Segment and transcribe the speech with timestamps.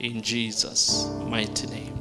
[0.00, 1.96] in Jesus' mighty name.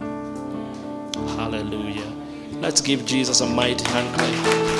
[1.35, 2.13] Hallelujah.
[2.61, 4.77] Let's give Jesus a mighty hand clap.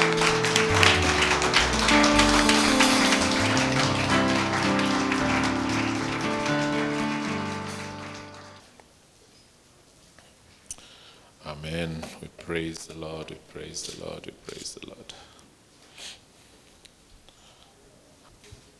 [11.45, 12.03] Amen.
[12.21, 15.13] We praise the Lord, we praise the Lord, we praise the Lord.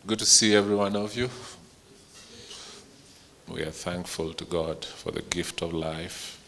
[0.06, 1.30] Good to see every one of you.
[3.58, 6.40] We are thankful to God for the gift of life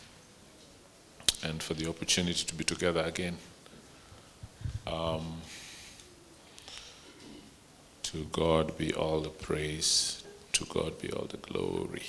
[1.43, 3.37] and for the opportunity to be together again.
[4.85, 5.41] Um,
[8.03, 12.03] to God be all the praise, to God be all the glory.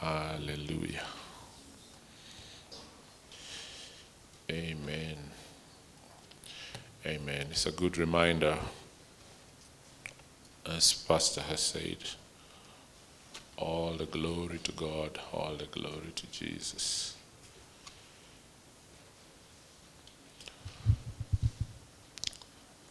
[0.00, 1.04] Hallelujah.
[4.50, 5.18] Amen.
[7.04, 7.48] Amen.
[7.50, 8.56] It's a good reminder,
[10.64, 11.98] as Pastor has said,
[13.56, 17.16] all the glory to God, all the glory to Jesus.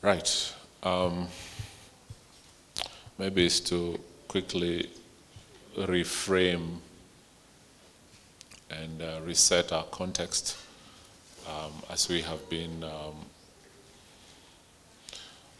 [0.01, 0.53] Right.
[0.83, 1.27] Um,
[3.17, 4.89] maybe it's to quickly
[5.77, 6.77] reframe
[8.69, 10.57] and uh, reset our context
[11.47, 13.15] um, as we have been um,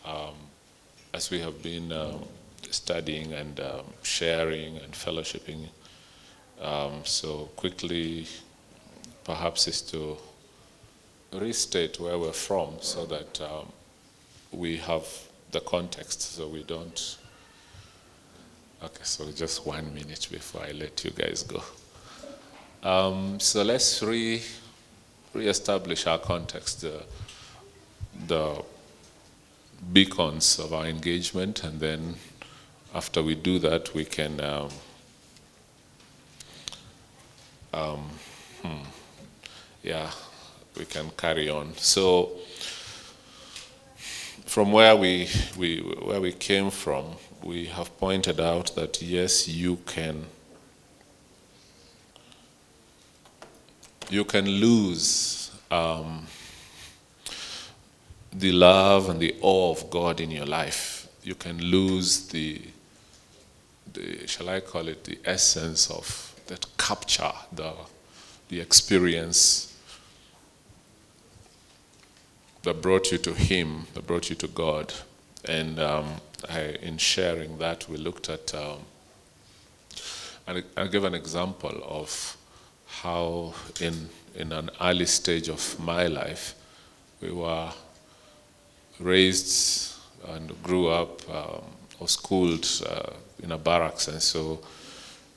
[0.05, 0.33] um,
[1.13, 2.23] as we have been um,
[2.73, 5.69] studying and um, sharing and fellowshipping.
[6.61, 8.27] Um, so quickly,
[9.23, 10.17] perhaps is to
[11.31, 13.71] restate where we're from, so that um,
[14.51, 15.07] we have
[15.51, 17.17] the context, so we don't.
[18.83, 21.63] Okay, so just one minute before I let you guys go.
[22.83, 24.41] Um, so let's re
[25.33, 27.03] re-establish our context, the,
[28.27, 28.63] the
[29.91, 32.16] beacons of our engagement, and then
[32.94, 34.69] after we do that, we can, um,
[37.73, 38.09] um,
[38.61, 38.83] hmm,
[39.81, 40.11] yeah,
[40.77, 41.75] we can carry on.
[41.77, 42.31] So,
[44.45, 47.06] from where we, we where we came from,
[47.44, 50.25] we have pointed out that yes, you can
[54.09, 56.28] you can lose um,
[58.31, 61.07] the love and the awe of God in your life.
[61.23, 62.62] You can lose the,
[63.93, 67.73] the shall I call it, the essence of that capture, the,
[68.49, 69.77] the experience
[72.63, 74.93] that brought you to Him, that brought you to God.
[75.45, 76.15] And um,
[76.49, 78.79] I, in sharing that, we looked at, um,
[80.47, 82.37] and I'll give an example of
[82.85, 86.55] how in in an early stage of my life
[87.21, 87.71] we were
[88.99, 89.93] raised
[90.27, 91.63] and grew up um,
[91.99, 93.11] or schooled uh,
[93.43, 94.59] in a barracks and so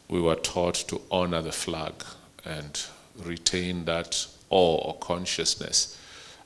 [0.09, 1.93] we were taught to honor the flag
[2.45, 2.87] and
[3.25, 5.99] retain that awe or consciousness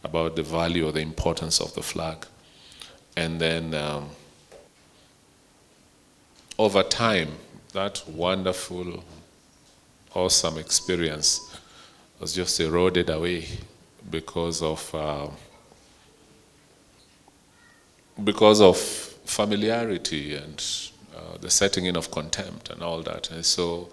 [0.02, 2.26] about the value or the importance of the flag.
[3.16, 4.08] And then um,
[6.58, 7.32] over time
[7.72, 9.04] that wonderful
[10.14, 11.56] awesome experience
[12.18, 13.46] was just eroded away
[14.10, 15.28] because of uh,
[18.24, 20.89] because of familiarity and
[21.20, 23.30] uh, the setting in of contempt and all that.
[23.30, 23.90] And so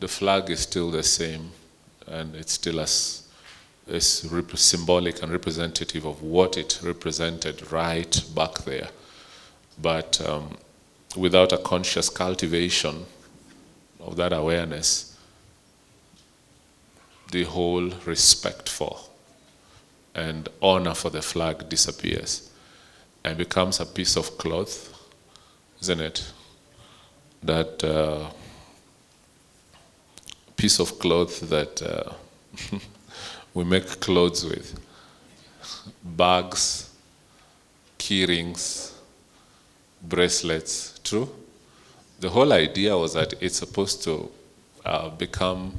[0.00, 1.50] the flag is still the same,
[2.06, 3.20] and it's still as
[3.86, 8.88] is symbolic and representative of what it represented right back there.
[9.80, 10.56] But um,
[11.16, 13.04] without a conscious cultivation
[14.00, 15.18] of that awareness,
[17.30, 19.00] the whole respect for
[20.14, 22.50] and honor for the flag disappears
[23.24, 24.94] and becomes a piece of cloth,
[25.80, 26.32] isn't it?
[27.44, 28.30] That uh,
[30.56, 32.12] piece of cloth that uh,
[33.54, 34.80] we make clothes with,
[36.02, 36.90] bags,
[37.98, 38.94] key rings,
[40.02, 40.98] bracelets.
[41.04, 41.28] True.
[42.20, 44.30] The whole idea was that it's supposed to
[44.84, 45.78] uh, become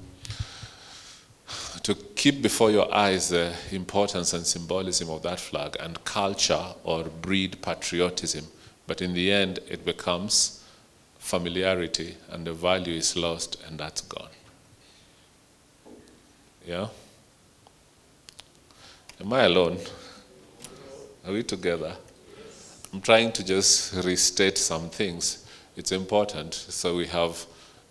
[1.83, 7.03] to keep before your eyes the importance and symbolism of that flag and culture or
[7.03, 8.45] breed patriotism.
[8.87, 10.63] But in the end, it becomes
[11.25, 14.29] familiarity and the value is lost and that's gone.
[16.67, 16.89] Yeah?
[19.19, 19.79] Am I alone?
[21.25, 21.95] Are we together?
[22.93, 25.43] I'm trying to just restate some things.
[25.75, 26.53] It's important.
[26.53, 27.43] So we have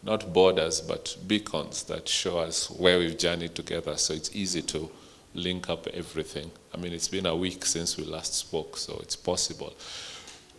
[0.05, 3.97] not borders, but beacons that show us where we've journeyed together.
[3.97, 4.89] So it's easy to
[5.35, 6.53] link up everything.
[6.73, 9.75] I mean, it's been a week since we last spoke, so it's possible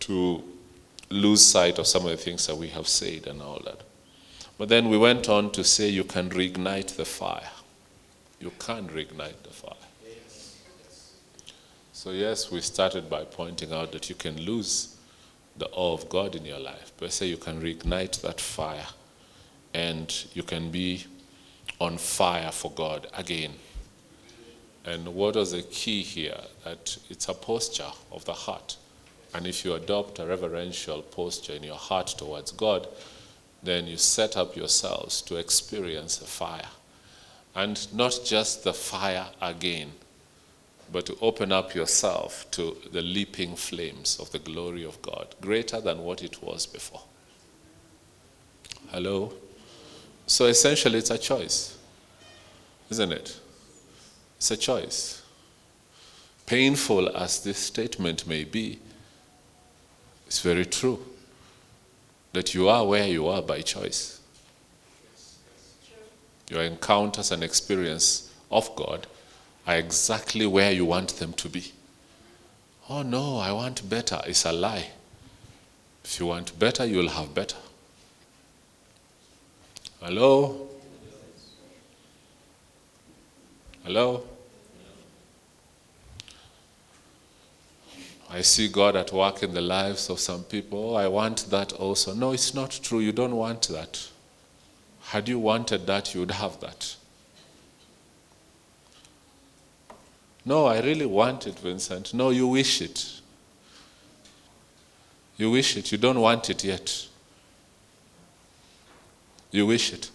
[0.01, 0.43] to
[1.09, 3.81] lose sight of some of the things that we have said and all that.
[4.57, 7.49] But then we went on to say you can reignite the fire.
[8.39, 9.73] You can reignite the fire.
[11.91, 14.95] So, yes, we started by pointing out that you can lose
[15.57, 18.87] the awe of God in your life, but say you can reignite that fire
[19.73, 21.05] and you can be
[21.79, 23.53] on fire for God again.
[24.85, 26.37] And what was the key here?
[26.63, 28.77] That it's a posture of the heart.
[29.35, 32.87] And if you adopt a reverential posture in your heart towards God,
[33.61, 36.69] then you set up yourselves to experience the fire.
[37.53, 39.91] And not just the fire again,
[40.89, 45.81] but to open up yourself to the leaping flames of the glory of God, greater
[45.81, 47.01] than what it was before.
[48.87, 49.33] Hello?
[50.27, 51.77] So essentially, it's a choice,
[52.89, 53.37] isn't it?
[54.37, 55.21] It's a choice.
[56.45, 58.79] Painful as this statement may be,
[60.35, 60.99] it's very true
[62.33, 64.19] that you are where you are by choice.
[66.49, 69.07] Your encounters and experience of God
[69.65, 71.71] are exactly where you want them to be.
[72.89, 74.19] Oh no, I want better.
[74.27, 74.87] It's a lie.
[76.03, 77.57] If you want better, you'll have better.
[80.01, 80.67] Hello?
[83.85, 84.23] Hello?
[88.35, 90.91] I see God at work in the lives of some people.
[90.91, 92.13] Oh, I want that also.
[92.13, 92.99] No, it's not true.
[92.99, 94.09] You don't want that.
[95.03, 96.97] Had you wanted that, you would have that.
[100.43, 102.13] No, I really want it, Vincent.
[102.13, 103.21] No, you wish it.
[105.37, 105.93] You wish it.
[105.93, 107.07] You don't want it yet.
[109.49, 110.11] You wish it.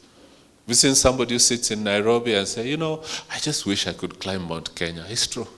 [0.66, 3.02] We've seen somebody who sits in Nairobi and say, you know,
[3.32, 5.06] I just wish I could climb Mount Kenya.
[5.08, 5.48] It's true.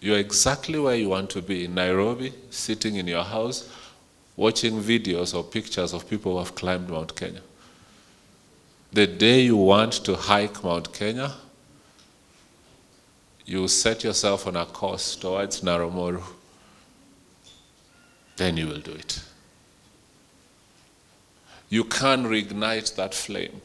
[0.00, 3.70] You're exactly where you want to be in Nairobi, sitting in your house,
[4.36, 7.40] watching videos or pictures of people who have climbed Mount Kenya.
[8.92, 11.32] The day you want to hike Mount Kenya,
[13.44, 16.22] you set yourself on a course towards Naro Moru.
[18.36, 19.22] Then you will do it.
[21.68, 23.60] You can reignite that flame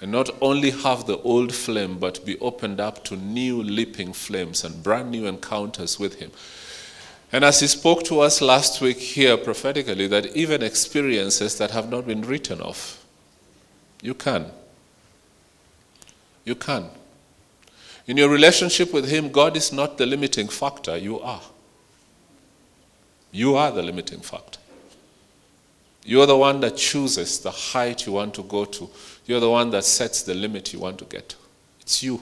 [0.00, 4.62] and not only have the old flame, but be opened up to new leaping flames
[4.64, 6.30] and brand new encounters with Him.
[7.32, 11.90] And as He spoke to us last week here prophetically, that even experiences that have
[11.90, 13.04] not been written of,
[14.00, 14.46] you can.
[16.44, 16.88] You can.
[18.06, 21.42] In your relationship with Him, God is not the limiting factor, you are.
[23.32, 24.60] You are the limiting factor.
[26.04, 28.88] You're the one that chooses the height you want to go to.
[29.28, 31.36] You're the one that sets the limit you want to get to.
[31.82, 32.18] It's you.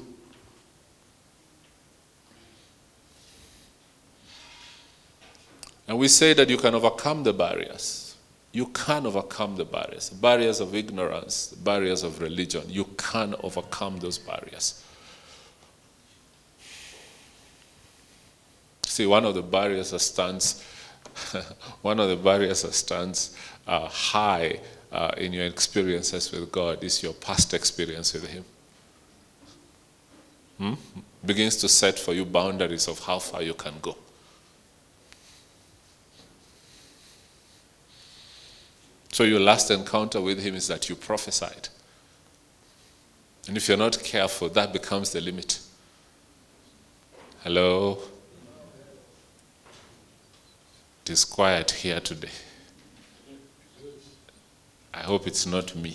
[5.86, 8.16] And we say that you can overcome the barriers.
[8.50, 10.10] You can overcome the barriers.
[10.10, 12.64] Barriers of ignorance, barriers of religion.
[12.66, 14.82] You can overcome those barriers.
[18.82, 20.60] See, one of the barriers that stands,
[21.82, 23.36] one of the barriers that stands
[23.68, 24.58] uh, high
[24.92, 28.44] uh, in your experiences with God is your past experience with Him.
[30.58, 30.74] Hmm?
[31.24, 33.96] Begins to set for you boundaries of how far you can go.
[39.12, 41.68] So, your last encounter with Him is that you prophesied.
[43.48, 45.60] And if you're not careful, that becomes the limit.
[47.42, 47.98] Hello?
[51.04, 52.28] It is quiet here today.
[54.96, 55.94] I hope it's not me.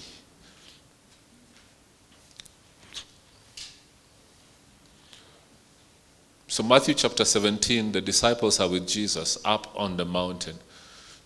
[6.47, 10.59] So, Matthew chapter 17, the disciples are with Jesus up on the mountain.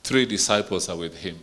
[0.04, 1.40] Three disciples are with him.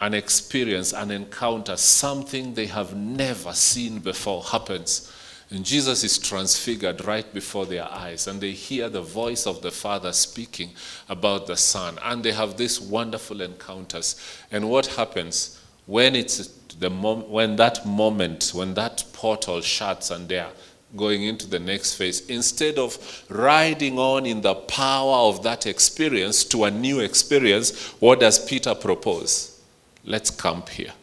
[0.00, 5.10] An experience, an encounter, something they have never seen before happens.
[5.54, 9.70] And Jesus is transfigured right before their eyes, and they hear the voice of the
[9.70, 10.70] Father speaking
[11.08, 14.16] about the Son, and they have these wonderful encounters.
[14.50, 16.48] And what happens when it's
[16.80, 20.50] the mom- when that moment, when that portal shuts, and they're
[20.96, 26.42] going into the next phase, instead of riding on in the power of that experience
[26.46, 29.60] to a new experience, what does Peter propose?
[30.04, 30.94] Let's camp here.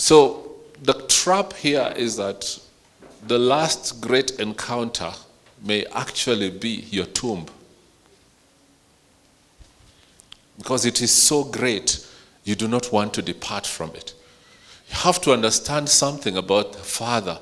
[0.00, 0.52] So
[0.82, 2.58] the trap here is that
[3.26, 5.12] the last great encounter
[5.62, 7.44] may actually be your tomb.
[10.56, 12.06] Because it is so great,
[12.44, 14.14] you do not want to depart from it.
[14.88, 17.38] You have to understand something about the Father,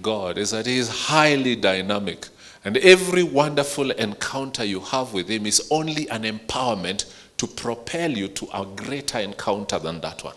[0.00, 2.28] God, is that He is highly dynamic.
[2.64, 8.28] And every wonderful encounter you have with Him is only an empowerment to propel you
[8.28, 10.36] to a greater encounter than that one.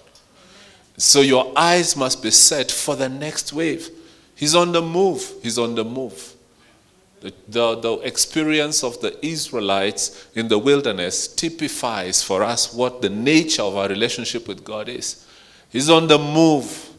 [0.99, 3.89] So your eyes must be set for the next wave.
[4.35, 5.33] He's on the move.
[5.41, 6.33] He's on the move.
[7.21, 13.09] The, the, the, experience of the Israelites in the wilderness typifies for us what the
[13.09, 15.25] nature of our relationship with God is.
[15.69, 16.89] He's on the move.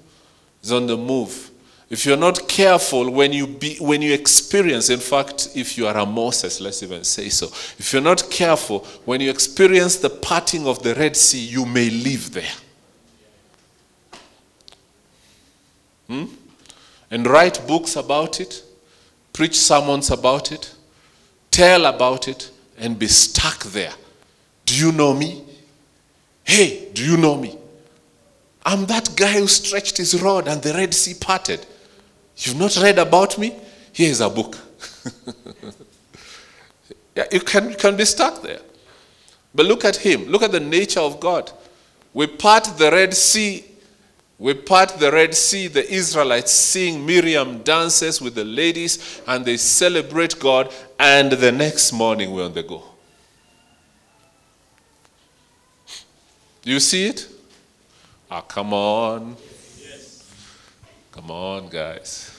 [0.62, 1.50] He's on the move.
[1.90, 5.97] If you're not careful when you be, when you experience, in fact, if you are
[5.97, 7.47] a Moses, let's even say so,
[7.78, 11.90] if you're not careful when you experience the parting of the Red Sea, you may
[11.90, 12.52] live there.
[16.11, 16.25] Hmm?
[17.11, 18.64] And write books about it
[19.33, 20.75] preach sermons about it,
[21.50, 23.93] tell about it, and be stuck there.
[24.67, 25.43] Do you know me?
[26.45, 27.57] Hey, do you know me?
[28.64, 31.64] I'm that guy who stretched his rod and the Red Sea parted.
[32.37, 33.57] You've not read about me?
[33.93, 34.59] Here is a book.
[37.17, 38.61] yeah, you can, you can be stuck there.
[39.55, 40.26] But look at him.
[40.26, 41.50] Look at the nature of God.
[42.12, 43.64] We part the Red Sea
[44.40, 49.59] we part the Red Sea, the Israelites sing Miriam dances with the ladies and they
[49.59, 52.82] celebrate God, and the next morning we're on the go.
[56.62, 57.28] Do you see it?
[58.30, 59.37] Ah, come on.
[59.78, 60.26] Yes.
[61.12, 62.35] Come on, guys.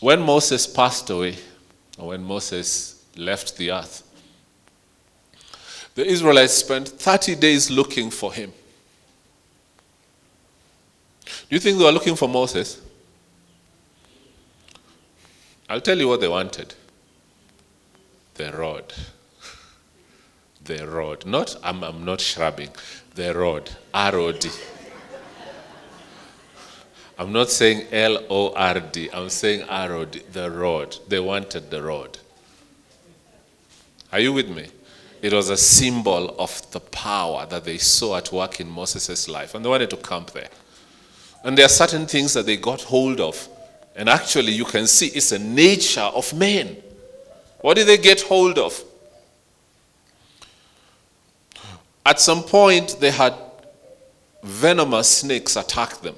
[0.00, 1.36] When Moses passed away,
[1.98, 4.02] or when Moses left the earth,
[6.00, 8.50] the Israelites spent 30 days looking for him.
[11.26, 12.80] Do you think they were looking for Moses?
[15.68, 16.74] I'll tell you what they wanted
[18.32, 18.94] the rod.
[20.64, 21.26] The rod.
[21.26, 22.70] Not, I'm, I'm not shrubbing.
[23.14, 23.70] The rod.
[23.92, 24.48] R O D.
[27.18, 29.10] I'm not saying L O R D.
[29.12, 30.22] I'm saying R O D.
[30.32, 30.96] The rod.
[31.08, 32.16] They wanted the rod.
[34.10, 34.70] Are you with me?
[35.22, 39.54] It was a symbol of the power that they saw at work in Moses' life,
[39.54, 40.48] and they wanted to camp there.
[41.44, 43.48] And there are certain things that they got hold of.
[43.94, 46.76] And actually, you can see it's a nature of men.
[47.60, 48.82] What did they get hold of?
[52.06, 53.34] At some point, they had
[54.42, 56.14] venomous snakes attack them.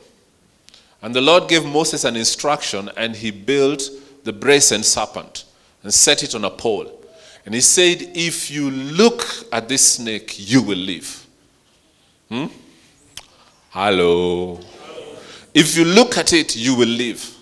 [1.02, 3.82] And the Lord gave Moses an instruction, and he built
[4.22, 5.44] the brazen serpent
[5.82, 7.01] and set it on a pole.
[7.44, 11.26] And he said, If you look at this snake, you will live.
[12.28, 12.46] Hmm?
[13.70, 14.60] Hello.
[15.54, 17.36] If you look at it, you will live.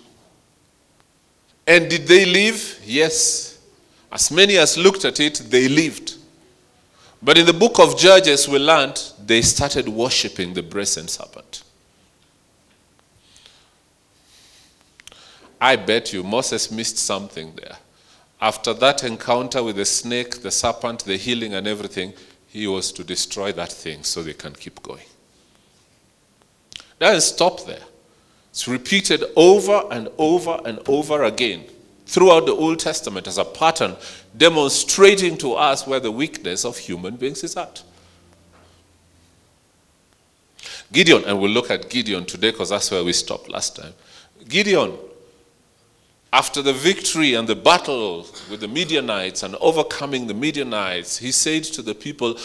[1.67, 2.81] And did they live?
[2.85, 3.59] Yes.
[4.11, 6.15] As many as looked at it, they lived.
[7.21, 11.63] But in the book of Judges, we learned they started worshiping the brazen serpent.
[15.59, 17.77] I bet you Moses missed something there.
[18.41, 22.13] After that encounter with the snake, the serpent, the healing, and everything,
[22.47, 25.05] he was to destroy that thing so they can keep going.
[26.99, 27.83] Doesn't stop there.
[28.49, 31.65] It's repeated over and over and over again
[32.05, 33.95] throughout the Old Testament as a pattern
[34.35, 37.83] demonstrating to us where the weakness of human beings is at.
[40.91, 43.93] Gideon, and we'll look at Gideon today because that's where we stopped last time.
[44.49, 44.97] Gideon
[46.33, 51.63] after the victory and the battle with the Midianites and overcoming the Midianites, he said
[51.65, 52.37] to the people,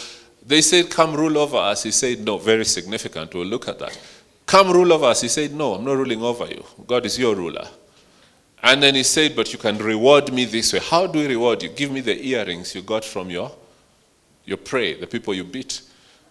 [0.44, 1.82] they said, Come rule over us.
[1.82, 3.34] He said, No, very significant.
[3.34, 3.98] We'll look at that.
[4.46, 5.20] Come rule over us.
[5.20, 6.64] He said, No, I'm not ruling over you.
[6.86, 7.66] God is your ruler.
[8.62, 10.80] And then he said, But you can reward me this way.
[10.80, 11.68] How do we reward you?
[11.68, 13.52] Give me the earrings you got from your,
[14.44, 15.82] your prey, the people you beat.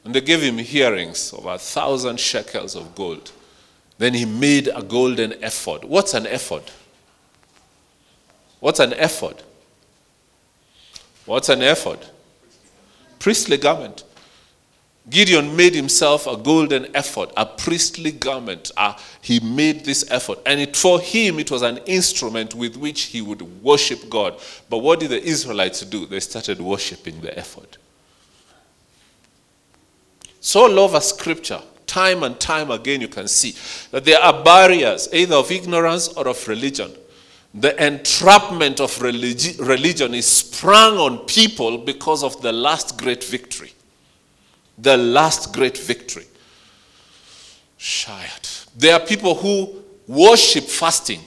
[0.04, 3.32] And they gave him earrings of a thousand shekels of gold.
[3.98, 5.84] Then he made a golden ephod.
[5.84, 6.72] What's an ephod?
[8.66, 9.44] What's an ephod?
[11.28, 12.04] What's an ephod?
[13.20, 14.04] Priestly garment.
[15.08, 18.72] Gideon made himself a golden ephod, a priestly garment.
[18.76, 20.40] Uh, he made this ephod.
[20.48, 24.42] And it, for him, it was an instrument with which he would worship God.
[24.68, 26.08] But what did the Israelites do?
[26.08, 27.78] They started worshiping the ephod.
[30.42, 31.62] So love a scripture.
[31.86, 33.54] Time and time again, you can see
[33.92, 36.92] that there are barriers, either of ignorance or of religion
[37.56, 43.72] the entrapment of religi- religion is sprung on people because of the last great victory.
[44.78, 46.26] The last great victory.
[47.80, 48.68] Shayat.
[48.76, 51.22] There are people who worship fasting.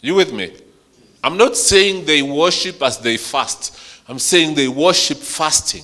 [0.00, 0.54] You with me?
[1.24, 3.76] I'm not saying they worship as they fast.
[4.06, 5.82] I'm saying they worship fasting.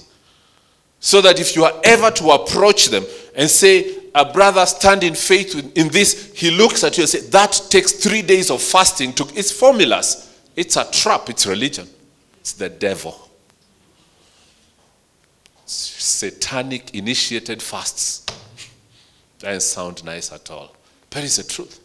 [1.00, 5.14] So that if you are ever to approach them and say, a brother stand in
[5.14, 9.12] faith in this, he looks at you and says, that takes three days of fasting.
[9.14, 10.38] To, it's formulas.
[10.57, 11.88] It's a trap, it's religion.
[12.40, 13.29] It's the devil.
[15.67, 18.26] Satanic initiated fasts.
[19.38, 20.75] Doesn't sound nice at all.
[21.09, 21.81] But it's the truth.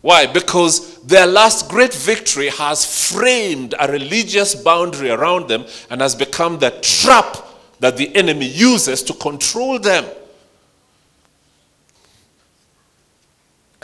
[0.00, 0.26] Why?
[0.26, 6.58] Because their last great victory has framed a religious boundary around them and has become
[6.58, 7.36] the trap
[7.80, 10.04] that the enemy uses to control them.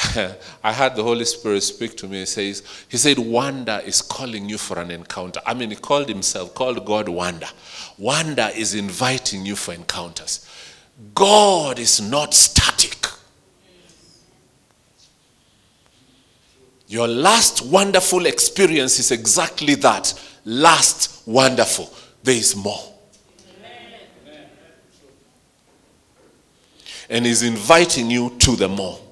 [0.62, 2.20] I had the Holy Spirit speak to me.
[2.20, 5.40] He says, He said, Wanda is calling you for an encounter.
[5.46, 7.48] I mean, he called himself, called God Wanda.
[7.98, 10.48] Wanda is inviting you for encounters.
[11.14, 13.06] God is not static.
[16.86, 20.12] Your last wonderful experience is exactly that.
[20.44, 21.92] Last wonderful.
[22.22, 22.92] There is more.
[27.08, 29.03] And He's inviting you to the more.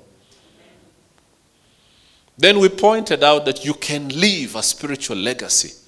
[2.38, 5.78] Then we pointed out that you can leave a spiritual legacy.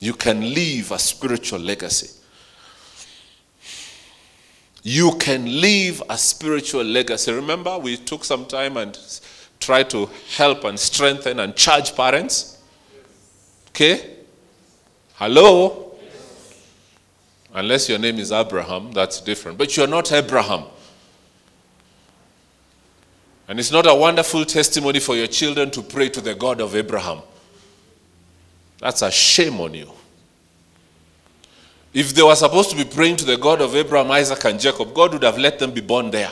[0.00, 2.10] You can leave a spiritual legacy.
[4.82, 7.32] You can leave a spiritual legacy.
[7.32, 8.96] Remember, we took some time and
[9.58, 12.62] tried to help and strengthen and charge parents?
[13.70, 14.16] Okay?
[15.14, 15.96] Hello?
[17.52, 19.58] Unless your name is Abraham, that's different.
[19.58, 20.64] But you're not Abraham.
[23.48, 26.76] And it's not a wonderful testimony for your children to pray to the God of
[26.76, 27.22] Abraham.
[28.78, 29.90] That's a shame on you.
[31.94, 34.92] If they were supposed to be praying to the God of Abraham, Isaac, and Jacob,
[34.92, 36.30] God would have let them be born there.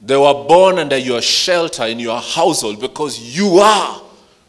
[0.00, 4.02] They were born under your shelter in your household because you are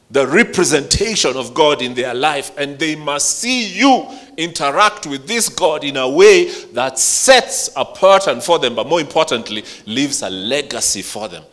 [0.10, 5.50] the representation of God in their life, and they must see you interact with this
[5.50, 10.30] God in a way that sets a pattern for them, but more importantly, leaves a
[10.30, 11.44] legacy for them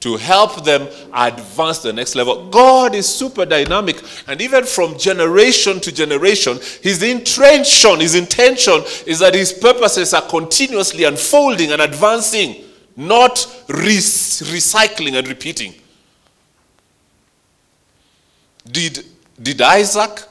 [0.00, 2.48] to help them advance the next level.
[2.48, 9.18] God is super dynamic, and even from generation to generation, His intention, His intention is
[9.18, 12.64] that His purposes are continuously unfolding and advancing,
[12.96, 15.74] not re- recycling and repeating.
[18.70, 19.04] Did,
[19.40, 20.28] did Isaac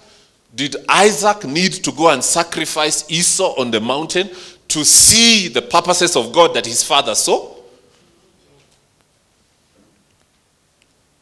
[0.56, 4.30] did Isaac need to go and sacrifice Esau on the mountain
[4.70, 7.56] to see the purposes of God that his father saw?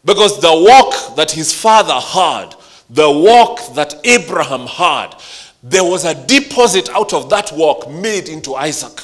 [0.05, 2.55] Because the walk that his father had,
[2.89, 5.15] the walk that Abraham had,
[5.61, 9.01] there was a deposit out of that walk made into Isaac.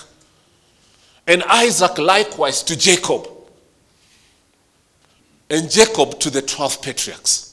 [1.27, 3.27] And Isaac likewise to Jacob.
[5.49, 7.52] And Jacob to the 12 patriarchs.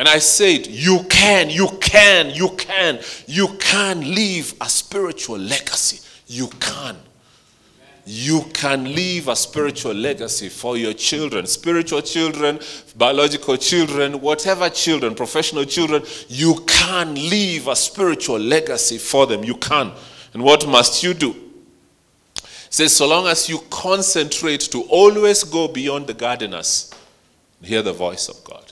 [0.00, 6.00] And I said, You can, you can, you can, you can leave a spiritual legacy.
[6.26, 6.96] You can.
[8.06, 12.60] You can leave a spiritual legacy for your children, spiritual children,
[12.96, 16.02] biological children, whatever children, professional children.
[16.28, 19.44] You can leave a spiritual legacy for them.
[19.44, 19.92] You can.
[20.32, 21.32] And what must you do?
[22.36, 26.90] It says, so long as you concentrate to always go beyond the gardeners,
[27.62, 28.69] hear the voice of God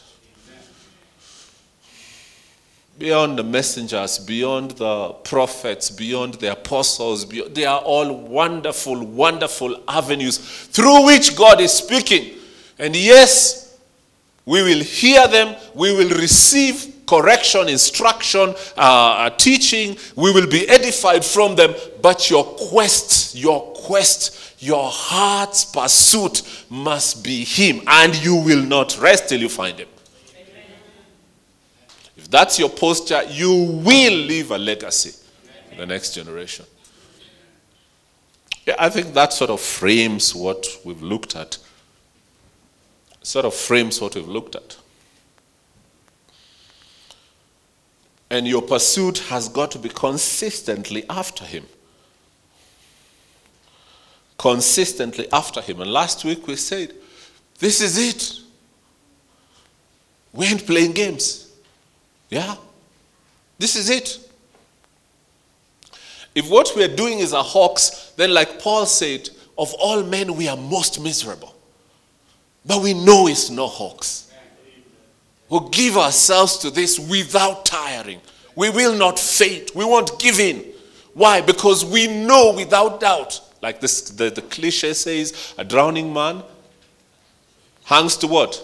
[2.98, 7.24] beyond the messengers, beyond the prophets, beyond the apostles.
[7.24, 12.38] Beyond, they are all wonderful, wonderful avenues through which God is speaking.
[12.78, 13.78] And yes,
[14.44, 21.24] we will hear them, we will receive correction, instruction, uh, teaching, we will be edified
[21.24, 21.74] from them.
[22.02, 28.98] But your quest, your quest, your heart's pursuit must be Him, and you will not
[28.98, 29.88] rest till you find Him
[32.28, 35.12] that's your posture, you will leave a legacy
[35.70, 36.66] to the next generation.
[38.66, 41.56] Yeah, I think that sort of frames what we've looked at.
[43.22, 44.76] Sort of frames what we've looked at.
[48.30, 51.64] And your pursuit has got to be consistently after Him.
[54.36, 55.80] Consistently after Him.
[55.80, 56.92] And last week we said,
[57.58, 58.40] This is it.
[60.34, 61.47] We ain't playing games.
[62.30, 62.56] Yeah.
[63.58, 64.18] This is it.
[66.34, 70.36] If what we are doing is a hoax, then, like Paul said, of all men
[70.36, 71.54] we are most miserable.
[72.64, 74.30] But we know it's no hoax.
[75.48, 78.20] We'll give ourselves to this without tiring.
[78.54, 79.74] We will not faint.
[79.74, 80.64] We won't give in.
[81.14, 81.40] Why?
[81.40, 86.42] Because we know without doubt, like this, the, the cliche says, a drowning man
[87.84, 88.62] hangs to what?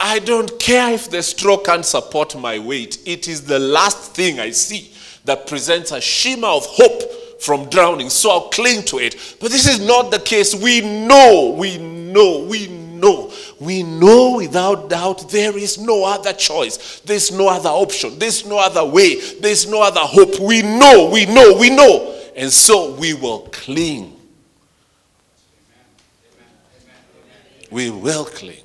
[0.00, 2.98] I don't care if the straw can't support my weight.
[3.04, 4.92] It is the last thing I see
[5.24, 8.10] that presents a shimmer of hope from drowning.
[8.10, 9.36] So I'll cling to it.
[9.40, 10.54] But this is not the case.
[10.54, 13.32] We know, we know, we know.
[13.60, 17.00] We know without doubt there is no other choice.
[17.00, 18.18] There's no other option.
[18.18, 19.20] There's no other way.
[19.40, 20.38] There's no other hope.
[20.40, 22.14] We know, we know, we know.
[22.36, 24.14] And so we will cling.
[27.70, 28.62] We will cling.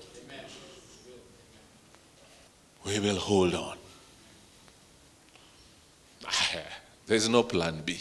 [2.86, 3.78] We will hold on.
[7.06, 8.00] There's no plan B.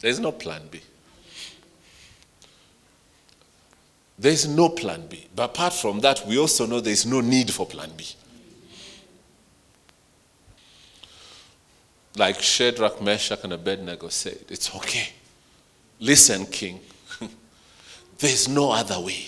[0.00, 0.80] There's no plan B.
[4.18, 5.26] There's no plan B.
[5.34, 8.06] But apart from that, we also know there's no need for plan B.
[12.16, 15.08] Like Shadrach, Meshach, and Abednego said, it's okay.
[16.00, 16.80] Listen, king.
[18.18, 19.24] there's no other way.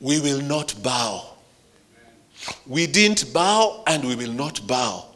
[0.00, 1.24] We will not bow.
[2.66, 5.06] We didn't bow and we will not bow.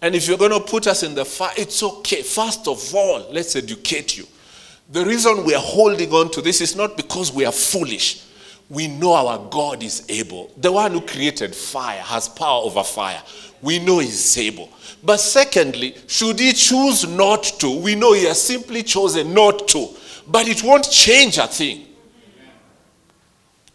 [0.00, 2.22] And if you're going to put us in the fire, it's okay.
[2.22, 4.26] First of all, let's educate you.
[4.90, 8.22] The reason we are holding on to this is not because we are foolish.
[8.68, 10.52] We know our God is able.
[10.58, 13.22] The one who created fire has power over fire.
[13.62, 14.68] We know he's able.
[15.02, 19.88] But secondly, should he choose not to, we know he has simply chosen not to.
[20.26, 21.86] But it won't change a thing.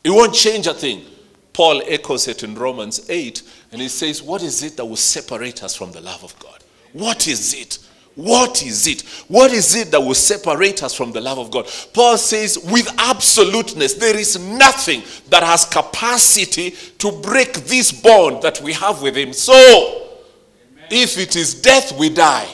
[0.04, 1.06] It won't change a thing.
[1.54, 5.64] Paul echoes it in Romans 8, and he says, What is it that will separate
[5.64, 6.64] us from the love of God?
[6.94, 7.80] What is it?
[8.16, 9.02] What is it?
[9.30, 11.70] What is it that will separate us from the love of God?
[11.94, 18.60] Paul says, with absoluteness, there is nothing that has capacity to break this bond that
[18.62, 19.32] we have with Him.
[19.32, 20.88] So, Amen.
[20.90, 22.48] if it is death, we die.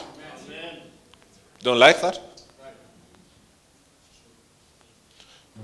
[0.46, 0.78] Amen.
[1.64, 2.20] Don't like that?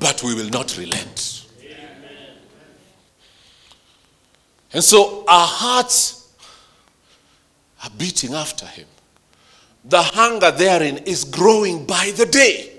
[0.00, 1.31] But we will not relent.
[4.72, 6.35] And so our hearts
[7.85, 8.87] are beating after him.
[9.85, 12.72] The hunger therein is growing by the day.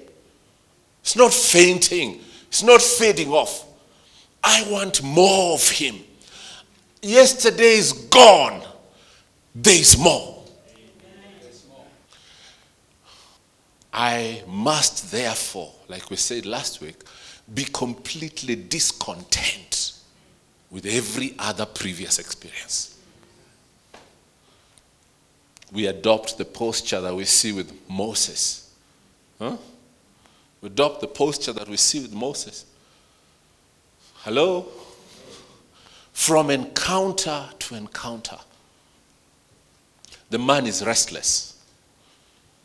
[1.02, 3.66] It's not fainting, it's not fading off.
[4.44, 5.96] I want more of him.
[7.02, 8.64] Yesterday is gone,
[9.54, 10.44] there is more.
[13.96, 17.04] I must therefore, like we said last week,
[17.54, 19.93] be completely discontent
[20.74, 22.98] with every other previous experience.
[25.72, 28.74] We adopt the posture that we see with Moses.
[29.38, 29.56] Huh?
[30.62, 32.66] We adopt the posture that we see with Moses.
[34.24, 34.68] Hello?
[36.12, 38.40] From encounter to encounter.
[40.32, 41.64] The man is restless.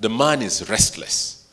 [0.01, 1.47] The man is restless.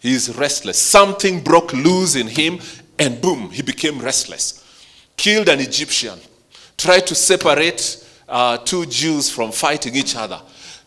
[0.00, 0.78] He is restless.
[0.78, 2.60] Something broke loose in him,
[2.98, 4.64] and boom, he became restless
[5.18, 6.18] killed an Egyptian,
[6.78, 10.40] tried to separate uh, two Jews from fighting each other.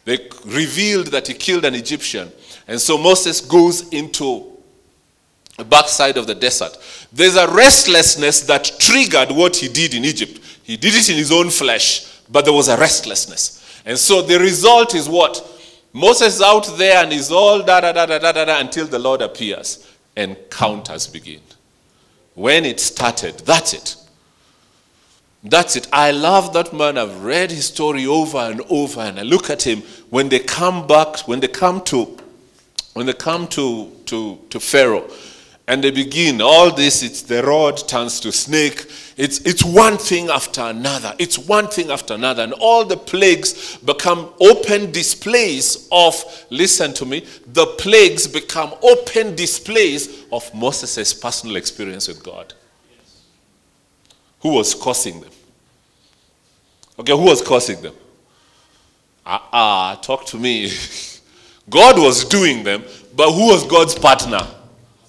[0.06, 2.32] They revealed that he killed an Egyptian.
[2.68, 4.48] And so Moses goes into
[5.58, 6.78] the backside of the desert.
[7.14, 10.40] There's a restlessness that triggered what he did in Egypt.
[10.64, 13.82] He did it in his own flesh, but there was a restlessness.
[13.86, 15.48] And so the result is what?
[15.94, 18.98] Moses is out there and is all da da da da da da until the
[18.98, 19.88] Lord appears.
[20.16, 21.42] Encounters begin.
[22.34, 23.96] When it started, that's it.
[25.44, 25.88] That's it.
[25.92, 26.98] I love that man.
[26.98, 30.86] I've read his story over and over, and I look at him when they come
[30.86, 32.18] back, when they come to,
[32.94, 35.10] when they come to, to, to Pharaoh,
[35.68, 37.02] and they begin all this.
[37.02, 38.86] It's the rod turns to snake.
[39.18, 41.16] It's it's one thing after another.
[41.18, 46.24] It's one thing after another, and all the plagues become open displays of.
[46.52, 47.26] Listen to me.
[47.48, 52.54] The plagues become open displays of Moses' personal experience with God.
[54.42, 55.30] Who was causing them?
[57.00, 57.94] Okay, who was causing them?
[59.26, 60.72] Ah, ah, talk to me.
[61.70, 62.84] God was doing them,
[63.16, 64.46] but who was God's partner?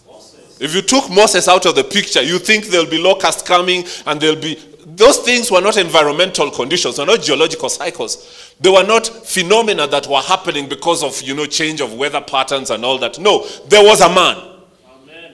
[0.06, 0.60] Moses.
[0.60, 4.20] If you took Moses out of the picture, you think there'll be locusts coming and
[4.20, 4.58] there'll be.
[4.84, 8.54] Those things were not environmental conditions, were not geological cycles.
[8.60, 12.70] They were not phenomena that were happening because of, you know, change of weather patterns
[12.70, 13.18] and all that.
[13.18, 14.51] No, there was a man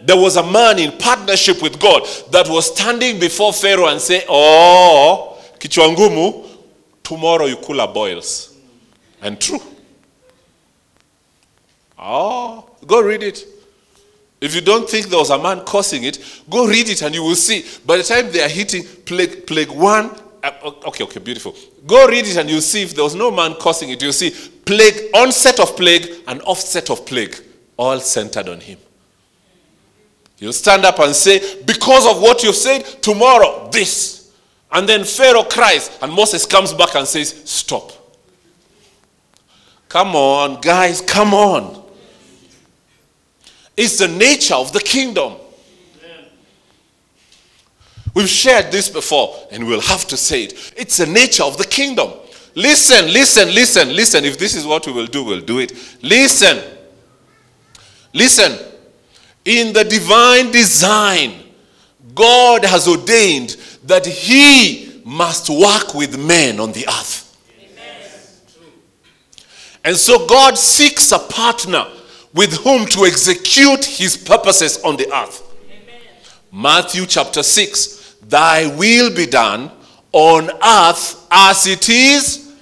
[0.05, 4.25] there was a man in partnership with God that was standing before Pharaoh and say,
[4.29, 6.47] "Oh, kichwangumu,
[7.03, 8.55] tomorrow you cooler boils."
[9.21, 9.61] And true.
[11.99, 13.45] Oh, go read it.
[14.41, 17.25] If you don't think there was a man causing it, go read it and you
[17.25, 17.65] will see.
[17.85, 20.11] By the time they are hitting plague, plague one,
[20.45, 20.51] uh,
[20.87, 21.57] okay, okay, beautiful.
[21.87, 24.01] Go read it and you'll see if there was no man causing it.
[24.01, 24.31] You'll see
[24.65, 27.35] plague, onset of plague, and offset of plague,
[27.77, 28.79] all centered on him.
[30.39, 34.33] He'll stand up and say, Because of what you've said, tomorrow, this.
[34.71, 37.93] And then Pharaoh cries, and Moses comes back and says, Stop.
[39.89, 41.83] Come on, guys, come on.
[43.77, 45.35] It's the nature of the kingdom.
[48.15, 50.73] We've shared this before, and we'll have to say it.
[50.77, 52.13] It's the nature of the kingdom.
[52.55, 54.25] Listen, listen, listen, listen.
[54.25, 55.73] If this is what we will do, we'll do it.
[56.03, 56.59] Listen.
[58.13, 58.59] Listen.
[59.49, 61.33] In the divine design,
[62.15, 67.25] God has ordained that He must work with men on the earth.
[69.83, 71.87] And so God seeks a partner
[72.35, 75.43] with whom to execute His purposes on the earth.
[76.53, 79.71] Matthew chapter 6 Thy will be done
[80.13, 82.55] on earth as it is.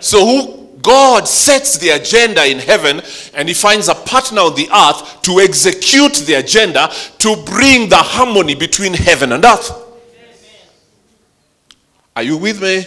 [0.00, 3.00] So who God sets the agenda in heaven
[3.34, 7.96] and he finds a partner on the earth to execute the agenda to bring the
[7.96, 9.70] harmony between heaven and earth.
[12.14, 12.84] Are you with me?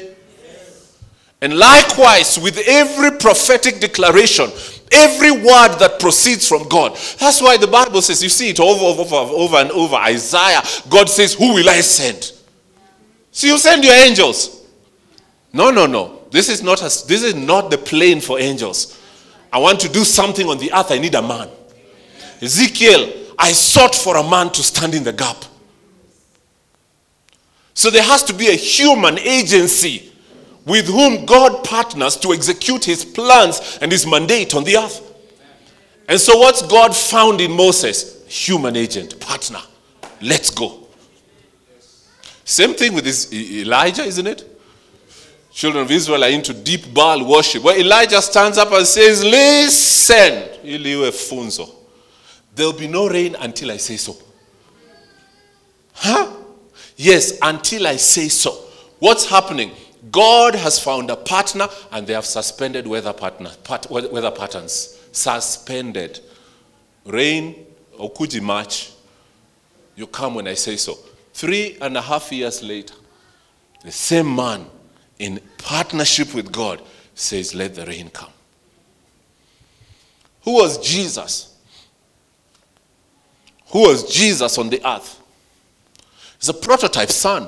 [1.41, 4.51] And likewise, with every prophetic declaration,
[4.91, 6.91] every word that proceeds from God.
[7.19, 9.95] That's why the Bible says, you see it over, over, over, over and over.
[9.95, 12.31] Isaiah, God says, Who will I send?
[13.31, 14.65] So you send your angels.
[15.53, 16.20] No, no, no.
[16.31, 18.97] This is not a, this is not the plane for angels.
[19.51, 20.91] I want to do something on the earth.
[20.91, 21.49] I need a man.
[22.41, 25.37] Ezekiel, I sought for a man to stand in the gap.
[27.73, 30.11] So there has to be a human agency
[30.65, 35.07] with whom God partners to execute his plans and his mandate on the earth.
[36.07, 38.25] And so, what's God found in Moses?
[38.27, 39.59] Human agent, partner.
[40.21, 40.87] Let's go.
[42.43, 44.50] Same thing with this Elijah, isn't it?
[45.53, 47.63] Children of Israel are into deep Baal worship.
[47.63, 51.69] Where Elijah stands up and says, Listen, funzo.
[52.55, 54.15] There'll be no rain until I say so.
[55.93, 56.31] Huh?
[56.95, 58.51] Yes, until I say so.
[58.99, 59.71] What's happening?
[60.11, 64.97] God has found a partner and they have suspended weather, partner, pat, weather patterns.
[65.11, 66.19] Suspended.
[67.05, 67.65] Rain,
[67.99, 68.91] Okuji March,
[69.95, 70.97] you come when I say so.
[71.33, 72.95] Three and a half years later,
[73.83, 74.65] the same man
[75.21, 76.81] in partnership with God
[77.13, 78.31] says, Let the rain come.
[80.43, 81.55] Who was Jesus?
[83.67, 85.21] Who was Jesus on the earth?
[86.39, 87.47] He's a prototype son.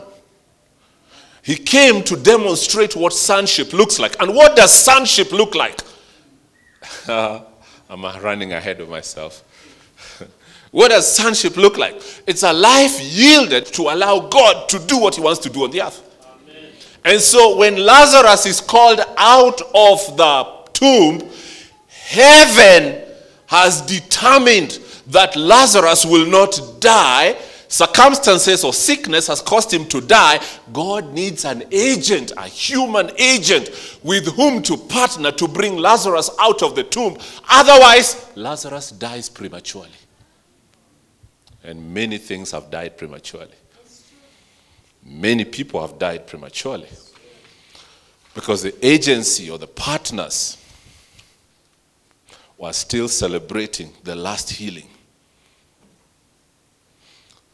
[1.42, 4.22] He came to demonstrate what sonship looks like.
[4.22, 5.82] And what does sonship look like?
[7.08, 9.44] I'm running ahead of myself.
[10.72, 12.02] what does sonship look like?
[12.28, 15.72] It's a life yielded to allow God to do what he wants to do on
[15.72, 16.13] the earth.
[17.06, 21.30] And so when Lazarus is called out of the tomb,
[21.88, 23.02] heaven
[23.48, 27.38] has determined that Lazarus will not die
[27.74, 30.40] circumstances or sickness has caused him to die,
[30.72, 33.70] God needs an agent, a human agent,
[34.04, 37.18] with whom to partner to bring Lazarus out of the tomb.
[37.50, 39.90] Otherwise, Lazarus dies prematurely.
[41.64, 43.56] And many things have died prematurely.
[45.06, 46.90] Many people have died prematurely.
[48.34, 50.58] Because the agency or the partners
[52.58, 54.88] were still celebrating the last healing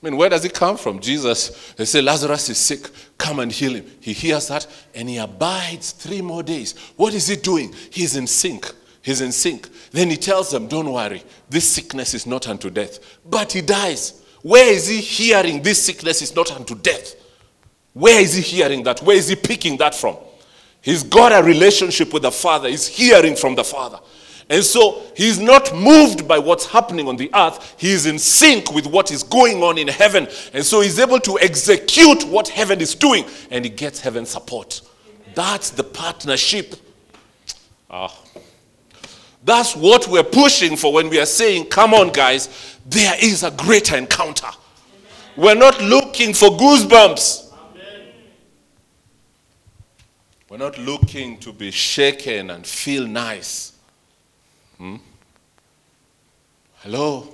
[0.02, 1.00] I mean, where does it come from?
[1.02, 3.86] Jesus, they say, Lazarus is sick, come and heal him.
[4.00, 6.74] He hears that and he abides three more days.
[6.96, 7.74] What is he doing?
[7.90, 8.72] He's in sync.
[9.02, 9.68] He's in sync.
[9.92, 13.00] Then he tells them, Don't worry, this sickness is not unto death.
[13.26, 14.24] But he dies.
[14.42, 17.16] Where is he hearing this sickness is not unto death?
[18.00, 19.02] Where is he hearing that?
[19.02, 20.16] Where is he picking that from?
[20.82, 24.00] He's got a relationship with the Father, he's hearing from the Father.
[24.50, 27.76] And so he's not moved by what's happening on the earth.
[27.78, 30.28] He's in sync with what is going on in heaven.
[30.54, 34.82] And so he's able to execute what heaven is doing and he gets heaven support.
[35.36, 36.76] That's the partnership.
[37.92, 38.18] Ah.
[39.44, 43.52] That's what we're pushing for when we are saying, come on, guys, there is a
[43.52, 44.50] greater encounter.
[45.36, 47.49] We're not looking for goosebumps.
[50.50, 53.74] We're not looking to be shaken and feel nice.
[54.80, 54.96] Hmm?
[56.78, 57.28] Hello?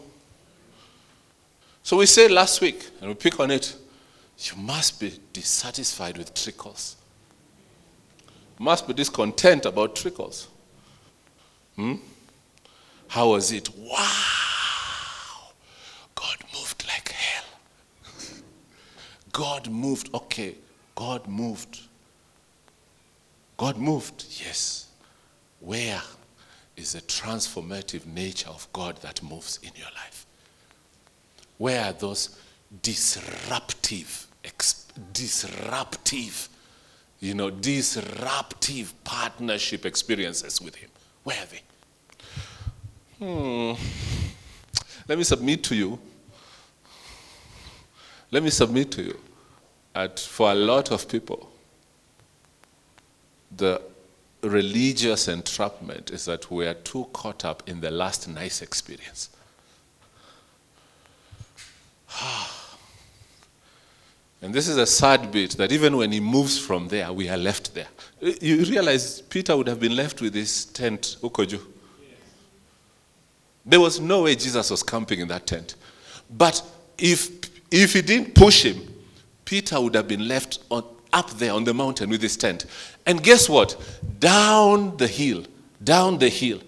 [1.82, 3.74] So we said last week, and we pick on it,
[4.40, 6.98] you must be dissatisfied with trickles.
[8.60, 10.50] You must be discontent about trickles.
[11.78, 11.96] Hmm?
[13.08, 13.70] How was it?
[13.78, 15.54] Wow!
[16.16, 17.46] God moved like hell.
[19.32, 20.10] God moved.
[20.14, 20.56] Okay,
[20.96, 21.85] God moved.
[23.58, 24.88] God moved, yes.
[25.60, 26.02] Where?
[26.76, 30.26] is the transformative nature of God that moves in your life.
[31.58, 32.38] Where are those
[32.82, 34.28] disruptive,
[35.14, 36.50] disruptive,
[37.20, 40.90] you know, disruptive partnership experiences with Him?
[41.24, 41.62] Where are they?
[43.18, 43.82] Hmm.
[45.08, 45.98] let me submit to you.
[48.32, 49.20] Let me submit to you
[49.94, 51.50] that for a lot of people,
[53.58, 53.82] the
[54.42, 59.30] religious entrapment is that we are too caught up in the last nice experience.
[64.42, 67.38] And this is a sad bit that even when he moves from there, we are
[67.38, 67.88] left there.
[68.22, 71.60] Eh, you realize Peter would have been left with his tent, Ukoju.
[73.66, 75.74] There was no way Jesus was camping in that tent.
[76.30, 76.62] But
[76.96, 78.82] if, if he didn't push him,
[79.46, 80.84] Peter would have been left on,
[81.16, 82.66] up there on the mountain with his tent.
[83.06, 83.76] And guess what?
[84.20, 85.46] Down the hill,
[85.84, 86.60] down the hill,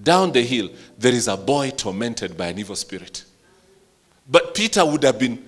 [0.00, 3.24] down the hill, there is a boy tormented by an evil spirit.
[4.28, 5.42] But Peter would have been,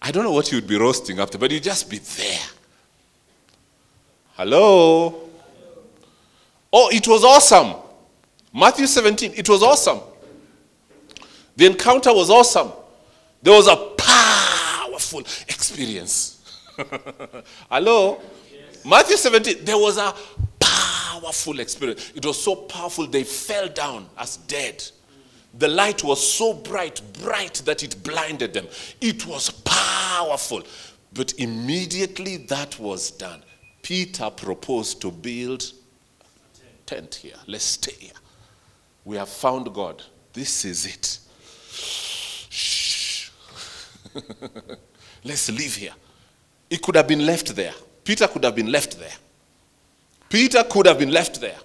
[0.00, 2.46] I don't know what he would be roasting after, but he'd just be there.
[4.34, 5.28] Hello?
[6.72, 7.74] Oh, it was awesome.
[8.54, 9.98] Matthew 17, it was awesome.
[11.56, 12.70] The encounter was awesome.
[13.42, 16.37] There was a powerful experience.
[17.70, 18.20] Hello?
[18.84, 20.14] Matthew 17, there was a
[20.60, 22.12] powerful experience.
[22.14, 24.84] It was so powerful, they fell down as dead.
[25.54, 28.66] The light was so bright, bright that it blinded them.
[29.00, 30.62] It was powerful.
[31.12, 33.42] But immediately that was done,
[33.82, 35.72] Peter proposed to build
[36.60, 37.36] a tent here.
[37.46, 38.12] Let's stay here.
[39.04, 40.02] We have found God.
[40.32, 41.18] This is it.
[41.72, 43.30] Shh.
[45.24, 45.94] Let's live here.
[46.70, 47.72] It could have been left there.
[48.04, 49.12] Peter could have been left there.
[50.28, 51.56] Peter could have been left there.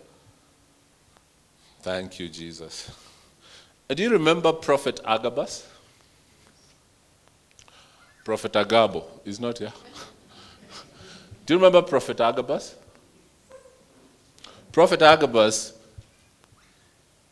[1.81, 2.89] Thank you, Jesus.
[3.89, 5.67] Uh, do you remember Prophet Agabus?
[8.23, 9.73] Prophet Agabo is not here.
[11.45, 12.75] Do you remember Prophet Agabus?
[14.71, 15.73] Prophet Agabus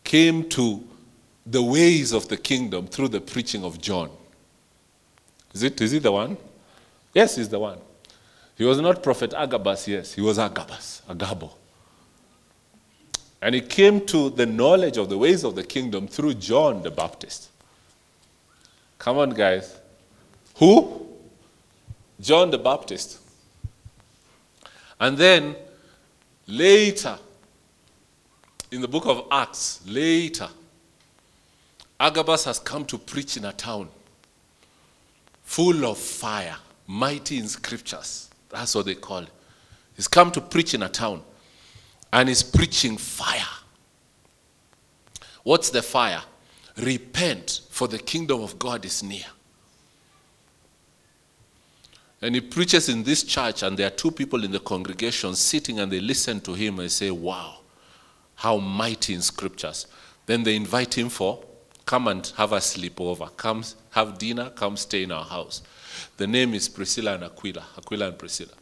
[0.03, 0.83] came to
[1.45, 4.09] the ways of the kingdom through the preaching of John.
[5.53, 6.35] Is it, is it the one?
[7.13, 7.79] Yes, he's the one.
[8.57, 11.51] He was not Prophet Agabus, yes, he was Agabus, Agabo.
[13.41, 16.91] And he came to the knowledge of the ways of the kingdom through John the
[16.91, 17.49] Baptist.
[18.99, 19.79] Come on, guys.
[20.57, 21.07] Who?
[22.19, 23.19] John the Baptist.
[24.99, 25.55] And then
[26.45, 27.17] later,
[28.69, 30.47] in the book of Acts, later,
[31.99, 33.89] Agabus has come to preach in a town
[35.43, 36.55] full of fire,
[36.87, 38.29] mighty in scriptures.
[38.49, 39.29] That's what they call it.
[39.95, 41.21] He's come to preach in a town
[42.11, 43.41] and he's preaching fire.
[45.43, 46.21] What's the fire?
[46.77, 49.25] Repent, for the kingdom of God is near.
[52.21, 55.79] And he preaches in this church, and there are two people in the congregation sitting
[55.79, 57.57] and they listen to him and say, Wow,
[58.35, 59.87] how mighty in scriptures.
[60.27, 61.43] Then they invite him for,
[61.85, 63.35] come and have a sleepover.
[63.37, 65.63] Come have dinner, come stay in our house.
[66.17, 67.65] The name is Priscilla and Aquila.
[67.77, 68.53] Aquila and Priscilla.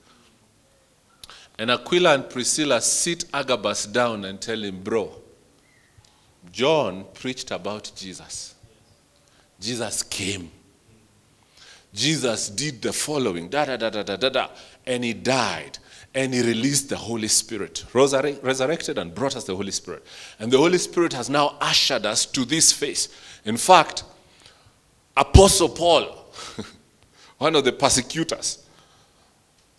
[1.58, 5.14] And Aquila and Priscilla sit Agabus down and tell him, Bro,
[6.52, 8.56] John preached about Jesus.
[9.60, 10.52] Jesus came.
[11.94, 14.48] Jesus did the following, da da da da da da da,
[14.86, 15.78] and he died.
[16.16, 20.04] And he released the Holy Spirit, resurrected and brought us the Holy Spirit.
[20.40, 23.10] And the Holy Spirit has now ushered us to this phase.
[23.46, 24.04] In fact,
[25.16, 26.19] Apostle Paul,
[27.40, 28.66] one of the persecutors,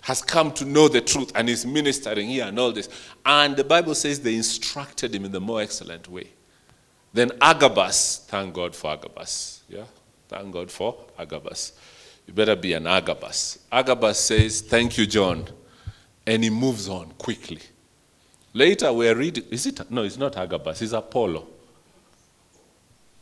[0.02, 2.88] has come to know the truth and is ministering here and all this.
[3.24, 6.28] And the Bible says they instructed him in the more excellent way.
[7.12, 9.62] Then Agabus, thank God for Agabus.
[9.68, 9.84] Yeah?
[10.28, 11.72] Thank God for Agabus.
[12.26, 13.58] You better be an Agabus.
[13.70, 15.46] Agabus says, Thank you, John.
[16.26, 17.60] And he moves on quickly.
[18.54, 19.44] Later, we're reading.
[19.50, 19.90] Is it?
[19.90, 21.46] No, it's not Agabus, it's Apollo.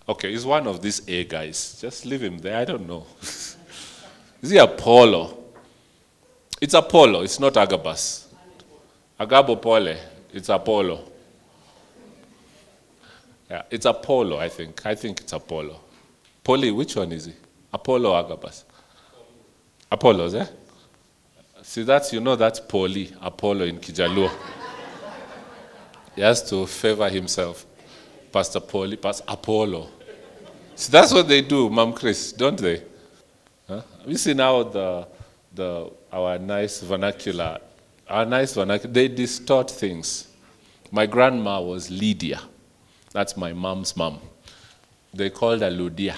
[0.08, 1.78] Okay, he's one of these A guys.
[1.80, 2.58] Just leave him there.
[2.58, 3.06] I don't know.
[4.42, 5.36] Is he Apollo?
[6.60, 8.28] It's Apollo, it's not Agabus.
[9.18, 9.96] Agabo Pole,
[10.32, 11.04] it's Apollo.
[13.50, 14.84] Yeah, it's Apollo, I think.
[14.84, 15.80] I think it's Apollo.
[16.44, 17.32] Poli, which one is he?
[17.72, 18.64] Apollo Agabus?
[19.90, 20.46] Apollos, eh?
[21.62, 24.30] See, that's, you know, that's Polly, Apollo in Kijaluo.
[26.14, 27.66] he has to favor himself.
[28.32, 29.88] Pastor Polly, Pastor Apollo.
[30.74, 32.82] See, that's what they do, Mom Chris, don't they?
[34.08, 35.06] You see now the,
[35.54, 37.58] the, our nice vernacular,
[38.08, 40.28] our nice vernacular, they distort things.
[40.90, 42.40] My grandma was Lydia.
[43.12, 44.18] That's my mom's mom.
[45.12, 46.16] They called her Ludia.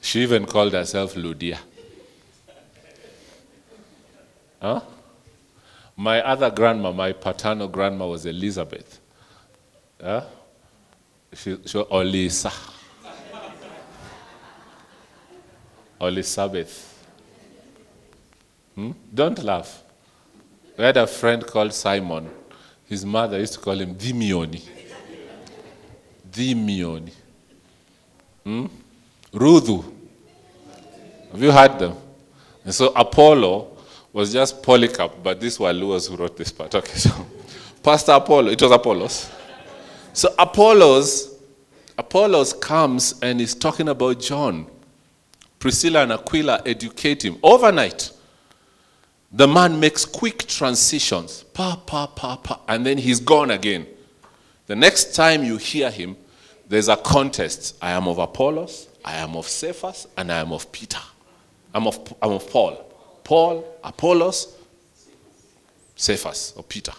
[0.00, 1.58] She even called herself Ludia.
[4.62, 4.82] Huh?
[5.96, 9.00] My other grandma, my paternal grandma, was Elizabeth.
[10.00, 10.22] Huh?
[11.32, 12.52] She, she, Olisa.
[16.00, 16.92] Elizabeth.
[18.74, 18.92] Hmm?
[19.12, 19.82] Don't laugh.
[20.76, 22.28] We had a friend called Simon.
[22.86, 24.62] His mother used to call him Dimioni.
[26.30, 27.12] Dimioni.
[28.44, 28.66] Hmm?
[29.32, 29.84] Ruthu.
[31.32, 31.96] Have you heard them?
[32.64, 33.76] And so Apollo
[34.12, 36.74] was just Polycarp, but these were Luas who wrote this part.
[36.74, 37.10] Okay, so
[37.82, 39.30] Pastor Apollo, it was Apollos.
[40.12, 41.34] So Apollos,
[41.98, 44.66] Apollos comes and is talking about John.
[45.66, 48.12] Priscilla and Aquila educate him overnight.
[49.32, 53.84] The man makes quick transitions, pa, pa, pa, pa, and then he's gone again.
[54.68, 56.16] The next time you hear him,
[56.68, 57.76] there's a contest.
[57.82, 61.00] I am of Apollos, I am of Cephas, and I am of Peter.
[61.74, 62.76] I'm of, I'm of Paul.
[63.24, 64.56] Paul, Apollos,
[65.96, 66.92] Cephas, or Peter.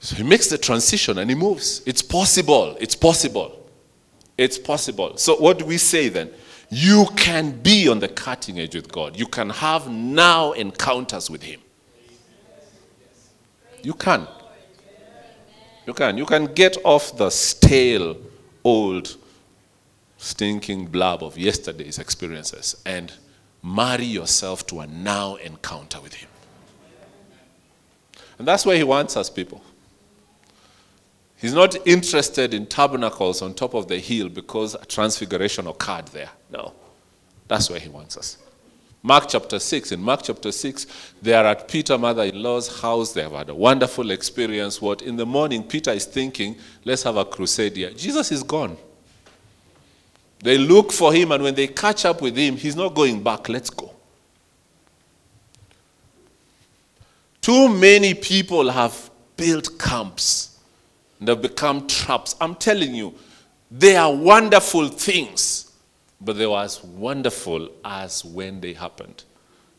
[0.00, 1.82] So he makes the transition and he moves.
[1.86, 2.76] It's possible.
[2.80, 3.70] It's possible.
[4.36, 5.16] It's possible.
[5.16, 6.32] So, what do we say then?
[6.68, 9.18] You can be on the cutting edge with God.
[9.18, 11.60] You can have now encounters with Him.
[13.82, 14.26] You can.
[15.86, 16.18] You can.
[16.18, 18.16] You can get off the stale,
[18.64, 19.16] old,
[20.18, 23.12] stinking blob of yesterday's experiences and
[23.62, 26.28] marry yourself to a now encounter with Him.
[28.38, 29.62] And that's where He wants us, people.
[31.36, 36.30] He's not interested in tabernacles on top of the hill because a transfiguration occurred there.
[36.50, 36.72] No.
[37.48, 38.38] That's where he wants us.
[39.02, 39.92] Mark chapter 6.
[39.92, 40.86] In Mark chapter 6,
[41.22, 43.12] they are at Peter mother in law's house.
[43.12, 44.82] They have had a wonderful experience.
[44.82, 47.90] What in the morning, Peter is thinking, let's have a crusade here.
[47.90, 48.76] Jesus is gone.
[50.40, 53.48] They look for him, and when they catch up with him, he's not going back.
[53.48, 53.92] Let's go.
[57.40, 60.58] Too many people have built camps
[61.20, 62.34] and have become traps.
[62.40, 63.14] I'm telling you,
[63.70, 65.65] they are wonderful things,
[66.20, 69.24] but they were as wonderful as when they happened.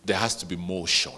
[0.05, 1.13] There has to be motion.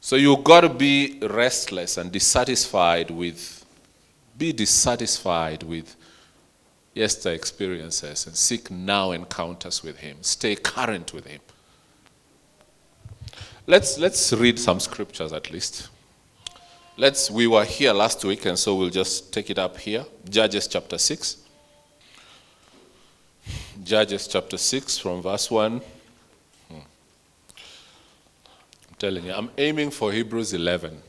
[0.00, 3.64] So you've got to be restless and dissatisfied with,
[4.36, 5.96] be dissatisfied with
[6.94, 10.18] yesterday experiences and seek now encounters with Him.
[10.20, 11.40] Stay current with Him.
[13.66, 15.88] Let's, let's read some scriptures at least.
[16.96, 20.04] Let's, we were here last week, and so we'll just take it up here.
[20.28, 21.43] Judges chapter 6.
[23.82, 25.80] Judges chapter 6 from verse 1.
[26.68, 26.74] Hmm.
[26.74, 26.84] I'm
[28.98, 31.00] telling you, I'm aiming for Hebrews 11.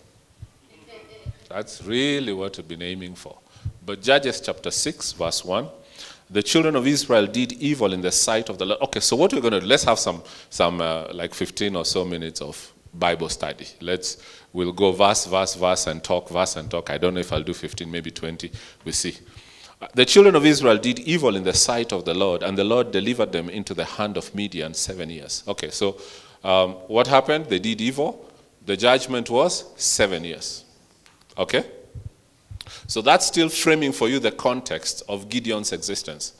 [1.49, 3.38] That's really what we've been aiming for.
[3.86, 5.67] But Judges chapter 6, verse 1.
[6.29, 8.81] The children of Israel did evil in the sight of the Lord.
[8.81, 11.86] Okay, so what we're going to do, let's have some, some uh, like 15 or
[11.86, 13.67] so minutes of Bible study.
[13.81, 14.17] Let's
[14.51, 16.89] we'll go verse, verse, verse, and talk, verse, and talk.
[16.89, 18.51] I don't know if I'll do 15, maybe 20.
[18.83, 19.15] We'll see.
[19.93, 22.91] The children of Israel did evil in the sight of the Lord, and the Lord
[22.91, 25.43] delivered them into the hand of Midian seven years.
[25.47, 25.97] Okay, so
[26.43, 27.47] um, what happened?
[27.47, 28.30] They did evil.
[28.65, 30.63] The judgment was seven years.
[31.38, 31.65] Okay?
[32.88, 36.34] So that's still framing for you the context of Gideon's existence.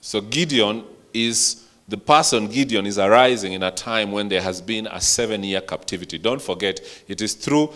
[0.00, 4.86] So Gideon is the person Gideon is arising in a time when there has been
[4.86, 6.18] a seven year captivity.
[6.18, 7.72] Don't forget, it is through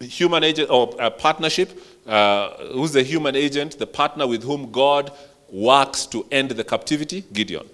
[0.00, 1.78] human agent or a partnership.
[2.06, 3.78] Uh, who's the human agent?
[3.78, 5.12] The partner with whom God
[5.50, 7.24] works to end the captivity?
[7.32, 7.68] Gideon.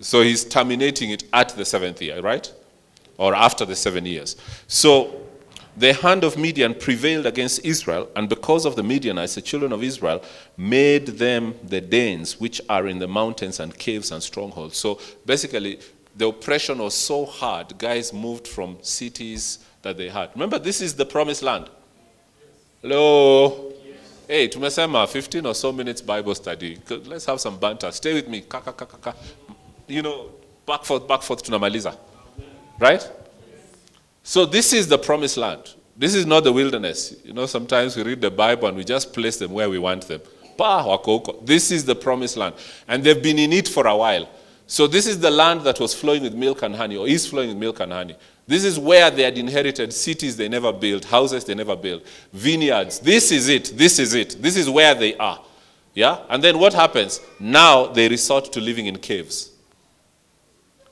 [0.00, 2.52] So he's terminating it at the seventh year, right?
[3.18, 4.36] Or after the seven years.
[4.66, 5.22] So
[5.76, 9.82] the hand of Midian prevailed against Israel, and because of the Midianites, the children of
[9.82, 10.22] Israel
[10.56, 14.76] made them the dens which are in the mountains and caves and strongholds.
[14.76, 15.80] So basically,
[16.14, 20.30] the oppression was so hard, guys moved from cities that they had.
[20.34, 21.70] Remember, this is the promised land.
[22.82, 23.71] Hello?
[24.28, 26.78] Hey, tumesema 15 or so minutes Bible study.
[27.06, 27.90] Let's have some banter.
[27.92, 28.40] Stay with me.
[28.40, 29.18] Kaka, kaka, kaka.
[29.88, 30.30] You know,
[30.66, 31.96] back forth, back forth tunamaliza.
[32.78, 33.08] Right?
[34.22, 35.74] So this is the promised land.
[35.96, 37.14] This is not the wilderness.
[37.24, 40.08] You know, sometimes we read the Bible and we just place them where we want
[40.08, 40.20] them.
[41.42, 42.54] This is the promised land.
[42.86, 44.28] And they've been in it for a while.
[44.66, 47.48] So this is the land that was flowing with milk and honey, or is flowing
[47.48, 48.16] with milk and honey.
[48.46, 52.98] This is where they had inherited cities they never built, houses they never built, vineyards.
[52.98, 53.72] This is it.
[53.76, 54.42] This is it.
[54.42, 55.42] This is where they are.
[55.94, 56.18] Yeah?
[56.28, 57.20] And then what happens?
[57.38, 59.50] Now they resort to living in caves.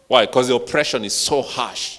[0.06, 0.26] Why?
[0.26, 1.98] Because the oppression is so harsh.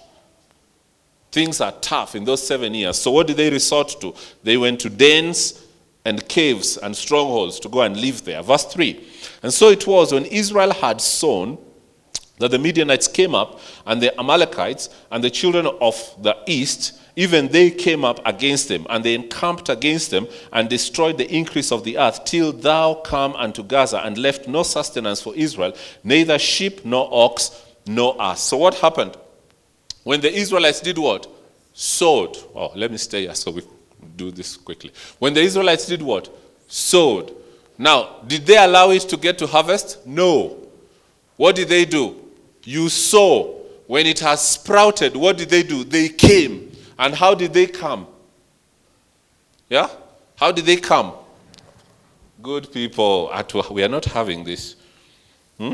[1.32, 2.97] Things are tough in those seven years.
[2.97, 4.14] So, what did they resort to?
[4.43, 5.66] They went to dens
[6.04, 8.41] and caves and strongholds to go and live there.
[8.41, 9.08] Verse 3
[9.43, 11.58] And so it was when Israel had sown
[12.42, 17.48] that the Midianites came up, and the Amalekites, and the children of the east, even
[17.50, 21.84] they came up against them, and they encamped against them, and destroyed the increase of
[21.84, 25.74] the earth, till thou come unto Gaza, and left no sustenance for Israel,
[26.04, 28.42] neither sheep nor ox nor ass.
[28.42, 29.18] So what happened?
[30.04, 31.28] When the Israelites did what?
[31.74, 32.38] Sowed.
[32.56, 33.62] Oh, let me stay here so we
[34.16, 34.92] do this quickly.
[35.20, 36.30] When the Israelites did what?
[36.68, 37.36] Sowed.
[37.78, 40.06] Now, did they allow it to get to harvest?
[40.06, 40.58] No.
[41.38, 42.20] What did they do?
[42.64, 43.57] You sow.
[43.88, 45.84] When it has sprouted, what did they do?
[45.84, 46.72] They came.
[46.97, 48.07] And how did they come?
[49.70, 49.89] Yeah?
[50.38, 51.14] How did they come?
[52.41, 53.30] Good people.
[53.34, 54.76] At- We are not having this.
[55.57, 55.74] Hmm?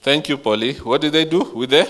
[0.00, 0.74] Thank you, Polly.
[0.74, 1.86] What did they do with there?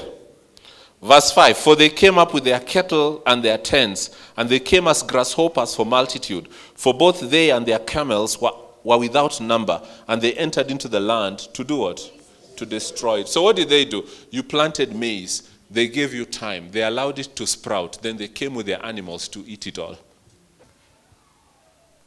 [1.01, 4.89] Verse 5 For they came up with their cattle and their tents, and they came
[4.89, 6.49] as grasshoppers for multitude.
[6.75, 8.51] For both they and their camels were,
[8.85, 12.11] were without number, and they entered into the land to do what?
[12.57, 13.29] To destroy it.
[13.29, 14.07] So, what did they do?
[14.31, 18.55] You planted maize, they gave you time, they allowed it to sprout, then they came
[18.55, 19.99] with their animals to eat it all.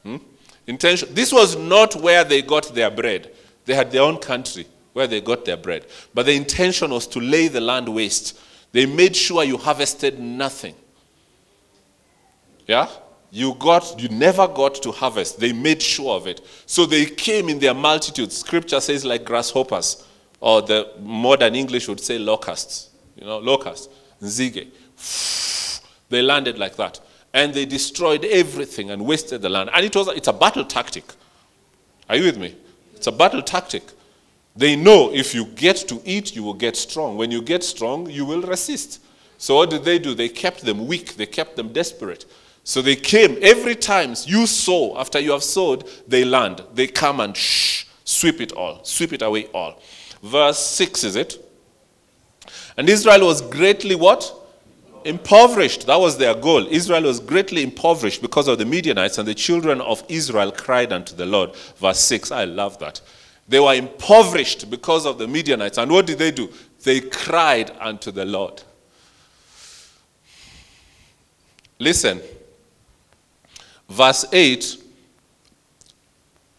[0.03, 0.17] Hmm?
[0.67, 1.13] Intention.
[1.13, 3.31] This was not where they got their bread.
[3.65, 5.85] They had their own country where they got their bread.
[6.13, 8.39] But the intention was to lay the land waste.
[8.71, 10.75] They made sure you harvested nothing.
[12.67, 12.87] Yeah?
[13.31, 15.39] You got you never got to harvest.
[15.39, 16.41] They made sure of it.
[16.65, 18.37] So they came in their multitudes.
[18.37, 20.05] Scripture says like grasshoppers
[20.41, 22.89] or the modern English would say locusts.
[23.15, 23.87] You know, locusts,
[24.21, 24.67] nzige.
[26.09, 26.99] They landed like that
[27.33, 29.69] and they destroyed everything and wasted the land.
[29.73, 31.05] And it was it's a battle tactic.
[32.09, 32.55] Are you with me?
[32.95, 33.83] It's a battle tactic.
[34.55, 37.15] They know if you get to eat, you will get strong.
[37.15, 39.01] When you get strong, you will resist.
[39.37, 40.13] So what did they do?
[40.13, 41.15] They kept them weak.
[41.15, 42.25] They kept them desperate.
[42.63, 44.97] So they came every time you sow.
[44.97, 46.63] After you have sowed, they land.
[46.73, 49.81] They come and shh, sweep it all, sweep it away all.
[50.21, 51.43] Verse six is it?
[52.77, 54.33] And Israel was greatly what?
[55.03, 55.87] Impoverished.
[55.87, 56.67] That was their goal.
[56.67, 61.15] Israel was greatly impoverished because of the Midianites, and the children of Israel cried unto
[61.15, 61.55] the Lord.
[61.77, 62.31] Verse 6.
[62.31, 63.01] I love that.
[63.47, 65.79] They were impoverished because of the Midianites.
[65.79, 66.49] And what did they do?
[66.83, 68.61] They cried unto the Lord.
[71.79, 72.21] Listen.
[73.91, 74.77] Verse 8.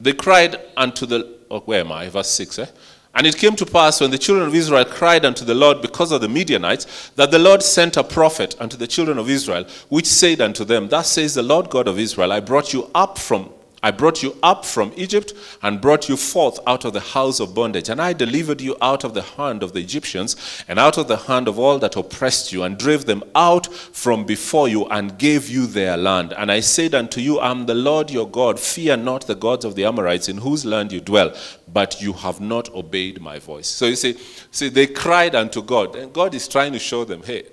[0.01, 1.39] They cried unto the.
[1.51, 2.09] Oh, where am I?
[2.09, 2.59] Verse 6.
[2.59, 2.67] Eh?
[3.15, 6.13] And it came to pass when the children of Israel cried unto the Lord because
[6.13, 10.07] of the Midianites, that the Lord sent a prophet unto the children of Israel, which
[10.07, 13.51] said unto them, Thus says the Lord God of Israel, I brought you up from
[13.83, 17.55] I brought you up from Egypt and brought you forth out of the house of
[17.55, 17.89] bondage.
[17.89, 20.37] And I delivered you out of the hand of the Egyptians
[20.69, 24.25] and out of the hand of all that oppressed you, and drave them out from
[24.25, 26.33] before you, and gave you their land.
[26.33, 28.61] And I said unto you, I am the Lord your God.
[28.61, 31.35] Fear not the gods of the Amorites, in whose land you dwell,
[31.67, 33.67] but you have not obeyed my voice.
[33.67, 34.17] So you see,
[34.51, 37.47] see they cried unto God, and God is trying to show them, hey,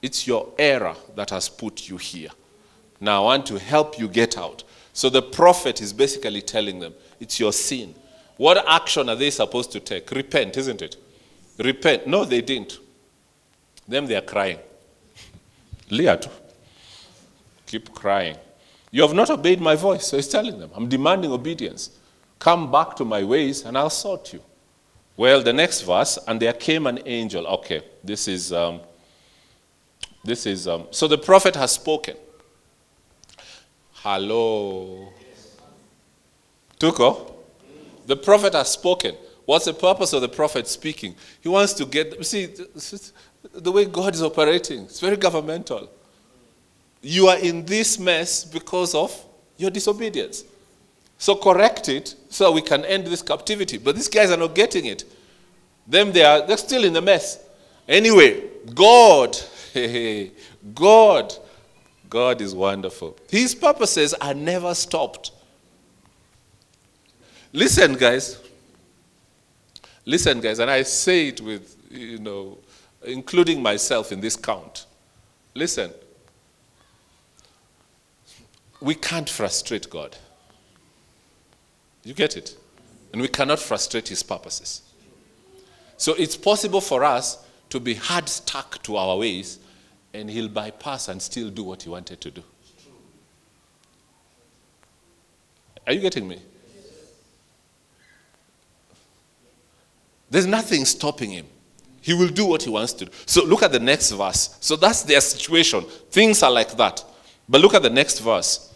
[0.00, 2.30] it's your error that has put you here.
[3.00, 4.62] Now I want to help you get out.
[4.96, 7.94] So the prophet is basically telling them, it's your sin.
[8.38, 10.10] What action are they supposed to take?
[10.10, 10.96] Repent, isn't it?
[11.58, 12.06] Repent.
[12.06, 12.78] No, they didn't.
[13.86, 14.58] Them, they are crying.
[15.90, 16.18] Leah.
[17.66, 18.38] Keep crying.
[18.90, 20.06] You have not obeyed my voice.
[20.06, 21.90] So he's telling them, I'm demanding obedience.
[22.38, 24.40] Come back to my ways and I'll sort you.
[25.18, 27.46] Well, the next verse, and there came an angel.
[27.46, 28.80] Okay, this is, um,
[30.24, 32.16] this is, um, so the prophet has spoken.
[34.08, 35.12] Hello.
[36.78, 37.34] Tuko?
[38.06, 39.16] The prophet has spoken.
[39.46, 41.16] What's the purpose of the prophet speaking?
[41.40, 42.54] He wants to get, see,
[43.52, 45.90] the way God is operating, it's very governmental.
[47.02, 49.12] You are in this mess because of
[49.56, 50.44] your disobedience.
[51.18, 53.76] So correct it so we can end this captivity.
[53.76, 55.02] But these guys are not getting it.
[55.84, 57.44] Them, they are, they're still in the mess.
[57.88, 59.36] Anyway, God,
[60.76, 61.36] God
[62.08, 63.16] God is wonderful.
[63.28, 65.32] His purposes are never stopped.
[67.52, 68.38] Listen, guys.
[70.04, 72.58] Listen, guys, and I say it with, you know,
[73.04, 74.86] including myself in this count.
[75.54, 75.90] Listen.
[78.80, 80.16] We can't frustrate God.
[82.04, 82.56] You get it?
[83.12, 84.82] And we cannot frustrate his purposes.
[85.96, 89.58] So it's possible for us to be hard stuck to our ways
[90.20, 92.42] and he'll bypass and still do what he wanted to do.
[95.86, 96.40] Are you getting me?
[100.30, 101.46] There's nothing stopping him.
[102.00, 103.12] He will do what he wants to do.
[103.26, 104.56] So look at the next verse.
[104.60, 105.82] So that's their situation.
[106.10, 107.04] Things are like that.
[107.48, 108.72] But look at the next verse.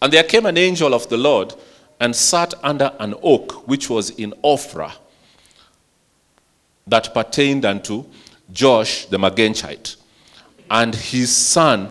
[0.00, 1.54] And there came an angel of the Lord
[1.98, 4.92] and sat under an oak which was in Ophrah
[6.86, 8.04] that pertained unto
[8.52, 9.96] Josh the Magenchite.
[10.70, 11.90] And his son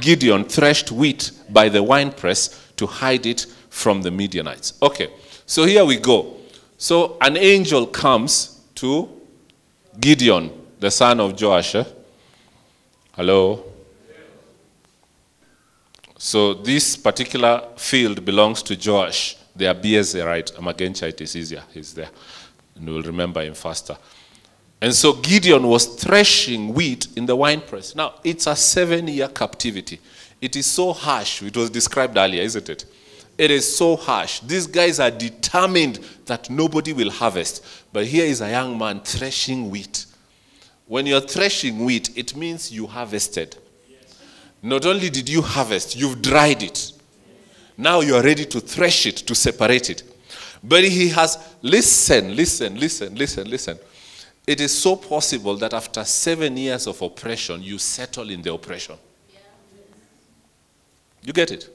[0.00, 4.74] Gideon threshed wheat by the winepress to hide it from the Midianites.
[4.82, 5.08] Okay,
[5.46, 6.36] so here we go.
[6.78, 9.08] So an angel comes to
[9.98, 11.76] Gideon, the son of Joash.
[13.12, 13.64] Hello?
[16.16, 20.52] So this particular field belongs to Joash, the Abiezerite.
[20.54, 21.62] Amagenchite is easier.
[21.72, 22.10] He's there.
[22.76, 23.96] And we'll remember him faster.
[24.82, 27.94] And so Gideon was threshing wheat in the winepress.
[27.94, 30.00] Now, it's a seven year captivity.
[30.40, 31.42] It is so harsh.
[31.42, 32.86] It was described earlier, isn't it?
[33.36, 34.40] It is so harsh.
[34.40, 37.64] These guys are determined that nobody will harvest.
[37.92, 40.06] But here is a young man threshing wheat.
[40.86, 43.56] When you're threshing wheat, it means you harvested.
[44.62, 46.92] Not only did you harvest, you've dried it.
[47.76, 50.02] Now you are ready to thresh it, to separate it.
[50.62, 53.78] But he has, listen, listen, listen, listen, listen.
[54.46, 58.96] It is so possible that after seven years of oppression, you settle in the oppression.
[61.22, 61.68] You get it?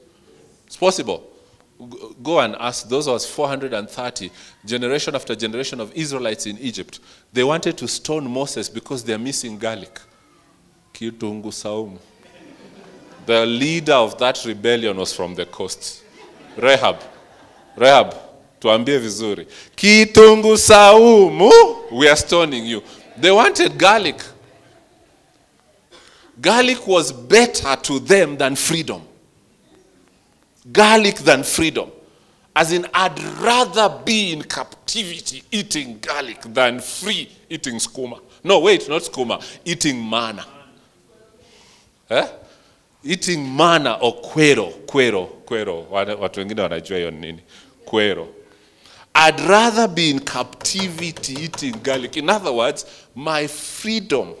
[0.66, 1.30] It's possible.
[2.22, 4.30] Go and ask those was 430,
[4.64, 7.00] generation after generation of Israelites in Egypt.
[7.32, 10.00] They wanted to stone Moses because they're missing garlic.
[10.92, 11.98] Kitungu saumu.
[13.26, 16.02] The leader of that rebellion was from the coast.
[16.56, 17.00] Rehab.
[17.76, 18.14] Rehab,
[18.60, 19.46] tuambie vizuri.
[19.74, 21.50] Kitungu saumu,
[21.92, 22.82] we are stoning you.
[23.20, 24.16] They wanted garlic.
[26.40, 29.00] Garlic was better to them than freedom.
[30.72, 31.90] Garlic than freedom.
[32.54, 38.18] As in, I'd rather be in captivity eating garlic than free eating skuma.
[38.44, 40.44] No, wait, not skuma, eating manna.
[42.10, 42.26] Eh?
[43.04, 45.86] eating manna or kwero kwero kwero
[46.20, 47.38] watu wengine wanajua hiyo nini
[47.84, 48.28] kwero
[49.16, 54.34] i'd rather be in captivity eating garlic in other words my freedom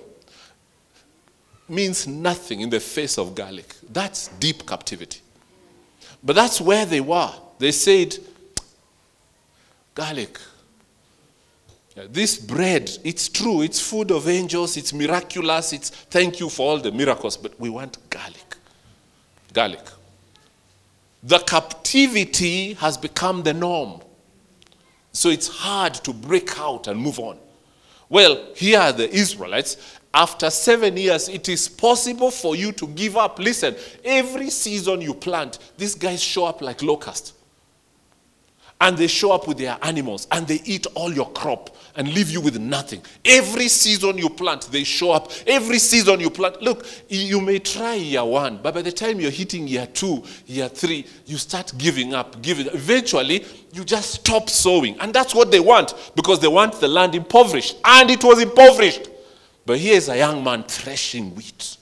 [1.68, 5.20] means nothing in the face of garlic that's deep captivity
[6.22, 8.16] but that's where they were they said
[9.94, 10.38] garlic
[12.10, 16.78] This bread, it's true, it's food of angels, it's miraculous, it's thank you for all
[16.78, 18.56] the miracles, but we want garlic.
[19.54, 19.80] Garlic.
[21.22, 24.02] The captivity has become the norm.
[25.16, 27.38] So it's hard to break out and move on.
[28.10, 29.78] Well, here are the Israelites.
[30.12, 33.38] After seven years, it is possible for you to give up.
[33.38, 37.32] Listen, every season you plant, these guys show up like locusts
[38.80, 42.30] and they show up with their animals and they eat all your crop and leave
[42.30, 43.00] you with nothing.
[43.24, 45.32] Every season you plant, they show up.
[45.46, 49.30] Every season you plant, look, you may try year one, but by the time you're
[49.30, 52.66] hitting year two, year three, you start giving up, giving.
[52.66, 57.14] Eventually, you just stop sowing, and that's what they want because they want the land
[57.14, 59.08] impoverished, and it was impoverished.
[59.64, 61.78] But here's a young man threshing wheat,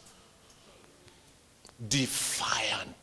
[1.89, 2.94] defiant.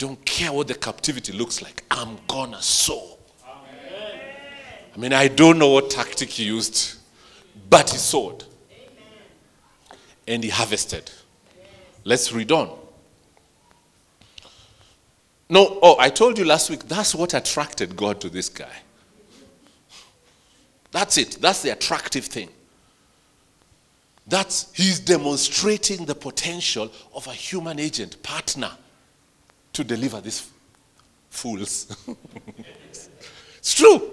[0.00, 1.84] Don't care what the captivity looks like.
[1.90, 3.18] I'm gonna sow.
[3.44, 6.96] I mean, I don't know what tactic he used,
[7.68, 8.44] but he sowed.
[10.26, 11.10] And he harvested.
[12.02, 12.78] Let's read on.
[15.50, 18.76] No, oh, I told you last week that's what attracted God to this guy.
[20.92, 21.36] That's it.
[21.42, 22.48] That's the attractive thing.
[24.26, 28.70] That's he's demonstrating the potential of a human agent, partner
[29.72, 30.50] to deliver these
[31.30, 31.96] fools.
[33.58, 34.10] it's true.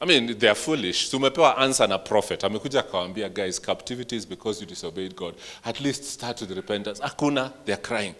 [0.00, 1.08] I mean, they are foolish.
[1.08, 2.40] So, Tumepewa answer na prophet.
[2.40, 5.34] Amekuja akawambia, guys, captivity is because you disobeyed God.
[5.64, 7.00] At least start with repentance.
[7.00, 8.14] Akuna, they're crying.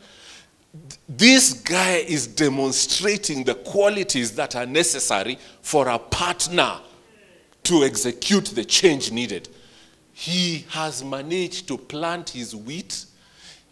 [1.08, 6.80] This guy is demonstrating the qualities that are necessary for a partner
[7.64, 9.48] to execute the change needed.
[10.12, 13.04] He has managed to plant his wheat,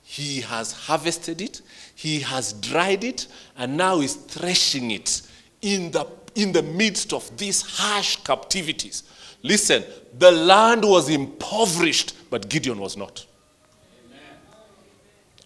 [0.02, 1.62] he has harvested it,
[2.02, 5.22] he has dried it, and now is threshing it
[5.60, 9.04] in the, in the midst of these harsh captivities.
[9.44, 9.84] Listen,
[10.18, 13.24] the land was impoverished, but Gideon was not.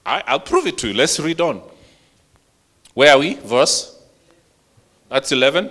[0.07, 0.95] I, I'll prove it to you.
[0.95, 1.61] Let's read on.
[2.95, 3.35] Where are we?
[3.35, 4.01] Verse?
[5.11, 5.71] That's 11.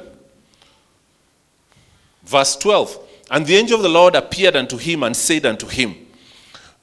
[2.26, 3.00] Verse 12.
[3.32, 5.96] And the angel of the Lord appeared unto him and said unto him,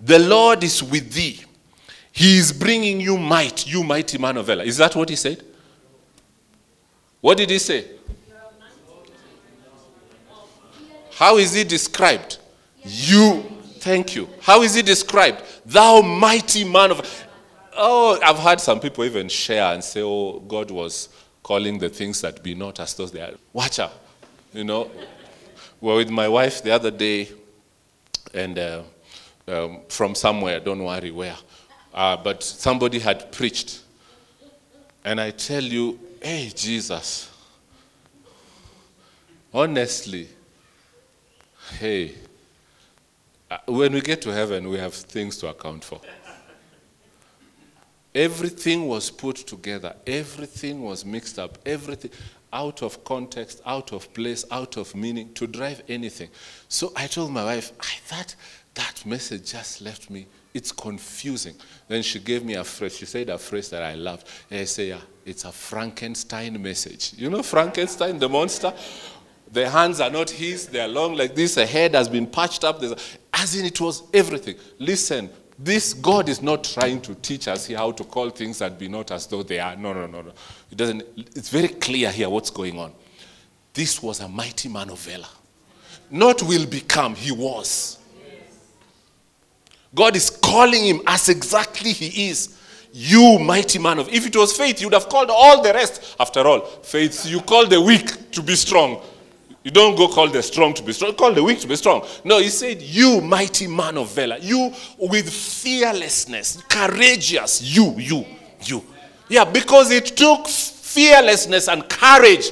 [0.01, 1.45] The Lord is with thee.
[2.13, 4.65] He is bringing you might, you mighty man of Valor.
[4.65, 5.43] Is that what he said?
[7.21, 7.87] What did he say?
[11.15, 12.39] How is he described?
[12.85, 13.43] You,
[13.79, 14.29] thank you.
[14.41, 15.43] How is he described?
[15.65, 17.27] Thou mighty man of
[17.77, 21.09] oh, I've had some people even share and say, oh, God was
[21.43, 23.33] calling the things that be not as though they are.
[23.53, 23.93] Watch out.
[24.53, 24.91] You know,
[25.81, 27.29] we were with my wife the other day,
[28.35, 28.83] and uh,
[29.49, 31.37] um, from somewhere, don't worry where,
[31.93, 33.81] uh, but somebody had preached.
[35.05, 37.31] And I tell you, hey, Jesus,
[39.53, 40.29] honestly,
[41.79, 42.15] hey,
[43.51, 46.01] uh, when we get to heaven, we have things to account for.
[48.15, 52.11] Everything was put together, everything was mixed up, everything
[52.53, 56.29] out of context, out of place, out of meaning to drive anything.
[56.69, 58.35] So I told my wife, I thought
[58.75, 60.27] that message just left me.
[60.55, 61.55] It's confusing.
[61.89, 62.97] Then she gave me a phrase.
[62.97, 64.29] She said a phrase that I loved.
[64.51, 67.15] And I say, yeah, it's a Frankenstein message.
[67.17, 68.73] You know Frankenstein, the monster?
[69.51, 71.55] The hands are not his, they are long like this.
[71.55, 72.81] The head has been patched up.
[72.81, 74.57] There's as in, it was everything.
[74.79, 75.29] Listen,
[75.59, 78.89] this God is not trying to teach us here how to call things that be
[78.89, 79.77] not as though they are.
[79.77, 80.33] No, no, no, no.
[80.71, 81.03] It doesn't.
[81.17, 82.93] It's very clear here what's going on.
[83.75, 85.29] This was a mighty man of valor.
[86.11, 87.99] Not will become, he was.
[89.95, 92.59] God is calling him as exactly he is.
[92.93, 94.09] You mighty man of.
[94.09, 96.17] If it was faith, you would have called all the rest.
[96.21, 99.03] After all, faith, you call the weak to be strong.
[99.65, 102.05] You don't go call the strong to be strong, call the weak to be strong.
[102.25, 108.27] No, he said, You mighty man of valor, you with fearlessness, courageous, you, you,
[108.65, 108.85] you.
[109.29, 112.51] Yeah, because it took fearlessness and courage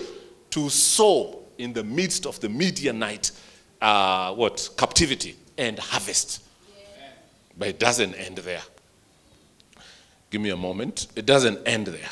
[0.50, 3.32] to sow in the midst of the Midianite,
[3.80, 6.42] uh, what, captivity and harvest.
[7.60, 8.62] But it doesn't end there.
[10.30, 11.08] Give me a moment.
[11.14, 12.08] It doesn't end there.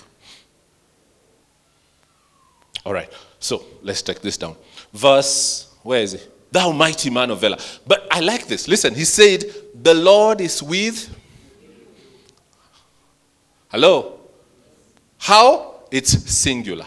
[2.84, 4.56] All right, so let's take this down.
[4.92, 6.52] Verse, where is it?
[6.52, 7.56] Thou mighty man of valor.
[7.86, 8.68] But I like this.
[8.68, 9.42] Listen, he said,
[9.74, 11.16] The Lord is with.
[13.70, 14.20] Hello?
[15.16, 15.80] How?
[15.90, 16.86] It's singular.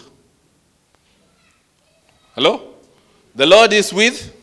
[2.35, 2.75] Hello?
[3.33, 4.35] The Lord is with?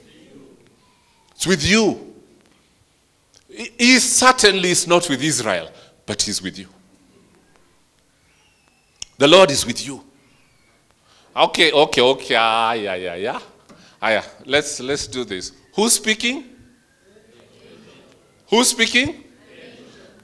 [1.36, 2.07] It's with you.
[3.59, 5.68] He certainly is not with Israel,
[6.06, 6.68] but he's with you.
[9.16, 10.04] The Lord is with you.
[11.34, 12.36] Okay, okay, okay.
[12.38, 13.40] Ah, yeah, yeah, yeah.
[14.00, 14.24] Ah, yeah.
[14.46, 15.50] Let's let's do this.
[15.74, 16.44] Who's speaking?
[18.48, 19.24] Who's speaking?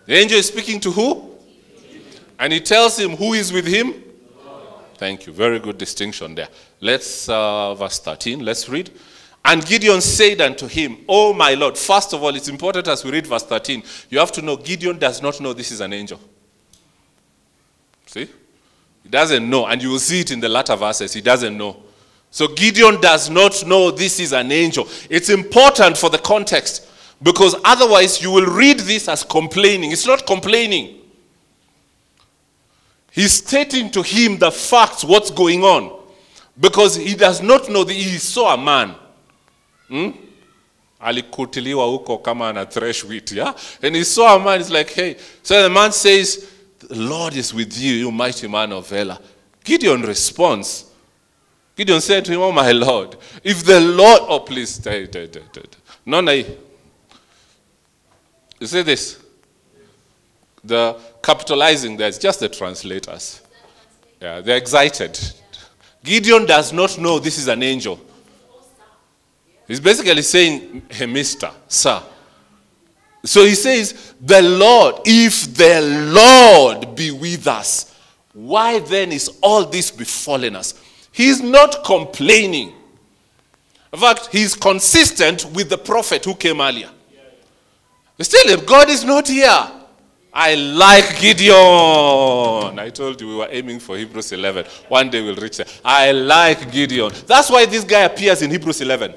[0.06, 1.30] The angel is speaking to who?
[2.38, 3.94] And he tells him who is with him.
[4.96, 5.32] Thank you.
[5.32, 6.48] Very good distinction there.
[6.80, 8.44] Let's uh, verse 13.
[8.44, 8.92] Let's read.
[9.44, 11.76] And Gideon said unto him, Oh my Lord.
[11.76, 13.82] First of all, it's important as we read verse 13.
[14.08, 16.18] You have to know Gideon does not know this is an angel.
[18.06, 18.28] See?
[19.02, 21.12] He doesn't know, and you will see it in the latter verses.
[21.12, 21.82] He doesn't know.
[22.30, 24.88] So Gideon does not know this is an angel.
[25.10, 26.88] It's important for the context
[27.22, 29.92] because otherwise you will read this as complaining.
[29.92, 31.00] It's not complaining.
[33.12, 36.02] He's stating to him the facts, what's going on,
[36.58, 38.96] because he does not know that he saw a man.
[39.88, 40.12] Hmm?
[41.04, 43.54] alikutiliwa huko kama ana thresh wheat yeah?
[43.82, 45.14] And he saw a man he's like hey.
[45.42, 46.46] So the man says
[46.88, 49.18] the lord is with you you mighty man of valor.
[49.64, 50.84] Gideon responds.
[51.76, 54.80] Gideon said to him oh my lord if the lord oh please
[56.06, 56.46] nona hii
[58.60, 59.18] you see this?
[60.64, 63.42] The capitalizing there is just the translators.
[64.20, 65.18] Yeah they're excited.
[66.02, 67.98] Gideon does not know this is an angel
[69.66, 72.02] He's basically saying, hey, mister, sir.
[73.24, 75.80] So he says, the Lord, if the
[76.12, 77.98] Lord be with us,
[78.34, 80.74] why then is all this befallen us?
[81.10, 82.74] He's not complaining.
[83.92, 86.90] In fact, he's consistent with the prophet who came earlier.
[88.18, 89.70] Telling him, God is not here.
[90.32, 92.76] I like Gideon.
[92.78, 94.66] I told you we were aiming for Hebrews 11.
[94.88, 95.66] One day we'll reach there.
[95.84, 97.12] I like Gideon.
[97.26, 99.14] That's why this guy appears in Hebrews 11.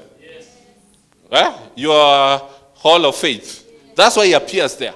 [1.30, 1.58] Eh?
[1.76, 2.38] Your
[2.74, 3.94] hall of faith.
[3.94, 4.94] That's why he appears there.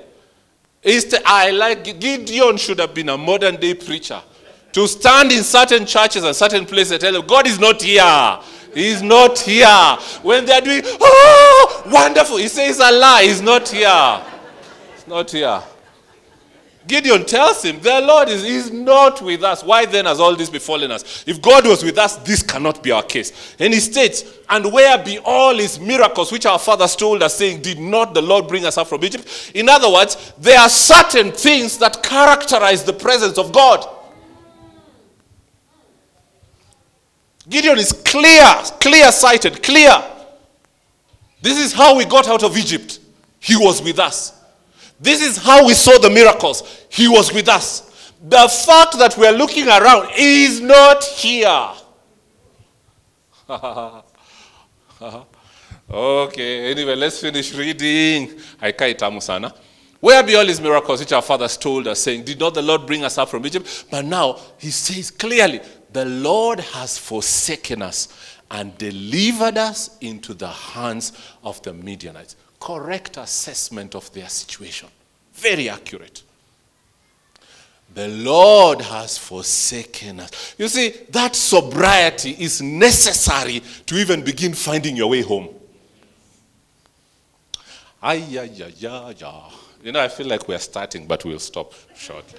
[0.82, 4.20] It's I like Gideon should have been a modern day preacher.
[4.72, 8.38] To stand in certain churches and certain places and tell them, God is not here.
[8.74, 9.66] He's not here.
[10.22, 12.38] When they're doing, oh, wonderful.
[12.38, 13.24] He says a lie.
[13.24, 14.22] He's not here.
[14.94, 15.62] He's not here.
[16.86, 19.62] Gideon tells him, The Lord is, is not with us.
[19.62, 21.24] Why then has all this befallen us?
[21.26, 23.54] If God was with us, this cannot be our case.
[23.58, 27.62] And he states, And where be all his miracles which our fathers told us, saying,
[27.62, 29.52] Did not the Lord bring us out from Egypt?
[29.54, 33.88] In other words, there are certain things that characterize the presence of God.
[37.48, 38.44] Gideon is clear,
[38.80, 39.92] clear sighted, clear.
[41.40, 43.00] This is how we got out of Egypt.
[43.40, 44.41] He was with us.
[45.02, 46.86] This is how we saw the miracles.
[46.88, 48.12] He was with us.
[48.22, 51.70] The fact that we're looking around is not here.
[55.90, 58.38] okay, anyway, let's finish reading.
[59.98, 62.86] Where be all his miracles which our fathers told us, saying, Did not the Lord
[62.86, 63.86] bring us up from Egypt?
[63.90, 65.60] But now he says clearly,
[65.92, 68.06] The Lord has forsaken us
[68.52, 72.36] and delivered us into the hands of the Midianites.
[72.62, 74.88] Correct assessment of their situation.
[75.34, 76.22] Very accurate.
[77.92, 80.54] The Lord has forsaken us.
[80.56, 85.48] You see, that sobriety is necessary to even begin finding your way home.
[88.00, 89.50] Ay, ya, ya, ya, ya.
[89.82, 92.38] You know, I feel like we're starting, but we'll stop shortly.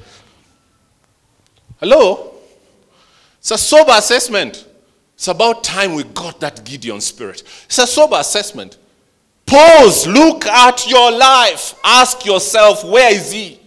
[1.81, 2.35] Hello?
[3.39, 4.65] It's a sober assessment.
[5.15, 7.43] It's about time we got that Gideon spirit.
[7.65, 8.77] It's a sober assessment.
[9.53, 13.59] Pause, look at your life, ask yourself, where is he?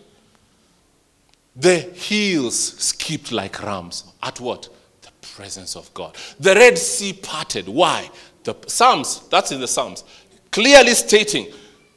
[1.54, 4.02] The hills skipped like rams.
[4.20, 4.68] At what?
[5.02, 6.16] The presence of God.
[6.40, 7.68] The Red Sea parted.
[7.68, 8.10] Why?
[8.42, 10.02] The Psalms, that's in the Psalms,
[10.50, 11.52] clearly stating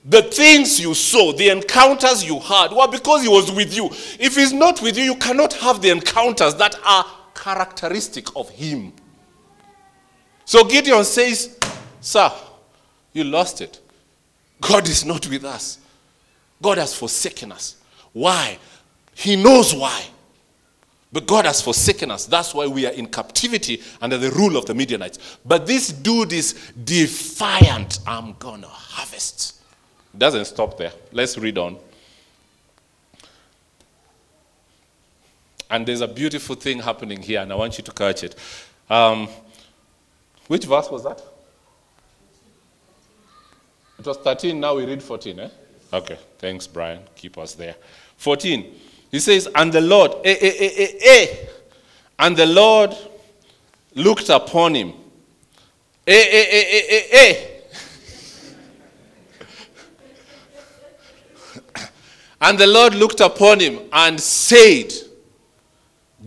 [0.05, 3.87] the things you saw, the encounters you had, were because he was with you.
[4.19, 8.93] If he's not with you, you cannot have the encounters that are characteristic of him.
[10.45, 11.57] So Gideon says,
[12.01, 12.31] Sir,
[13.13, 13.79] you lost it.
[14.61, 15.79] God is not with us.
[16.61, 17.77] God has forsaken us.
[18.13, 18.57] Why?
[19.15, 20.03] He knows why.
[21.11, 22.25] But God has forsaken us.
[22.25, 25.37] That's why we are in captivity under the rule of the Midianites.
[25.43, 26.53] But this dude is
[26.83, 27.99] defiant.
[28.05, 29.61] I'm going to harvest.
[30.15, 30.91] Doesn't stop there.
[31.11, 31.77] Let's read on.
[35.71, 38.35] And there's a beautiful thing happening here, and I want you to catch it.
[38.89, 39.27] Um,
[40.47, 41.21] which verse was that?
[43.99, 45.49] It was 13, now we read 14, eh?
[45.91, 47.01] Okay, thanks, Brian.
[47.15, 47.75] Keep us there.
[48.15, 48.73] 14.
[49.11, 51.35] He says, And the Lord, eh, eh, eh, eh, eh.
[52.17, 52.95] And the Lord
[53.95, 54.93] looked upon him.
[56.07, 57.35] Eh, eh, eh, eh, eh,
[61.75, 61.81] eh.
[62.41, 64.93] and the Lord looked upon him and said,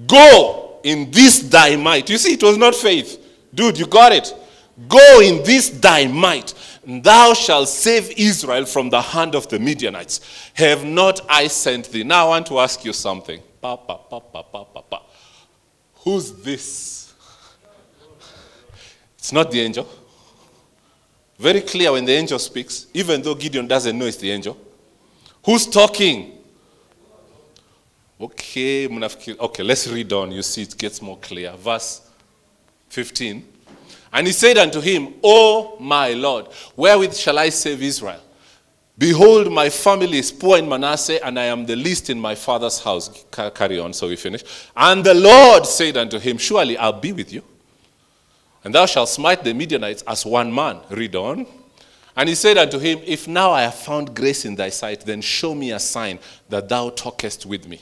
[0.06, 2.10] Go in this thy might.
[2.10, 3.18] You see, it was not faith.
[3.54, 4.34] Dude, you got it.
[4.88, 6.54] Go in this thy might,
[6.84, 10.20] thou shalt save Israel from the hand of the Midianites.
[10.54, 12.04] Have not I sent thee?
[12.04, 13.40] Now I want to ask you something.
[13.60, 15.02] Pa, pa, pa, pa, pa, pa, pa.
[15.96, 17.14] Who's this?
[19.16, 19.88] It's not the angel.
[21.38, 24.56] Very clear when the angel speaks, even though Gideon doesn't know it's the angel.
[25.44, 26.38] Who's talking?
[28.20, 30.30] Okay, okay, let's read on.
[30.30, 31.52] You see, it gets more clear.
[31.56, 32.02] Verse
[32.90, 33.44] 15.
[34.12, 38.20] And he said unto him, O my Lord, wherewith shall I save Israel?
[38.98, 42.78] Behold, my family is poor in Manasseh, and I am the least in my father's
[42.78, 43.24] house.
[43.30, 44.44] Carry on, so we finish.
[44.76, 47.42] And the Lord said unto him, Surely I'll be with you,
[48.64, 50.80] and thou shalt smite the Midianites as one man.
[50.90, 51.46] Read on.
[52.14, 55.22] And he said unto him, If now I have found grace in thy sight, then
[55.22, 56.18] show me a sign
[56.50, 57.80] that thou talkest with me.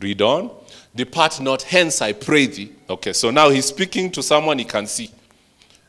[0.00, 0.50] Read on.
[0.94, 2.72] Depart not hence, I pray thee.
[2.90, 5.10] Okay, so now he's speaking to someone he can see.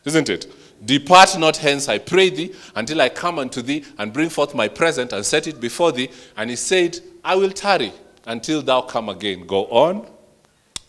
[0.06, 0.52] Isn't it?
[0.86, 4.68] Depart not hence, I pray thee, until I come unto thee and bring forth my
[4.68, 6.10] present and set it before thee.
[6.38, 7.92] And he said, I will tarry
[8.26, 9.46] until thou come again.
[9.46, 10.08] Go on.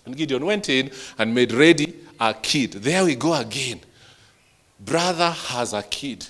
[0.06, 2.72] And Gideon went in and made ready a kid.
[2.72, 3.80] There we go again.
[4.78, 6.26] Brother has a kid.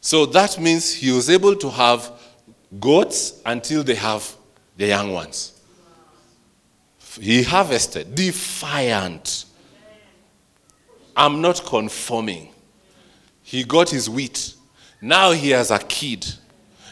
[0.00, 2.10] So that means he was able to have
[2.80, 4.36] goats until they have
[4.76, 5.60] the young ones.
[7.20, 9.44] He harvested, defiant.
[11.16, 12.48] I'm not conforming.
[13.42, 14.54] He got his wheat.
[15.00, 16.26] Now he has a kid.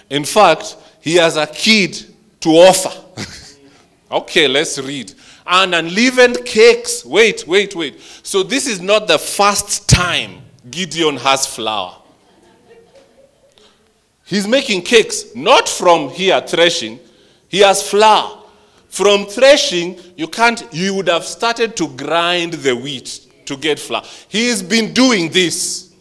[0.09, 2.05] In fact, he has a kid
[2.41, 2.93] to offer.
[4.13, 5.13] okay, let's read.
[5.47, 7.05] And unleavened cakes.
[7.05, 8.01] Wait, wait, wait.
[8.23, 11.97] So this is not the first time Gideon has flour.
[14.25, 17.01] He's making cakes, not from here threshing.
[17.49, 18.39] He has flour.
[18.89, 24.03] From threshing, you can't, you would have started to grind the wheat to get flour.
[24.29, 25.93] He's been doing this.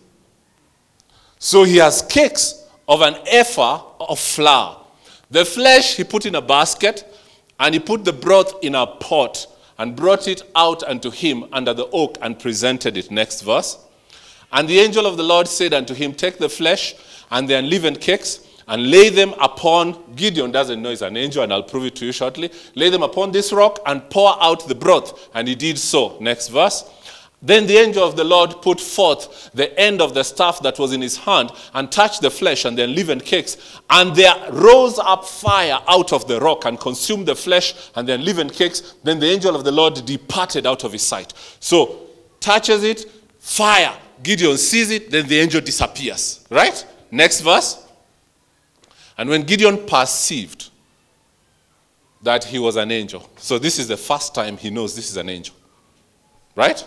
[1.39, 4.78] So he has cakes of an ephah of flour.
[5.32, 7.06] The flesh he put in a basket,
[7.60, 9.47] and he put the broth in a pot
[9.78, 13.12] and brought it out unto him under the oak and presented it.
[13.12, 13.78] Next verse.
[14.52, 16.95] And the angel of the Lord said unto him, Take the flesh
[17.32, 21.52] and the unleavened cakes and lay them upon, Gideon doesn't know he's an angel, and
[21.52, 22.52] I'll prove it to you shortly.
[22.76, 25.30] Lay them upon this rock and pour out the broth.
[25.34, 26.18] And he did so.
[26.22, 26.84] Next verse.
[27.42, 30.92] Then the angel of the Lord put forth the end of the staff that was
[30.92, 33.80] in his hand and touched the flesh and the unleavened cakes.
[33.90, 38.16] And there rose up fire out of the rock and consumed the flesh and the
[38.16, 38.96] unleavened cakes.
[39.04, 41.34] Then the angel of the Lord departed out of his sight.
[41.62, 42.08] So,
[42.42, 43.10] touches it,
[43.40, 43.96] fire.
[44.22, 46.46] Gideon sees it, then the angel disappears.
[46.50, 46.86] Right?
[47.10, 47.88] Next verse.
[49.18, 50.70] And when Gideon perceived
[52.22, 55.16] that he was an angel, so this is the first time he knows this is
[55.16, 55.56] an angel.
[56.54, 56.86] Right?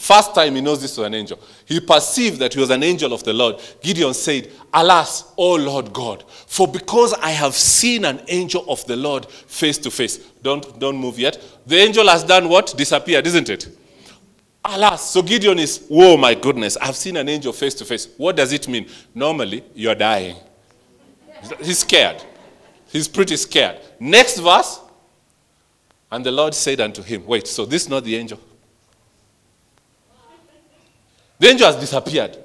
[0.00, 1.38] First time he knows this was an angel.
[1.66, 3.60] He perceived that he was an angel of the Lord.
[3.82, 8.96] Gideon said, Alas, O Lord God, for because I have seen an angel of the
[8.96, 10.16] Lord face to face.
[10.42, 11.38] Don't, don't move yet.
[11.66, 12.74] The angel has done what?
[12.78, 13.68] Disappeared, isn't it?
[14.64, 18.08] Alas, so Gideon is, whoa, my goodness, I've seen an angel face to face.
[18.16, 18.88] What does it mean?
[19.14, 20.36] Normally, you're dying.
[21.58, 22.24] He's scared.
[22.86, 23.80] He's pretty scared.
[24.00, 24.80] Next verse.
[26.10, 28.40] And the Lord said unto him, Wait, so this is not the angel.
[31.40, 32.36] The angel has disappeared.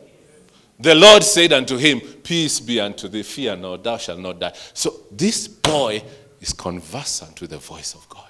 [0.80, 4.54] The Lord said unto him, Peace be unto thee, fear not, thou shalt not die.
[4.74, 6.02] So this boy
[6.39, 8.30] is conversant with the voice of God.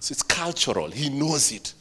[0.00, 1.72] So it's cultural, he knows it.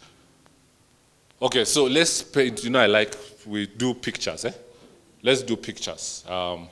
[1.42, 4.54] Okay, so let's paint, you know, I like, we do pictures, eh?
[5.22, 6.24] Let's do pictures.
[6.30, 6.70] Um,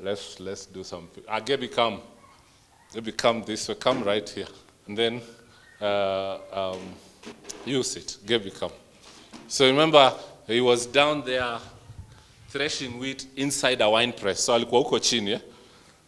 [0.00, 2.02] let's, let's do some, ah, Gaby, come.
[2.92, 4.48] Gaby, come this way, come right here.
[4.86, 5.22] And then
[5.80, 6.80] uh, um,
[7.64, 8.18] use it.
[8.26, 8.72] Gaby, come.
[9.48, 10.12] So remember,
[10.46, 11.58] he was down there
[12.50, 14.40] threshing wheat inside a wine press.
[14.40, 15.40] So alikuwa huko chini.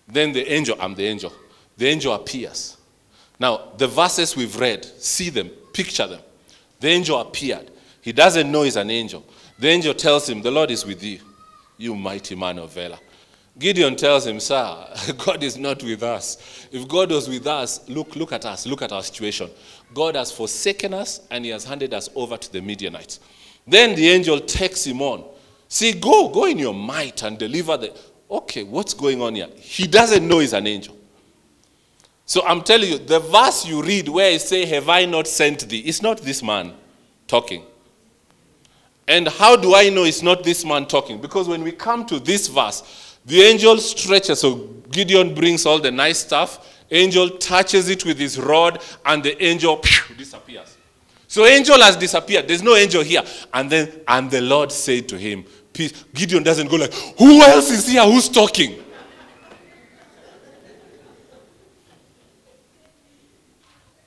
[0.07, 1.33] Then the angel, I'm the angel.
[1.77, 2.77] The angel appears.
[3.39, 6.21] Now, the verses we've read, see them, picture them.
[6.81, 7.71] The angel appeared.
[8.03, 9.25] He doesn't know he's an angel.
[9.59, 11.21] The angel tells him, The Lord is with you,
[11.79, 12.99] you mighty man of valor.
[13.59, 14.87] Gideon tells him, Sir,
[15.25, 16.69] God is not with us.
[16.71, 19.51] If God was with us, look, look at us, look at our situation.
[19.93, 23.21] God has forsaken us and he has handed us over to the Midianites.
[23.67, 25.25] Then the angel takes him on.
[25.69, 27.97] See, go, go in your might and deliver the.
[28.31, 29.49] Okay, what's going on here?
[29.57, 30.97] He doesn't know he's an angel.
[32.25, 35.69] So I'm telling you, the verse you read where it say, Have I not sent
[35.69, 35.81] thee?
[35.81, 36.75] It's not this man
[37.27, 37.65] talking.
[39.09, 41.21] And how do I know it's not this man talking?
[41.21, 44.57] Because when we come to this verse, the angel stretches, so
[44.91, 46.85] Gideon brings all the nice stuff.
[46.91, 49.81] Angel touches it with his rod, and the angel
[50.17, 50.77] disappears.
[51.29, 52.49] So angel has disappeared.
[52.49, 53.23] There's no angel here.
[53.55, 56.05] And then, and the Lord said to him, Peace.
[56.13, 58.03] Gideon doesn't go like, Who else is here?
[58.03, 58.83] Who's talking?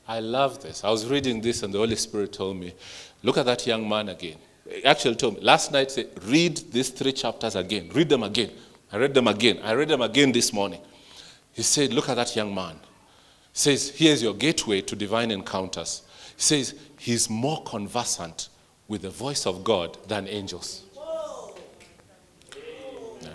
[0.05, 0.83] I love this.
[0.83, 2.73] I was reading this, and the Holy Spirit told me,
[3.21, 4.37] Look at that young man again.
[4.69, 7.89] He actually told me last night, say, read these three chapters again.
[7.93, 8.51] Read them again.
[8.93, 9.59] I read them again.
[9.63, 10.79] I read them again this morning.
[11.51, 12.75] He said, Look at that young man.
[12.75, 16.03] He says, Here's your gateway to divine encounters.
[16.35, 18.49] He says, He's more conversant
[18.87, 20.83] with the voice of God than angels.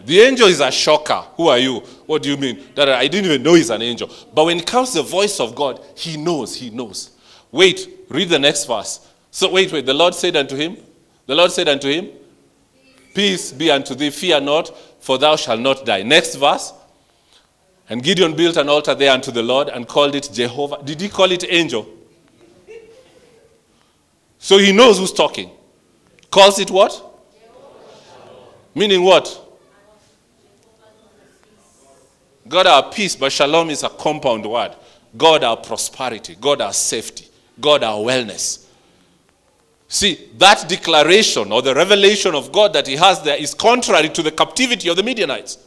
[0.07, 1.23] The angel is a shocker.
[1.35, 1.81] Who are you?
[2.07, 2.65] What do you mean?
[2.77, 4.11] That I didn't even know he's an angel.
[4.33, 7.11] But when it comes to the voice of God, he knows, he knows.
[7.51, 9.07] Wait, read the next verse.
[9.33, 9.87] So wait, wait.
[9.87, 10.77] The Lord said unto him,
[11.27, 12.11] the Lord said unto him,
[13.13, 14.71] Peace be unto thee, fear not,
[15.01, 16.03] for thou shalt not die.
[16.03, 16.73] Next verse.
[17.89, 20.81] And Gideon built an altar there unto the Lord and called it Jehovah.
[20.85, 21.89] Did he call it angel?
[24.39, 25.51] So he knows who's talking.
[26.31, 27.05] Calls it what?
[28.75, 29.45] Meaning what?
[32.47, 34.75] God our peace, but shalom is a compound word.
[35.17, 37.29] God our prosperity, God our safety,
[37.61, 38.67] God our wellness.
[39.89, 44.23] See, that declaration or the revelation of God that he has there is contrary to
[44.23, 45.59] the captivity of the Midianites.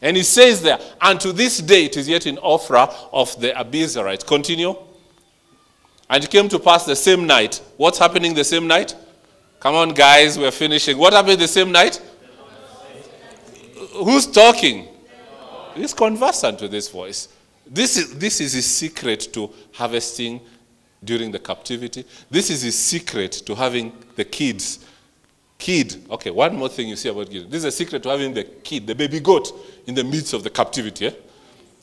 [0.00, 3.50] And he says there, and to this day it is yet in Ophrah of the
[3.50, 4.26] Abiezrites.
[4.26, 4.74] Continue.
[6.08, 7.62] And it came to pass the same night.
[7.76, 8.96] What's happening the same night?
[9.60, 10.96] Come on, guys, we're finishing.
[10.96, 12.02] What happened the same night?
[13.94, 14.88] Who's talking?
[15.74, 17.28] He's conversant with this voice.
[17.66, 20.40] This is, this is his secret to harvesting
[21.04, 22.04] during the captivity.
[22.30, 24.86] This is his secret to having the kids.
[25.58, 26.04] Kid.
[26.10, 27.48] Okay, one more thing you see about Gideon.
[27.48, 29.52] This is a secret to having the kid, the baby goat,
[29.86, 31.06] in the midst of the captivity.
[31.06, 31.12] Eh?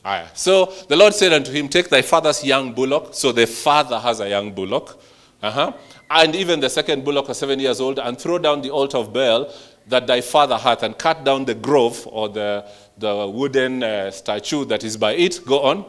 [0.04, 0.26] Right.
[0.36, 3.14] So the Lord said unto him, Take thy father's young bullock.
[3.14, 5.00] So the father has a young bullock.
[5.42, 5.72] Uh-huh.
[6.10, 9.12] And even the second bullock was seven years old, and throw down the altar of
[9.12, 9.50] Baal
[9.86, 12.64] that thy father hath, and cut down the grove or the,
[12.98, 15.40] the wooden uh, statue that is by it.
[15.46, 15.84] Go on.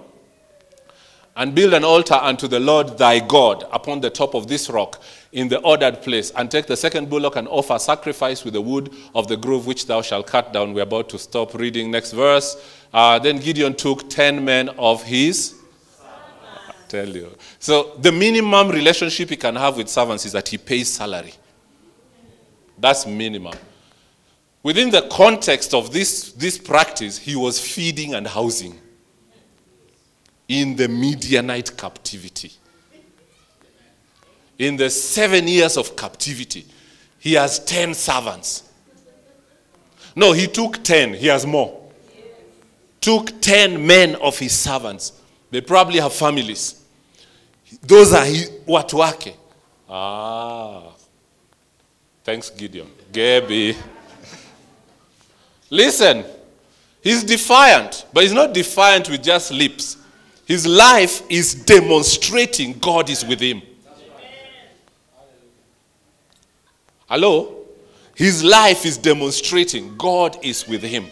[1.41, 5.01] And build an altar unto the Lord thy God upon the top of this rock
[5.31, 6.29] in the ordered place.
[6.29, 9.87] And take the second bullock and offer sacrifice with the wood of the grove which
[9.87, 10.75] thou shalt cut down.
[10.75, 11.89] We're about to stop reading.
[11.89, 12.63] Next verse.
[12.93, 15.55] Uh, then Gideon took ten men of his
[16.03, 17.35] I tell you.
[17.57, 21.33] So the minimum relationship he can have with servants is that he pays salary.
[22.77, 23.55] That's minimum.
[24.61, 28.79] Within the context of this, this practice, he was feeding and housing
[30.51, 32.51] in the Midianite captivity.
[34.59, 36.65] In the seven years of captivity,
[37.19, 38.69] he has 10 servants.
[40.13, 41.79] No, he took 10, he has more.
[42.99, 45.13] Took 10 men of his servants.
[45.49, 46.83] They probably have families.
[47.81, 49.37] Those are his, watu wake.
[49.89, 50.83] Ah.
[52.25, 52.91] Thanks, Gideon.
[53.13, 53.77] Gaby.
[55.69, 56.25] Listen,
[57.01, 59.97] he's defiant, but he's not defiant with just lips.
[60.51, 63.61] His life is demonstrating God is with him.
[67.07, 67.55] Hello?
[68.17, 71.05] His life is demonstrating God is with him.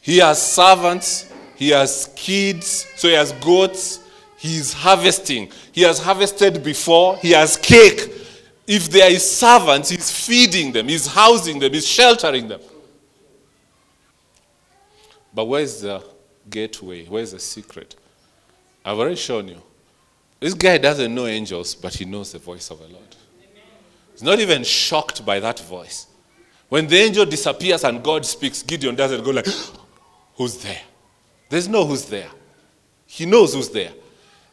[0.00, 4.00] He has servants, he has kids, so he has goats,
[4.36, 5.52] he's harvesting.
[5.70, 8.10] He has harvested before, he has cake.
[8.66, 12.60] If there is servants, he's feeding them, he's housing them, he's sheltering them.
[15.32, 16.02] But where's the
[16.50, 17.06] gateway?
[17.06, 17.94] Where's the secret?
[18.86, 19.60] I've already shown you.
[20.38, 23.16] This guy doesn't know angels, but he knows the voice of the Lord.
[24.12, 26.06] He's not even shocked by that voice.
[26.68, 29.48] When the angel disappears and God speaks, Gideon doesn't go like,
[30.36, 30.80] Who's there?
[31.48, 32.28] There's no who's there.
[33.06, 33.92] He knows who's there.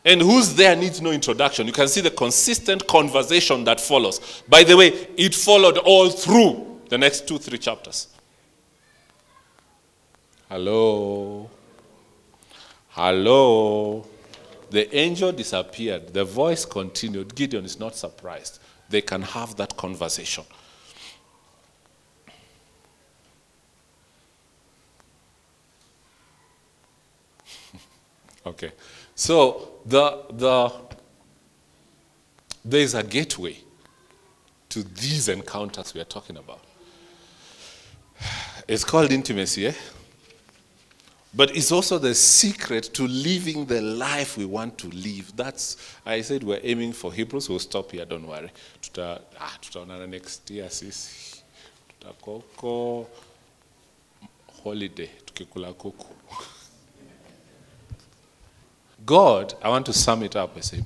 [0.05, 1.67] And who's there needs no introduction.
[1.67, 4.43] You can see the consistent conversation that follows.
[4.47, 8.07] By the way, it followed all through the next two, three chapters.
[10.49, 11.49] Hello.
[12.89, 14.05] Hello.
[14.73, 16.13] The angel disappeared.
[16.15, 17.35] The voice continued.
[17.35, 18.57] Gideon is not surprised.
[18.89, 20.45] They can have that conversation.
[28.47, 28.71] okay.
[29.13, 30.71] So the the
[32.65, 33.59] there is a gateway
[34.69, 36.61] to these encounters we are talking about.
[38.67, 39.73] It's called intimacy, eh?
[41.35, 45.35] But it's also the secret to living the life we want to live.
[45.35, 47.49] That's, I said we're aiming for Hebrews.
[47.49, 48.51] We'll stop here, don't worry.
[48.81, 51.41] Tuta, ah, tutaonana next year sisi.
[51.99, 53.07] Tutakoko
[54.63, 56.05] holiday, tukikula kuku.
[59.05, 60.55] God, I want to sum it up.
[60.55, 60.83] I say,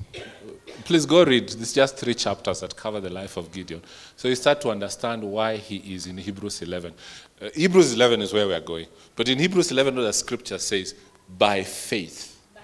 [0.85, 1.43] please go read.
[1.43, 3.81] It's just three chapters that cover the life of Gideon.
[4.15, 6.93] So you start to understand why he is in Hebrews 11.
[7.39, 8.87] Uh, Hebrews 11 is where we are going.
[9.15, 10.95] But in Hebrews 11, the scripture says,
[11.37, 12.39] by faith.
[12.55, 12.61] By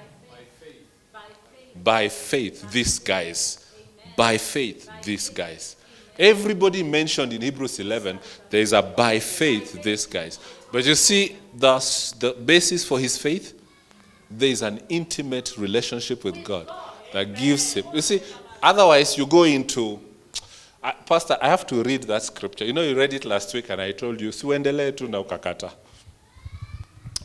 [0.60, 3.72] faith, By faith, these guys.
[4.16, 5.76] By faith, these guys.
[6.18, 10.40] Everybody mentioned in Hebrews 11, there is a by faith, these guys.
[10.72, 11.78] But you see, the,
[12.20, 13.60] the basis for his faith?
[14.38, 16.68] There is an intimate relationship with God
[17.14, 17.86] that gives him.
[17.94, 18.22] You see,
[18.62, 20.00] otherwise you go into
[20.84, 22.66] I, Pastor, I have to read that scripture.
[22.66, 24.32] You know, you read it last week, and I told you.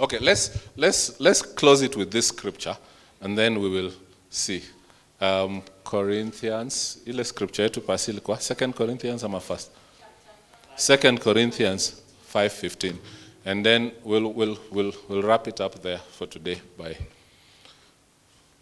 [0.00, 2.76] Okay, let's, let's, let's close it with this scripture,
[3.20, 3.90] and then we will
[4.30, 4.62] see.
[5.20, 9.70] Um, Corinthians, ile scripture yetu pasi ilikuwa Second Corinthians ama first?
[10.76, 12.02] Second Corinthians
[12.34, 12.92] 5.15.
[13.48, 16.60] And then we'll, we'll, we'll, we'll wrap it up there for today.
[16.76, 16.98] Bye.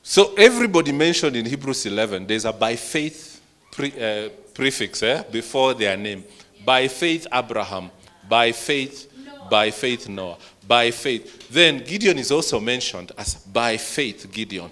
[0.01, 3.41] So everybody mentioned in Hebrews 11, there's a by faith
[3.73, 6.23] pre, uh, prefix eh, before their name.
[6.65, 7.91] By faith, Abraham.
[8.29, 9.13] By faith,
[9.51, 10.39] by faith, Noah.
[10.65, 11.49] By faith.
[11.49, 14.71] Then Gideon is also mentioned as by faith, Gideon.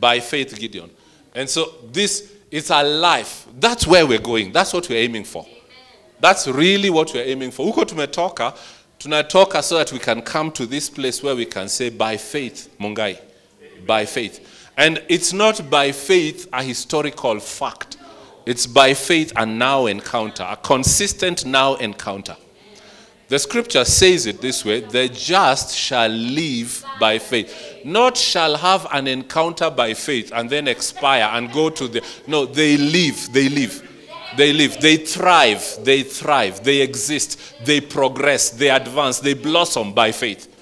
[0.00, 0.90] By faith, Gideon.
[1.32, 3.46] And so this is our life.
[3.56, 4.50] That's where we're going.
[4.50, 5.46] That's what we're aiming for.
[6.18, 7.72] That's really what we're aiming for.
[7.72, 8.56] Huko tumetoka,
[8.98, 12.74] tunatoka so that we can come to this place where we can say by faith,
[12.80, 13.20] Mungai.
[13.86, 14.72] By faith.
[14.76, 17.96] And it's not by faith a historical fact.
[18.44, 22.36] It's by faith a now encounter, a consistent now encounter.
[23.28, 27.80] The scripture says it this way the just shall live by faith.
[27.84, 32.06] Not shall have an encounter by faith and then expire and go to the.
[32.28, 33.82] No, they live, they live.
[34.36, 40.12] They live, they thrive, they thrive, they exist, they progress, they advance, they blossom by
[40.12, 40.52] faith.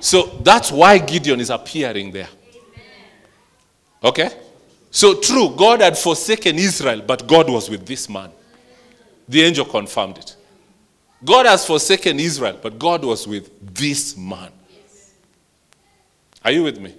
[0.00, 2.28] So that's why Gideon is appearing there.
[4.02, 4.30] Okay?
[4.90, 8.30] So true, God had forsaken Israel, but God was with this man.
[9.28, 10.36] The angel confirmed it.
[11.24, 14.50] God has forsaken Israel, but God was with this man.
[16.44, 16.94] Are you with me?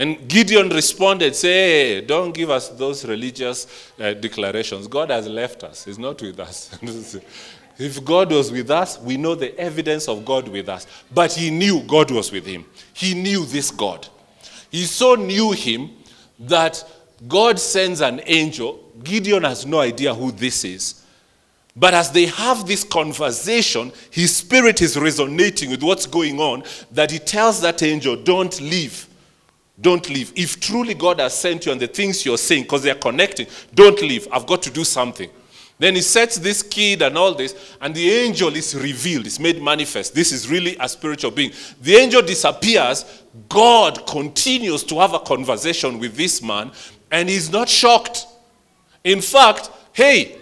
[0.00, 3.66] And Gideon responded, say, hey, don't give us those religious
[4.00, 4.88] uh, declarations.
[4.88, 5.84] God has left us.
[5.84, 6.74] He's not with us.
[7.78, 10.86] if God was with us, we know the evidence of God with us.
[11.12, 12.64] But he knew God was with him.
[12.94, 14.08] He knew this God.
[14.70, 15.90] He so knew him
[16.38, 16.82] that
[17.28, 18.82] God sends an angel.
[19.04, 21.04] Gideon has no idea who this is.
[21.76, 27.10] But as they have this conversation, his spirit is resonating with what's going on, that
[27.10, 29.06] he tells that angel, Don't leave.
[29.80, 30.32] Don't leave.
[30.36, 34.00] If truly God has sent you and the things you're saying, because they're connecting, don't
[34.02, 34.28] leave.
[34.30, 35.30] I've got to do something.
[35.78, 39.62] Then he sets this kid and all this, and the angel is revealed, it's made
[39.62, 40.14] manifest.
[40.14, 41.52] This is really a spiritual being.
[41.80, 43.22] The angel disappears.
[43.48, 46.72] God continues to have a conversation with this man,
[47.10, 48.26] and he's not shocked.
[49.04, 50.36] In fact, hey,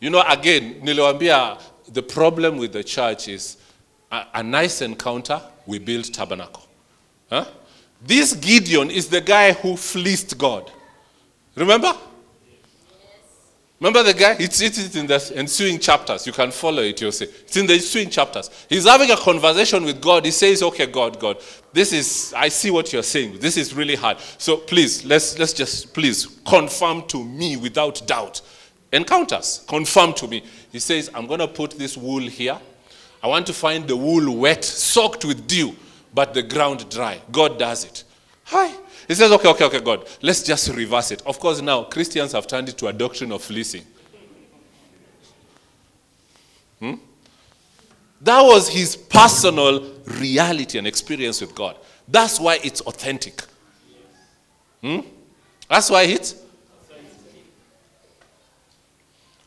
[0.00, 1.62] you know, again, niliwambia,
[1.92, 3.58] the problem with the church is
[4.10, 6.66] a, a nice encounter, we build tabernacle.
[7.32, 7.46] Huh?
[8.04, 10.70] This Gideon is the guy who fleeced God.
[11.54, 11.94] Remember?
[13.80, 14.36] Remember the guy?
[14.38, 16.26] It's, it's in the ensuing chapters.
[16.26, 17.24] You can follow it, you'll see.
[17.24, 18.50] It's in the ensuing chapters.
[18.68, 20.26] He's having a conversation with God.
[20.26, 21.42] He says, Okay, God, God,
[21.72, 23.38] this is, I see what you're saying.
[23.38, 24.18] This is really hard.
[24.36, 28.42] So please, let's, let's just, please, confirm to me without doubt.
[28.92, 30.44] Encounters, confirm to me.
[30.70, 32.60] He says, I'm going to put this wool here.
[33.22, 35.74] I want to find the wool wet, soaked with dew,
[36.12, 37.20] but the ground dry.
[37.30, 38.04] God does it.
[38.44, 38.74] Hi.
[39.08, 41.22] He says, okay, okay, okay, God, let's just reverse it.
[41.26, 43.84] Of course, now Christians have turned it to a doctrine of fleecing.
[46.78, 46.94] Hmm?
[48.20, 51.76] That was his personal reality and experience with God.
[52.06, 53.42] That's why it's authentic.
[54.80, 55.00] Hmm?
[55.68, 56.36] That's why it's.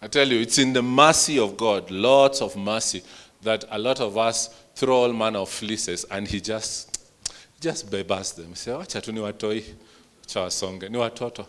[0.02, 3.02] I tell you, it's in the mercy of God, lots of mercy,
[3.42, 6.92] that a lot of us throw all manner of fleeces and he just
[7.60, 8.54] just bypass them.
[8.56, 9.64] Say, wacha tu ni watoi,
[10.22, 11.48] wacha wasonge, ni watoto.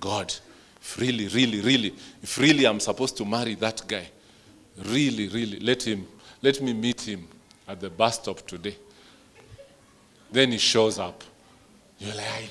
[0.00, 0.34] God,
[0.80, 4.08] if really, really, really, if really I'm supposed to marry that guy,
[4.86, 6.06] really, really, let him,
[6.40, 7.28] let me meet him
[7.68, 8.76] at the bus stop today.
[10.32, 11.22] Then he shows up.
[11.98, 12.50] You're like.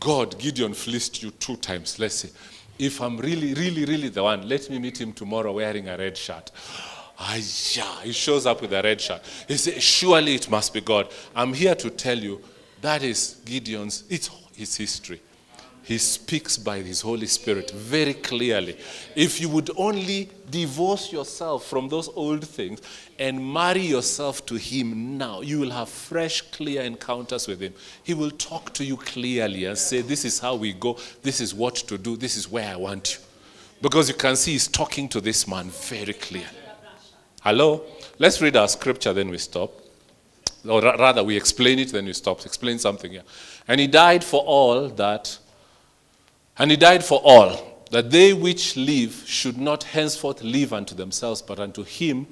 [0.00, 1.98] God, Gideon fleeced you two times.
[1.98, 2.30] Let's see
[2.78, 6.16] if I'm really, really, really the one, let me meet him tomorrow wearing a red
[6.16, 6.50] shirt.
[7.18, 7.36] Ah,
[7.72, 8.02] yeah.
[8.02, 9.22] He shows up with a red shirt.
[9.48, 11.08] He says, Surely it must be God.
[11.34, 12.42] I'm here to tell you
[12.82, 15.20] that is Gideon's, it's his history.
[15.82, 18.76] He speaks by his Holy Spirit very clearly.
[19.14, 22.80] If you would only divorce yourself from those old things
[23.20, 27.72] and marry yourself to him now, you will have fresh, clear encounters with him.
[28.02, 31.54] He will talk to you clearly and say, This is how we go, this is
[31.54, 33.24] what to do, this is where I want you.
[33.80, 36.65] Because you can see he's talking to this man very clearly.
[37.46, 37.84] Hello?
[38.18, 39.70] Let's read our scripture, then we stop.
[40.68, 42.44] Or ra- rather, we explain it, then we stop.
[42.44, 43.22] Explain something here.
[43.68, 45.38] And he died for all that,
[46.58, 51.40] and he died for all, that they which live should not henceforth live unto themselves,
[51.40, 52.26] but unto him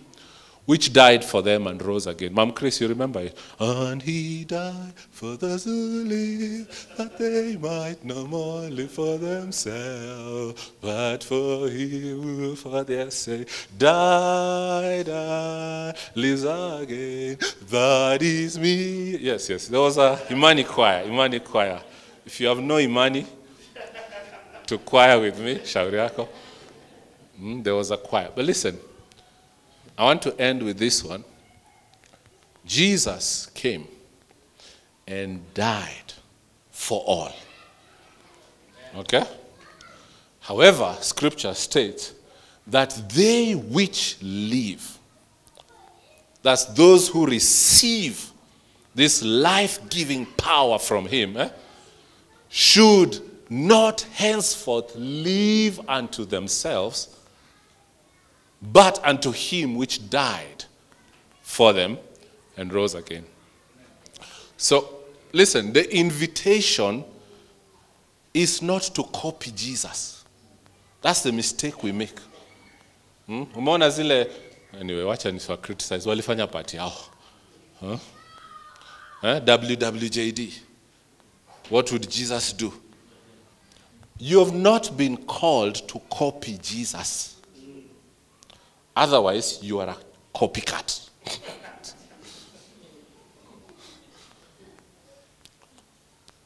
[0.67, 2.33] which died for them and rose again.
[2.33, 3.37] Mom Chris, you remember it?
[3.61, 10.73] And he died for those who live, that they might no more live for themselves,
[10.81, 17.39] but for him who for their sake died and lives again.
[17.71, 19.19] That is me.
[19.19, 19.69] Yes, yes.
[19.69, 21.05] There was a Imani choir.
[21.05, 21.81] Imani choir.
[22.25, 23.27] If you have no Imani
[24.67, 26.27] to choir with me, shauri yako.
[27.39, 28.31] Mm, there was a choir.
[28.35, 28.79] But listen,
[29.97, 31.25] I want to end with this one.
[32.67, 33.87] Jesus came
[35.07, 36.15] and died
[36.71, 37.33] for all.
[38.97, 39.25] Okay?
[40.41, 42.13] However, scripture states
[42.67, 44.99] that they which live,
[46.43, 48.31] that's those who receive
[48.95, 51.49] this life giving power from Him, eh,
[52.49, 57.17] should not henceforth live unto themselves,
[58.73, 60.65] but unto him which died
[61.43, 61.99] for them
[62.57, 63.25] and rose again.
[64.57, 65.01] So,
[65.33, 67.05] listen, the invitation
[68.33, 70.25] is not to copy Jesus.
[71.03, 72.19] That's the mistake we make.
[73.27, 73.43] Hmm?
[73.55, 74.31] Umeona zile
[74.81, 76.93] anyway, wacha nisiwa criticize walifanya party yao.
[77.81, 77.99] Huh?
[79.23, 79.41] Eh?
[79.41, 80.53] WWJD.
[81.71, 82.73] What would Jesus do?
[84.19, 87.34] You have not been called to copy Jesus.
[88.97, 89.97] Otherwise, you are a
[90.35, 91.09] copycat.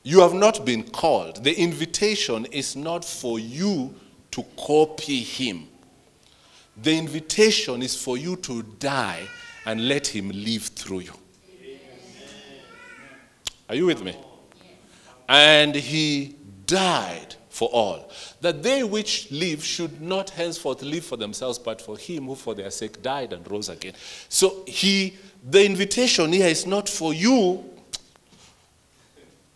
[0.02, 1.44] you have not been called.
[1.44, 3.94] The invitation is not for you
[4.30, 5.68] to copy him.
[6.80, 9.28] The invitation is for you to die
[9.66, 11.12] and let him live through you.
[13.68, 14.16] Are you with me?
[15.28, 18.08] And he died for all,
[18.40, 22.54] that they which live should not henceforth live for themselves, but for him who for
[22.54, 23.94] their sake died and rose again.
[24.28, 27.68] So he, the invitation here is not for you,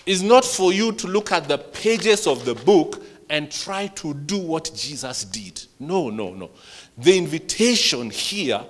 [0.05, 4.15] is not for you to look at the pages of the book and try to
[4.15, 5.63] do what Jesus did.
[5.79, 6.51] No, no, no.
[6.99, 8.65] The invitation here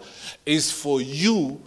[0.44, 1.58] is for you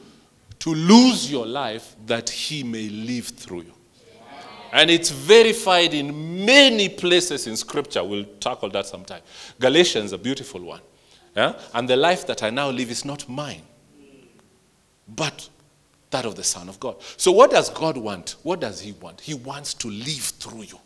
[0.60, 3.75] to lose your life that he may live through you.
[4.76, 8.04] And it's verified in many places in Scripture.
[8.04, 9.22] We'll tackle that sometime.
[9.58, 10.82] Galatians, a beautiful one.
[11.34, 11.54] Yeah?
[11.74, 13.62] And the life that I now live is not mine,
[15.08, 15.48] but
[16.10, 16.98] that of the Son of God.
[17.16, 18.36] So, what does God want?
[18.44, 19.22] What does He want?
[19.22, 20.80] He wants to live through you.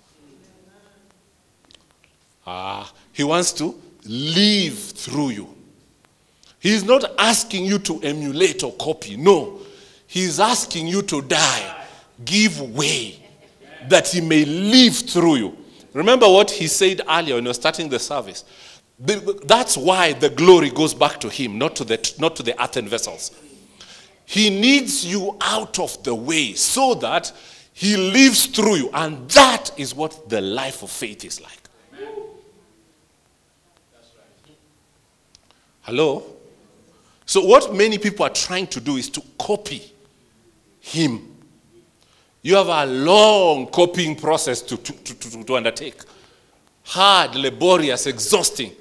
[2.45, 3.73] Ah, He wants to
[4.05, 5.55] live through you.
[6.59, 9.17] He's not asking you to emulate or copy.
[9.17, 9.61] No.
[10.05, 11.85] He's asking you to die,
[12.23, 13.28] give way,
[13.87, 15.57] that He may live through you.
[15.93, 18.43] Remember what He said earlier when we were starting the service.
[18.99, 22.61] The- That's why the glory goes back to Him, not to the, not to the
[22.61, 23.31] earthen vessels.
[24.25, 27.31] He needs you out of the way so that
[27.73, 28.89] He lives through you.
[28.93, 31.53] And that is what the life of faith is like.
[35.81, 36.23] Hello?
[37.25, 39.91] So, what many people are trying to do is to copy
[40.79, 41.28] Him.
[42.41, 45.95] You have a long copying process to, to, to, to, undertake.
[46.83, 48.71] Hard, laborious, exhausting.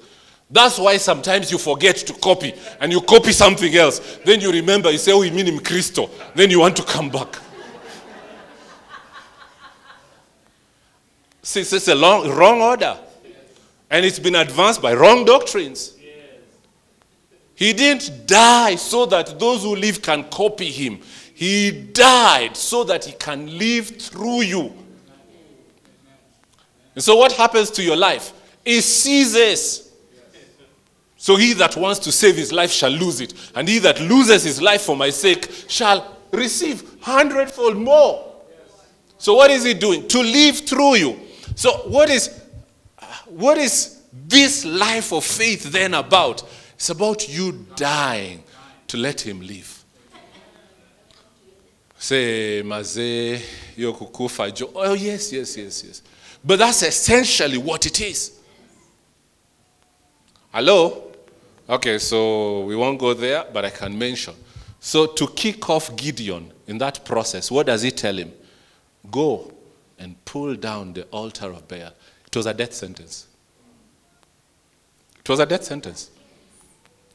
[0.49, 4.19] That's why sometimes you forget to copy and you copy something else.
[4.25, 6.09] Then you remember, you say, Oh, you mean him Christo.
[6.33, 7.37] Then you want to come back.
[11.43, 12.97] Since it's a long, wrong order.
[13.91, 15.95] And it's been advanced by wrong doctrines.
[17.59, 21.01] He didn't die so that those who live can copy him.
[21.39, 24.73] He died so that he can live through you.
[26.93, 28.33] And so, what happens to your life?
[28.65, 29.89] It ceases.
[31.15, 34.43] So, he that wants to save his life shall lose it, and he that loses
[34.43, 38.35] his life for my sake shall receive hundredfold more.
[39.17, 40.09] So, what is he doing?
[40.09, 41.19] To live through you.
[41.55, 42.37] So, what is
[43.27, 46.43] what is this life of faith then about?
[46.73, 48.43] It's about you dying
[48.87, 49.78] to let him live.
[52.01, 53.41] Say, maze
[53.77, 54.71] yokukufa jo.
[54.73, 56.01] Oh, yes, yes, yes, yes.
[56.43, 58.39] But that's essentially what it is.
[60.53, 61.11] Hello?
[61.67, 64.33] Okay, so we won't go there, but I can mention.
[64.79, 68.31] So, to kick off Gideon in that process, what does he tell him?
[69.11, 69.51] Go
[69.99, 71.91] and pull down the altar of Baal.
[72.25, 73.27] It was a death sentence.
[75.19, 76.11] It was a death sentence.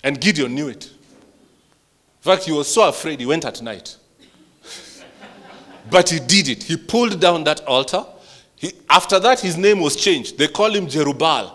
[0.05, 0.85] And Gideon knew it.
[0.85, 3.97] In fact, he was so afraid he went at night.
[5.91, 6.63] But he did it.
[6.63, 8.05] He pulled down that altar.
[8.57, 10.39] He, after that, his name was changed.
[10.39, 11.53] They call him Jerubbaal.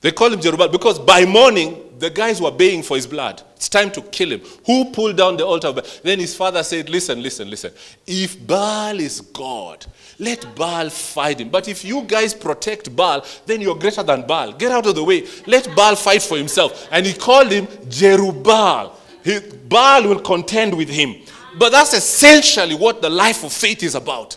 [0.00, 3.42] They call him Jerubbaal because by morning, the guys were baying for his blood.
[3.56, 4.42] It's time to kill him.
[4.66, 5.72] Who pulled down the altar?
[6.02, 7.72] Then his father said, Listen, listen, listen.
[8.06, 9.86] If Baal is God,
[10.18, 11.48] let Baal fight him.
[11.48, 14.52] But if you guys protect Baal, then you're greater than Baal.
[14.52, 15.26] Get out of the way.
[15.46, 16.88] Let Baal fight for himself.
[16.90, 18.92] And he called him Jerubbaal.
[19.24, 21.14] He, Baal will contend with him.
[21.58, 24.36] But that's essentially what the life of faith is about.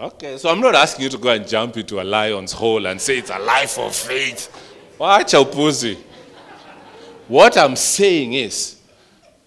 [0.00, 3.00] Okay, so I'm not asking you to go and jump into a lion's hole and
[3.00, 4.48] say it's a life of faith.
[4.98, 5.98] Watch out, pussy.
[7.26, 8.80] What I'm saying is,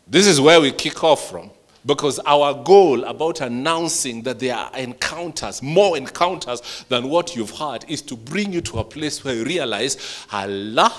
[0.07, 1.51] this is where we kick off from.
[1.85, 7.89] Because our goal about announcing that there are encounters, more encounters than what you've had,
[7.89, 10.93] is to bring you to a place where you realize Allah,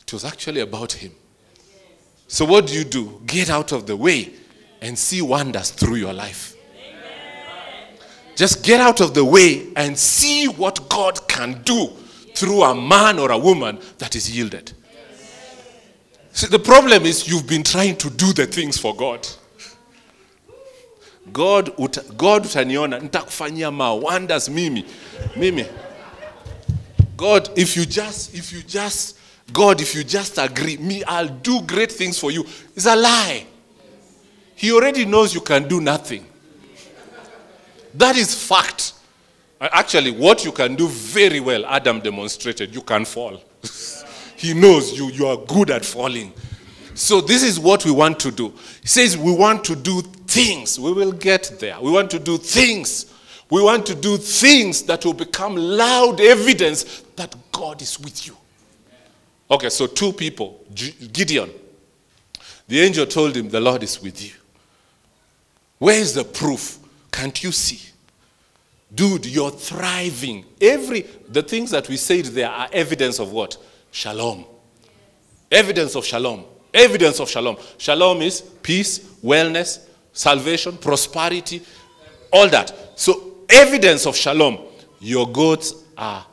[0.00, 1.12] it was actually about Him.
[2.28, 3.20] So, what do you do?
[3.26, 4.34] Get out of the way
[4.82, 6.54] and see wonders through your life.
[8.36, 11.88] Just get out of the way and see what God can do
[12.34, 14.72] through a man or a woman that is yielded.
[16.32, 19.26] See, the problem is you've been trying to do the things for God.
[21.32, 24.84] God, uta, God utaniona nitakufanyia ma wonders mimi.
[25.36, 25.64] Mimi.
[27.16, 29.18] God, if you just if you just
[29.52, 32.44] God, if you just agree, me I'll do great things for you.
[32.74, 33.46] It's a lie.
[34.54, 36.26] He already knows you can do nothing.
[37.94, 38.94] That is fact.
[39.60, 43.42] Uh, actually, what you can do very well, Adam demonstrated, you can fall.
[44.36, 46.32] he knows you, you are good at falling.
[46.94, 48.48] So, this is what we want to do.
[48.82, 50.78] He says, We want to do things.
[50.78, 51.80] We will get there.
[51.80, 53.14] We want to do things.
[53.50, 58.36] We want to do things that will become loud evidence that God is with you.
[59.50, 61.50] Okay, so two people Gideon.
[62.66, 64.32] The angel told him, The Lord is with you.
[65.78, 66.78] Where is the proof?
[67.10, 67.80] Can't you see?
[68.94, 70.44] Dude, you're thriving.
[70.60, 73.56] Every the things that we said there are evidence of what?
[73.90, 74.44] Shalom.
[75.50, 76.44] Evidence of shalom.
[76.72, 77.56] Evidence of shalom.
[77.78, 81.62] Shalom is peace, wellness, salvation, prosperity,
[82.32, 82.92] all that.
[82.96, 84.58] So, evidence of shalom.
[85.00, 86.26] Your goats are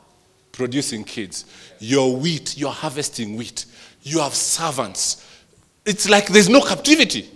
[0.52, 1.44] producing kids.
[1.78, 3.66] Your wheat, you're harvesting wheat.
[4.02, 5.26] You have servants.
[5.84, 7.30] It's like there's no captivity.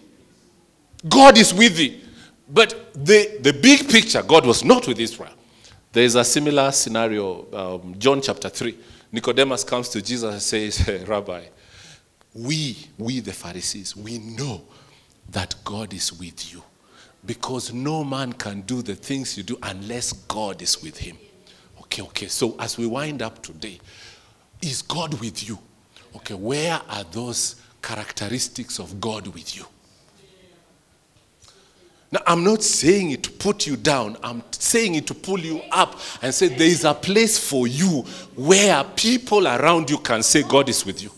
[1.09, 2.03] God is with thee.
[2.49, 5.33] But the, the big picture, God was not with Israel.
[5.93, 8.77] There is a similar scenario, um, John chapter 3.
[9.13, 11.45] Nicodemus comes to Jesus and says, Rabbi,
[12.35, 14.63] we, we the Pharisees, we know
[15.31, 16.63] that God is with you
[17.25, 21.19] because no man can do the things you do unless God is with him.
[21.81, 22.27] Okay, okay.
[22.27, 23.81] So as we wind up today,
[24.63, 25.59] is God with you?
[26.17, 29.65] Okay, where are those characteristics of God with you?
[32.13, 34.17] Now, I'm not saying it to put you down.
[34.23, 38.05] I'm saying it to pull you up and say there is a place for you
[38.35, 41.11] where people around you can say God is with you.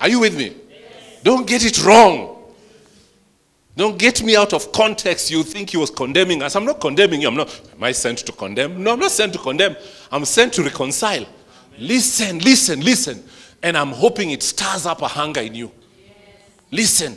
[0.00, 0.56] Are you with me?
[1.22, 2.33] Don't get it wrong.
[3.76, 5.30] Don't get me out of context.
[5.30, 6.54] You think he was condemning us.
[6.54, 7.28] I'm not condemning you.
[7.28, 7.60] I'm not.
[7.74, 8.82] Am I sent to condemn?
[8.82, 9.76] No, I'm not sent to condemn.
[10.12, 11.26] I'm sent to reconcile.
[11.78, 13.24] Listen, listen, listen.
[13.62, 15.72] And I'm hoping it stirs up a hunger in you.
[16.70, 17.16] Listen.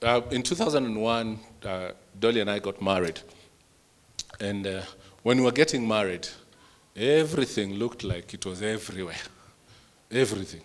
[0.00, 3.20] Uh, in 2001, uh, Dolly and I got married.
[4.40, 4.82] And uh,
[5.22, 6.28] when we were getting married,
[6.96, 9.16] everything looked like it was everywhere.
[10.10, 10.62] Everything.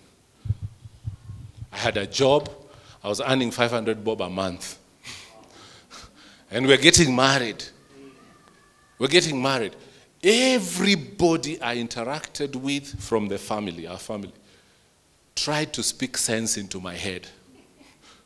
[1.74, 2.50] I had a job.
[3.04, 4.78] I was earning 500 bob a month.
[6.52, 7.64] and we're getting married.
[9.00, 9.76] We're getting married.
[10.24, 14.32] Everybody I interacted with from the family, our family,
[15.36, 17.28] tried to speak sense into my head.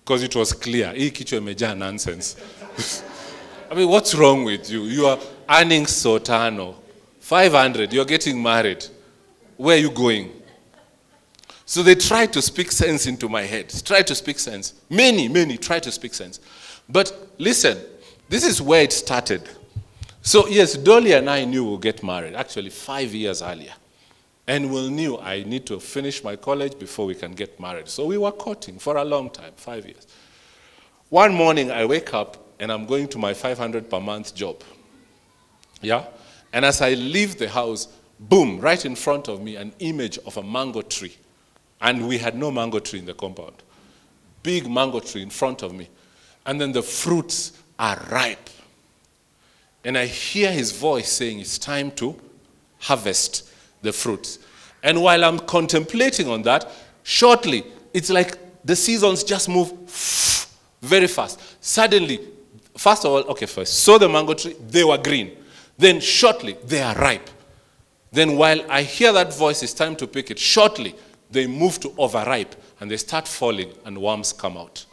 [0.04, 0.94] Because it was clear.
[0.94, 2.36] Hii kichwa imejaa nonsense.
[3.72, 4.84] I mean, what's wrong with you?
[4.84, 5.20] You are
[5.50, 6.76] earning sotano.
[7.20, 8.86] 500, you're getting married.
[9.58, 10.30] Where are you going?
[11.68, 13.74] So they tried to speak sense into my head.
[13.84, 14.74] Try to speak sense.
[14.90, 16.40] Many, many try to speak sense.
[16.88, 17.78] But listen,
[18.30, 19.42] this is where it started.
[20.22, 23.74] So, yes, Dolly and I knew we'll get married, actually, five years earlier.
[24.48, 27.90] And we knew I need to finish my college before we can get married.
[27.90, 30.08] So we were courting for a long time, five years.
[31.10, 34.64] One morning, I wake up and I'm going to my 500 per month job.
[35.82, 36.06] Yeah?
[36.54, 37.90] And as I leave the house,
[38.22, 41.18] boom, right in front of me, an image of a mango tree.
[41.82, 43.64] And we had no mango tree in the compound.
[44.44, 45.90] Big mango tree in front of me.
[46.46, 48.50] And then the fruits are ripe.
[49.84, 52.20] And I hear his voice saying, It's time to
[52.80, 53.50] harvest
[53.82, 54.40] the fruits.
[54.84, 56.70] And while I'm contemplating on that,
[57.04, 57.64] shortly,
[57.94, 59.72] it's like the seasons just move
[60.82, 61.40] very fast.
[61.64, 62.20] Suddenly,
[62.76, 65.32] first of all, okay, first, saw the mango tree, they were green.
[65.78, 67.30] Then shortly, they are ripe.
[68.12, 70.40] Then while I hear that voice, it's time to pick it.
[70.40, 70.96] Shortly,
[71.30, 74.86] they move to overripe and they start falling and worms come out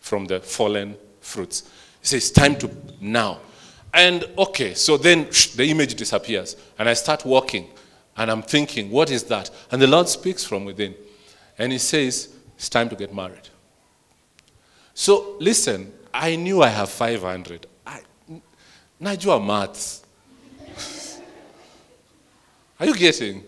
[0.00, 1.70] from the fallen fruits.
[2.00, 2.70] He says, time to
[3.00, 3.38] now.
[3.94, 7.68] And okay, so then the image disappears and I start walking
[8.16, 9.50] and I'm thinking, what is that?
[9.70, 10.94] And the Lord speaks from within
[11.58, 13.48] and he says, it's time to get married.
[14.94, 17.66] So listen, I knew I have 500.
[17.86, 18.00] I,
[19.00, 20.04] najua maths.
[22.80, 23.44] Are you getting?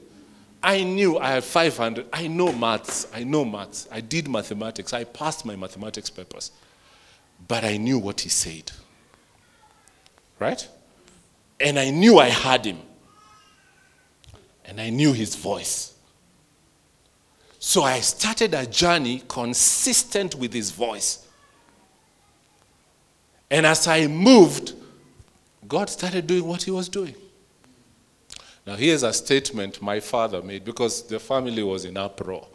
[0.65, 2.07] I knew I had 500.
[2.11, 3.07] I know maths.
[3.13, 3.87] I know maths.
[3.93, 4.95] I did mathematics.
[4.95, 6.53] I passed my mathematics papers.
[7.47, 8.73] But I knew what he said.
[10.39, 10.67] Right?
[11.61, 12.79] And I knew I had him.
[14.65, 15.95] And I knew his voice.
[17.59, 21.29] So I started a journey consistent with his voice.
[23.51, 24.73] And as I moved,
[25.69, 27.15] God started doing what he was doing.
[28.67, 32.47] Now, here's a statement my father made because the family was in uproar.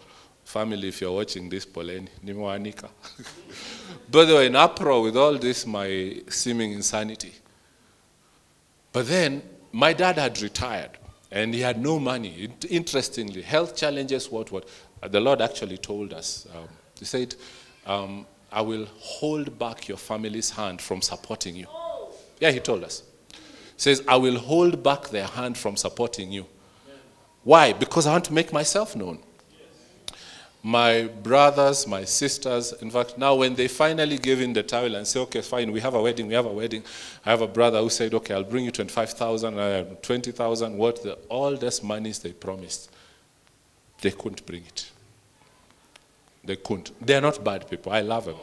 [0.44, 2.90] Family, if you're watching this, Poleni, nimewanika.
[4.12, 7.34] but they were in uproar with all this, my seeming insanity.
[8.92, 10.98] But then, my dad had retired
[11.32, 12.50] and he had no money.
[12.68, 14.68] Interestingly, health challenges, what, what.
[15.08, 16.48] The Lord actually told us.
[16.56, 16.68] Um,
[16.98, 17.36] he said,
[17.86, 21.68] um, I will hold back your family's hand from supporting you.
[22.40, 23.04] Yeah, he told us
[23.82, 26.46] says, I will hold back their hand from supporting you.
[27.44, 27.74] Why?
[27.74, 29.20] Because I want to make myself known.
[30.62, 35.08] My brothers, my sisters, in fact, now when they finally give in the towel and
[35.08, 36.84] say, okay, fine, we have a wedding, we have a wedding.
[37.26, 41.14] I have a brother who said, okay, I'll bring you 25,000, uh, 20,000, what the,
[41.30, 42.92] all these monies they promised.
[44.02, 44.92] They couldn't bring it.
[46.44, 46.92] They couldn't.
[47.00, 47.94] They're not bad people.
[47.94, 48.36] I love them.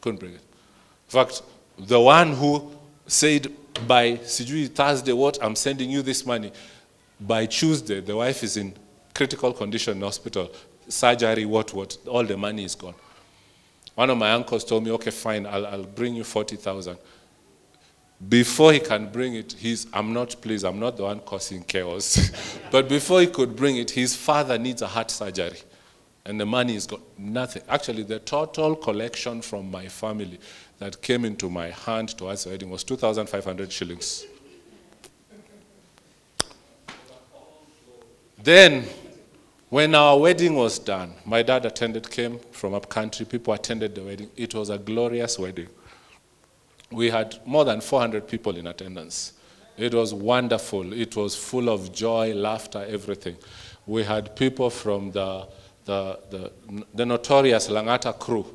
[0.00, 0.40] Couldn't bring it.
[0.40, 1.42] In fact,
[1.78, 2.72] the one who
[3.06, 6.52] said by sijui Thursday, what I'm sending you this money,
[7.20, 8.74] by Tuesday, the wife is in
[9.14, 10.50] critical condition in hospital,
[10.88, 12.94] surgery, what, what, all the money is gone.
[13.94, 16.98] One of my uncles told me, okay, fine, I'll, I'll bring you 40,000.
[18.28, 22.30] Before he can bring it, he's, I'm not pleased, I'm not the one causing chaos.
[22.70, 25.58] but before he could bring it, his father needs a heart surgery.
[26.24, 27.62] And the money is got nothing.
[27.68, 30.40] Actually, the total collection from my family
[30.78, 34.26] that came into my hand towards the wedding was 2,500 shillings.
[38.42, 38.84] Then,
[39.70, 44.02] when our wedding was done, my dad attended, came from up country, people attended the
[44.02, 44.30] wedding.
[44.36, 45.68] It was a glorious wedding.
[46.90, 49.32] We had more than 400 people in attendance.
[49.76, 50.92] It was wonderful.
[50.92, 53.36] It was full of joy, laughter, everything.
[53.86, 55.48] We had people from the,
[55.84, 56.52] the, the,
[56.94, 58.46] the notorious Langata crew.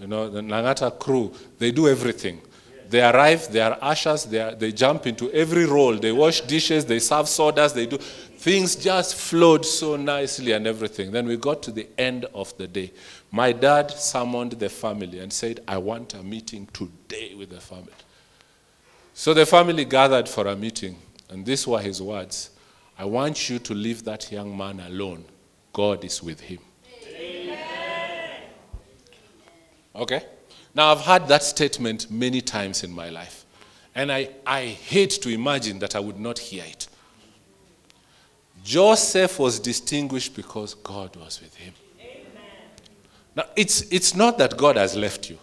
[0.00, 2.40] You know, the Langata crew, they do everything.
[2.88, 5.94] They arrive, they are ushers, they, are, they jump into every role.
[5.96, 7.98] They wash dishes, they serve sodas, they do.
[7.98, 11.12] Things just flowed so nicely and everything.
[11.12, 12.92] Then we got to the end of the day.
[13.30, 17.92] My dad summoned the family and said, I want a meeting today with the family.
[19.12, 20.96] So the family gathered for a meeting,
[21.28, 22.50] and these were his words
[22.98, 25.24] I want you to leave that young man alone.
[25.72, 26.58] God is with him.
[29.94, 30.22] Okay?
[30.74, 33.44] Now, I've heard that statement many times in my life,
[33.94, 36.86] and I, I hate to imagine that I would not hear it.
[38.62, 41.74] Joseph was distinguished because God was with him.
[43.34, 45.38] Now, it's, it's not that God has left you.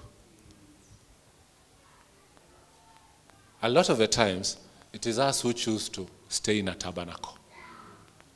[3.63, 4.57] A lot of the times,
[4.93, 7.37] it is us who choose to stay in a tabernacle.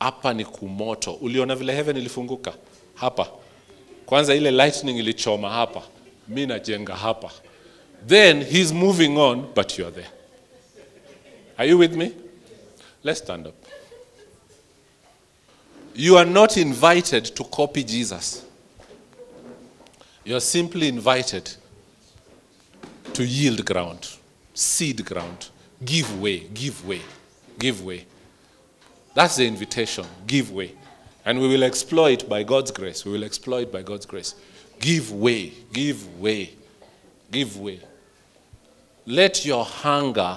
[0.00, 1.12] Hapa ni kumoto.
[1.20, 2.54] Uliona vile heaven ilifunguka?
[2.94, 3.28] Hapa.
[4.06, 5.82] Kwanza ile lightning ilichoma hapa.
[6.28, 7.30] Mi najenga hapa.
[8.06, 10.08] Then he's moving on, but you're there.
[11.58, 12.14] Are you with me?
[13.02, 13.54] Let's stand up.
[15.94, 18.44] You are not invited to copy Jesus.
[20.24, 21.52] You're simply invited
[23.12, 24.08] to yield ground,
[24.54, 25.50] cede ground,
[25.84, 27.02] give way, give way,
[27.58, 28.06] give way.
[29.14, 30.06] That's the invitation.
[30.26, 30.72] Give way.
[31.24, 33.04] And we will exploit by God's grace.
[33.04, 34.34] We will exploit by God's grace.
[34.82, 36.50] Give way, give way,
[37.30, 37.78] give way.
[39.06, 40.36] Let your hunger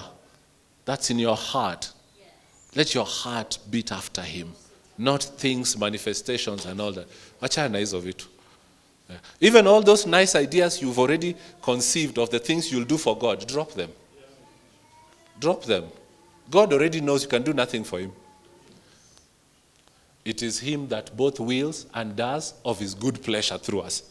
[0.84, 1.90] that's in your heart,
[2.76, 4.52] let your heart beat after Him,
[4.96, 7.08] not things, manifestations, and all that.
[7.42, 8.26] Achana na hizo vitu.
[9.10, 9.16] Yeah.
[9.40, 13.44] Even all those nice ideas you've already conceived of the things you'll do for God,
[13.48, 13.90] drop them.
[15.40, 15.86] Drop them.
[16.48, 18.12] God already knows you can do nothing for Him.
[20.24, 24.04] It is Him that both wills and does of His good pleasure through us.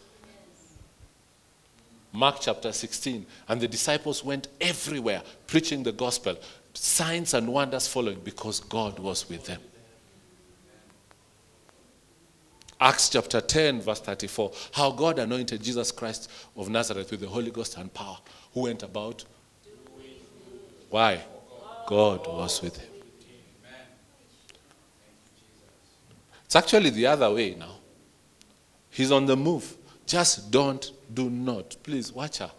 [2.15, 3.25] Mark chapter 16.
[3.47, 6.37] And the disciples went everywhere preaching the gospel,
[6.73, 9.61] signs and wonders following because God was with them.
[12.79, 14.51] Acts chapter 10, verse 34.
[14.73, 18.17] How God anointed Jesus Christ of Nazareth with the Holy Ghost and power,
[18.53, 19.23] who went about.
[20.89, 21.23] Why?
[21.87, 22.89] God was with him.
[26.45, 27.75] It's actually the other way now.
[28.89, 29.75] He's on the move.
[30.05, 31.75] Just don't, do not.
[31.83, 32.51] Please watch her.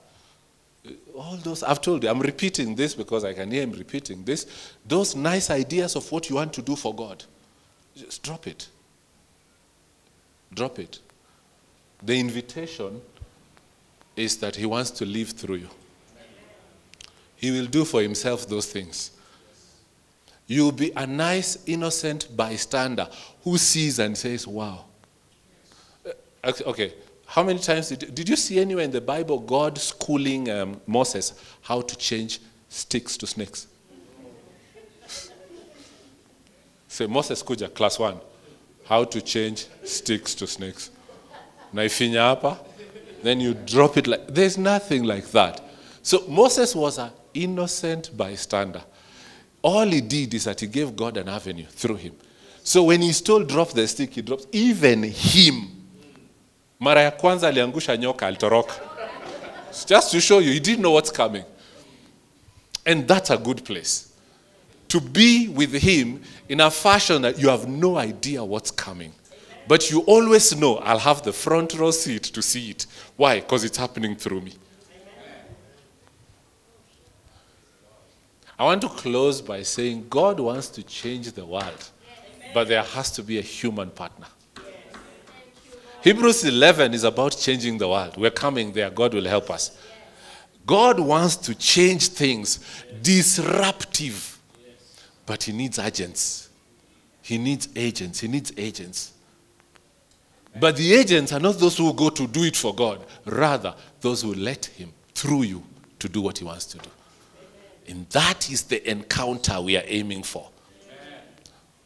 [1.14, 4.72] All those, I've told you, I'm repeating this because I can hear him repeating this.
[4.86, 7.24] Those nice ideas of what you want to do for God,
[7.96, 8.68] just drop it.
[10.54, 11.00] Drop it.
[12.02, 13.00] The invitation
[14.16, 15.68] is that He wants to live through you.
[17.36, 19.10] He will do for Himself those things.
[20.46, 23.08] You'll be a nice, innocent bystander
[23.42, 24.84] who sees and says, Wow.
[26.42, 26.94] Uh, okay,
[27.36, 31.34] how many times did, did you see anywhere in the Bible God schooling um, Moses
[31.60, 32.40] how to change
[32.70, 33.66] sticks to snakes?
[36.88, 38.18] Say, Moses kuja, class one
[38.86, 40.90] how to change sticks to snakes.
[41.74, 42.58] Naifinya hapa,
[43.22, 45.60] then you drop it like there's nothing like that.
[46.00, 48.82] So Moses was an innocent bystander.
[49.60, 52.14] All he did is that he gave God an avenue through him.
[52.62, 55.75] So when he's told drop the stick, he drops even him.
[56.80, 58.74] Mara ya kwanza aliangusha nyoka alitoroka.
[59.86, 61.44] Just to show you, he didn't know what's coming.
[62.84, 64.06] And that's a good place
[64.88, 69.12] to be with him in a fashion that you have no idea what's coming.
[69.68, 72.86] But you always know I'll have the front row seat to see it.
[73.16, 73.40] Why?
[73.40, 74.52] Because it's happening through me.
[78.58, 81.90] I want to close by saying God wants to change the world,
[82.54, 84.26] but there has to be a human partner.
[86.06, 88.16] Hebrews 11 is about changing the world.
[88.16, 88.90] We're coming there.
[88.90, 89.76] God will help us.
[90.64, 92.60] God wants to change things,
[93.02, 94.38] disruptive,
[95.26, 96.48] but He needs agents.
[97.22, 98.20] He needs agents.
[98.20, 99.14] He needs agents.
[100.60, 104.22] But the agents are not those who go to do it for God, rather, those
[104.22, 105.64] who let Him through you
[105.98, 106.90] to do what He wants to do.
[107.88, 110.50] And that is the encounter we are aiming for.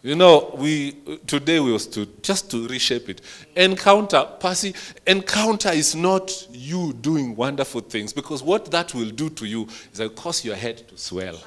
[0.03, 0.93] You know, we
[1.27, 3.21] today we was to just to reshape it.
[3.55, 4.75] Encounter, Percy,
[5.07, 10.01] encounter is not you doing wonderful things because what that will do to you is
[10.01, 11.39] it cause your head to swell.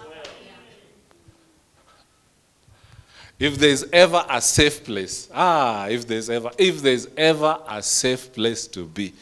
[3.39, 8.31] If there's ever a safe place, ah, if there's ever if there's ever a safe
[8.33, 9.13] place to be,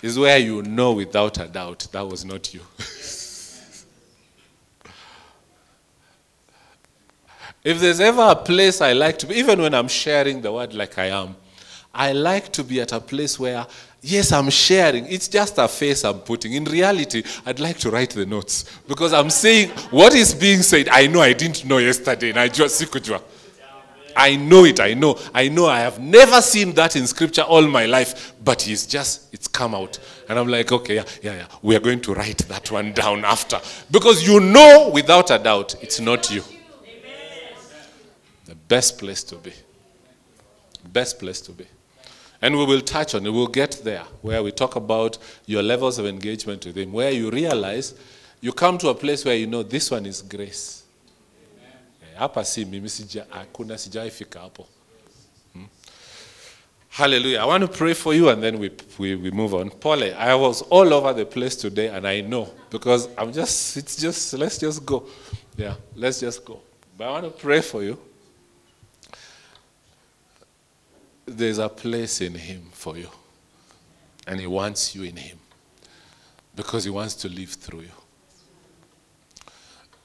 [0.00, 2.60] is where you know without a doubt that was not you.
[7.62, 10.72] If there's ever a place I like to be, even when I'm sharing the word
[10.72, 11.36] like I am,
[11.92, 13.66] I like to be at a place where,
[14.00, 15.06] yes, I'm sharing.
[15.06, 16.54] It's just a face I'm putting.
[16.54, 20.88] In reality, I'd like to write the notes because I'm saying what is being said.
[20.88, 22.30] I know I didn't know yesterday.
[22.30, 22.82] And I just.
[24.16, 24.80] I know it.
[24.80, 25.18] I know.
[25.34, 25.66] I know.
[25.66, 29.74] I have never seen that in scripture all my life, but it's just it's come
[29.74, 31.46] out, and I'm like, okay, yeah, yeah, yeah.
[31.62, 33.60] We are going to write that one down after
[33.90, 36.42] because you know without a doubt it's not you.
[38.70, 39.52] Best place to be.
[40.92, 41.66] Best place to be.
[42.40, 43.30] And we will touch on it.
[43.30, 47.32] We'll get there where we talk about your levels of engagement with Him, where you
[47.32, 47.94] realize
[48.40, 50.84] you come to a place where you know this one is grace.
[52.00, 52.18] Eh.
[55.52, 55.64] Hmm?
[56.90, 57.40] Hallelujah.
[57.40, 59.70] I want to pray for you and then we, we, we move on.
[59.70, 63.96] Paul, I was all over the place today and I know because I'm just, it's
[63.96, 65.08] just, let's just go.
[65.56, 66.60] Yeah, let's just go.
[66.96, 67.98] But I want to pray for you.
[71.32, 73.08] There's a place in Him for you.
[74.26, 75.38] And He wants you in Him
[76.56, 77.92] because He wants to live through you.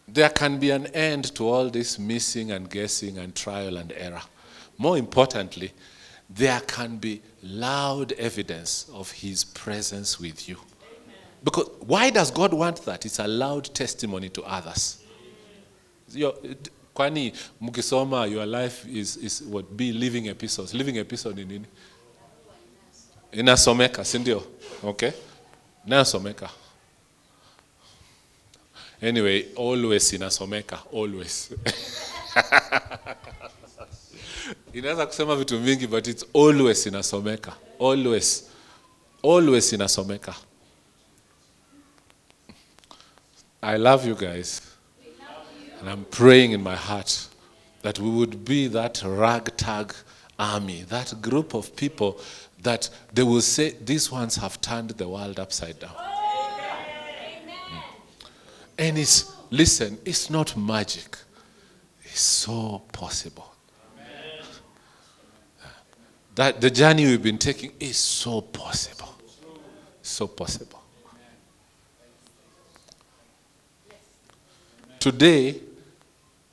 [0.07, 4.21] There can be an end to all this missing and guessing and trial and error.
[4.77, 5.71] More importantly,
[6.29, 10.57] there can be loud evidence of His presence with you.
[11.43, 13.03] Because why does God want that?
[13.03, 15.03] It's a loud testimony to others.
[16.95, 21.65] Kwani mkisoma your life is, is what be living episodes living episode ni nini?
[23.31, 24.43] Inasomeka si ndio?
[24.83, 25.11] Okay.
[25.87, 26.49] Inasomeka.
[29.01, 31.49] Anyway always inasomeka always.
[34.73, 37.55] Inaweza kusema vitu vingi but it's always inasomeka.
[37.79, 38.43] Always.
[39.23, 40.35] Always inasomeka.
[43.61, 44.61] I love you guys
[45.85, 47.27] and I'm praying in my heart
[47.83, 49.93] that we would be that ragtag
[50.39, 52.19] army, that group of people
[52.63, 55.91] that they will say, these ones have turned the world upside down.
[55.91, 57.83] Mm.
[58.79, 61.19] And it's, listen, it's not magic,
[62.03, 63.53] it's so possible.
[66.33, 69.13] That the journey we've been taking is so possible.
[70.01, 70.81] So possible.
[74.99, 75.61] Today,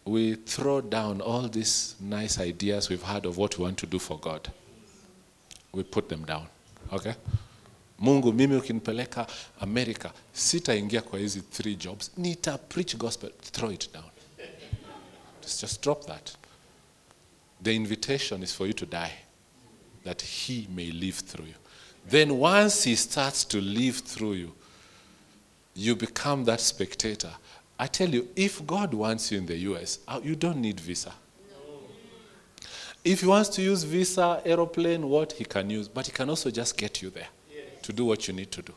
[0.05, 3.99] we throw down all these nice ideas we've had of what we want to do
[3.99, 4.51] for God.
[5.73, 6.47] We put them down.
[6.93, 7.15] Okay?
[8.01, 9.27] Mungu, mimi ukinipeleka
[9.61, 12.11] America, sitaingia kwa hizi three jobs.
[12.17, 13.31] Nita preach gospel.
[13.53, 14.11] Throw it down.
[15.43, 16.37] Just, just drop that.
[17.63, 19.13] The invitation is for you to die,
[20.05, 21.55] that He may live through you.
[22.09, 24.53] Then once He starts to live through you,
[25.75, 27.33] you become that spectator.
[27.83, 31.13] I tell you, if God wants you in the US, uh, you don't need visa.
[33.05, 36.49] If he wants to use visa, aeroplane, what he can use, but he can also
[36.49, 37.27] just get you there
[37.83, 38.73] to do what you need to do.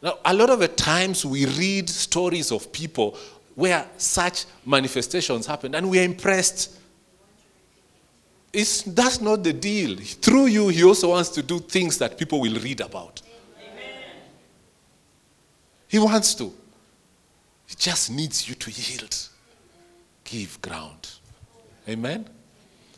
[0.00, 3.18] Now, a lot of the times we read stories of people
[3.56, 6.78] where such manifestations happened and we are impressed.
[8.52, 9.96] It's, that's not the deal.
[9.98, 13.20] Through you, he also wants to do things that people will read about.
[15.88, 16.54] He wants to.
[17.66, 19.16] He just needs you to yield,
[20.24, 21.10] give ground.
[21.88, 22.28] Amen?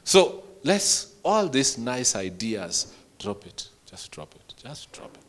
[0.05, 3.69] So let's, all these nice ideas, drop it.
[3.87, 4.55] Just drop it.
[4.63, 5.23] Just drop it.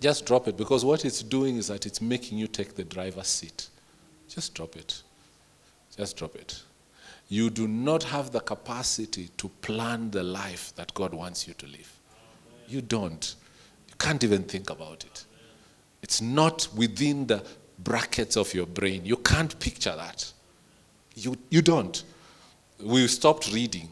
[0.00, 3.26] Just drop it because what it's doing is that it's making you take the driver's
[3.26, 3.68] seat.
[4.28, 5.02] Just drop it.
[5.96, 6.62] Just drop it.
[7.28, 11.66] You do not have the capacity to plan the life that God wants you to
[11.66, 11.92] live.
[12.68, 13.34] You don't.
[13.88, 15.24] You can't even think about it.
[16.02, 17.42] It's not within the
[17.78, 19.04] brackets of your brain.
[19.04, 20.32] You can't picture that.
[21.14, 22.02] You, you don't.
[22.82, 23.88] We stopped reading,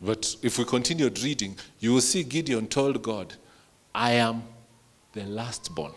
[0.00, 3.34] but if we continued reading, you will see Gideon told God,
[3.94, 4.44] I am
[5.12, 5.92] the last born.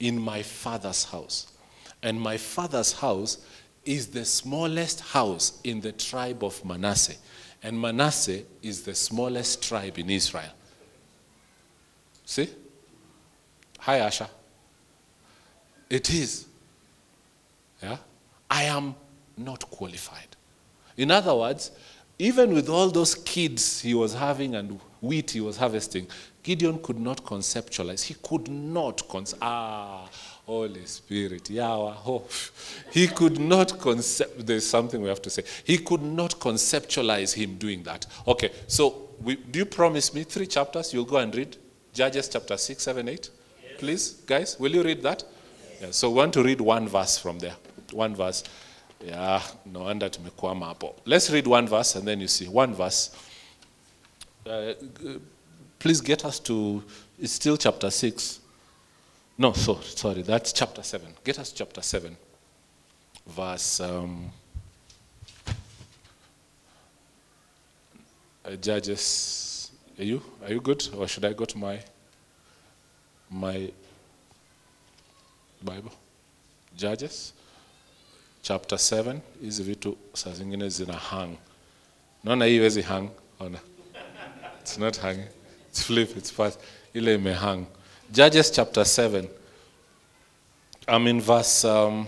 [0.00, 1.52] in my father's house.
[2.02, 3.38] And my father's house
[3.84, 7.16] is the smallest house in the tribe of Manasseh.
[7.62, 10.52] And Manasseh is the smallest tribe in Israel.
[12.24, 12.48] See?
[13.80, 14.28] Hi, Asha.
[15.90, 16.46] It is.
[17.82, 17.96] Yeah?
[18.50, 18.94] I am
[19.36, 20.36] not qualified.
[20.96, 21.70] In other words,
[22.18, 26.08] even with all those kids he was having and wheat he was harvesting,
[26.42, 28.02] Gideon could not conceptualize.
[28.02, 30.08] He could not con- ah
[30.46, 31.94] Holy Spirit, Yahweh.
[32.06, 32.24] Oh,
[32.90, 34.46] he could not concept.
[34.46, 35.44] There's something we have to say.
[35.62, 38.06] He could not conceptualize him doing that.
[38.26, 40.94] Okay, so we, do you promise me three chapters?
[40.94, 41.56] You'll go and read
[41.92, 43.28] Judges chapter six, seven, eight,
[43.76, 44.58] please, guys.
[44.58, 45.22] Will you read that?
[45.80, 47.54] Yeah, so we want to read one verse from there.
[47.92, 48.44] One verse.
[49.04, 50.94] Yeah, no wonder tumekwama hapo.
[51.04, 53.10] Let's read one verse and then you see one verse.
[54.44, 54.72] Uh,
[55.78, 56.82] please get us to.
[57.20, 58.40] It's still chapter six.
[59.40, 61.14] No, so, sorry, that's chapter 7.
[61.22, 62.16] Get us chapter 7,
[63.24, 63.78] verse.
[63.78, 64.32] Um,
[68.44, 69.70] uh, Judges.
[69.96, 70.20] Are you?
[70.44, 70.88] Are you good?
[70.96, 71.78] Or should I go to my
[73.30, 73.70] my
[75.62, 75.92] Bible?
[76.76, 77.32] Judges
[78.42, 81.36] chapter 7 hizi vitu saa zingine zina hang.
[82.24, 83.08] Naona hii iwezi hang.
[83.40, 83.58] Ona.
[84.60, 85.28] It's not hanging.
[85.70, 86.60] It's flip, it's fast.
[86.94, 87.64] Ile imehang.
[88.12, 89.28] Judges chapter 7.
[90.88, 92.06] I'm in verse um,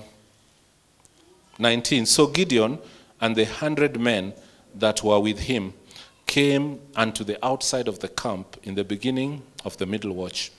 [1.59, 2.07] 19.
[2.07, 2.79] So Gideon
[3.21, 4.33] and the hundred men
[4.79, 5.73] that were with him
[6.27, 10.51] came unto the outside of the camp in the beginning of the middle watch.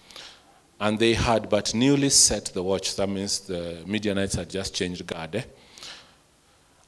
[0.82, 2.96] And they had but newly set the watch.
[2.96, 5.36] That means the Midianites had just changed guard.
[5.36, 5.44] eh?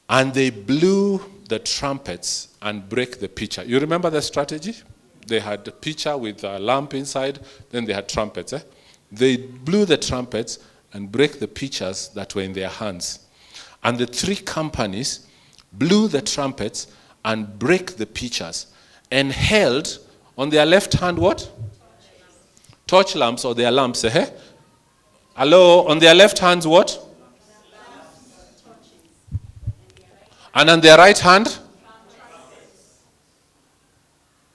[0.08, 3.62] And they blew the trumpets and break the pitcher.
[3.64, 4.74] You remember the strategy?
[5.26, 7.38] They had a pitcher with a lamp inside,
[7.70, 8.52] then they had trumpets.
[8.52, 8.60] Eh?
[9.12, 10.58] They blew the trumpets
[10.92, 13.20] and break the pitchers that were in their hands.
[13.84, 15.26] And the three companies
[15.72, 16.88] blew the trumpets
[17.24, 18.66] and break the pitchers
[19.10, 19.98] and held
[20.36, 21.48] on their left hand what?
[22.86, 24.04] Torch lamps or their lamps.
[24.04, 24.30] Eh?
[25.34, 27.00] Hello, on their left hands what?
[30.54, 31.58] And on their right hand?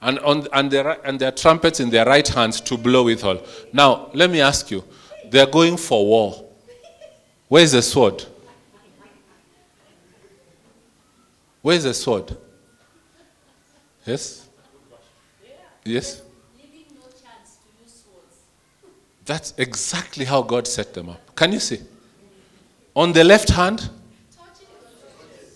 [0.02, 3.42] And, on, and, their, and their trumpets in their right hands to blow with all.
[3.72, 4.82] Now, let me ask you
[5.30, 6.44] they're going for war.
[7.48, 8.24] Where's the sword?
[11.60, 12.34] Where's the sword?
[14.06, 14.48] Yes?
[15.84, 16.22] Yes?
[16.56, 18.38] leaving no chance to use swords.
[19.30, 21.36] That's exactly how God set them up.
[21.36, 21.78] Can you see?
[22.96, 23.88] On the left hand,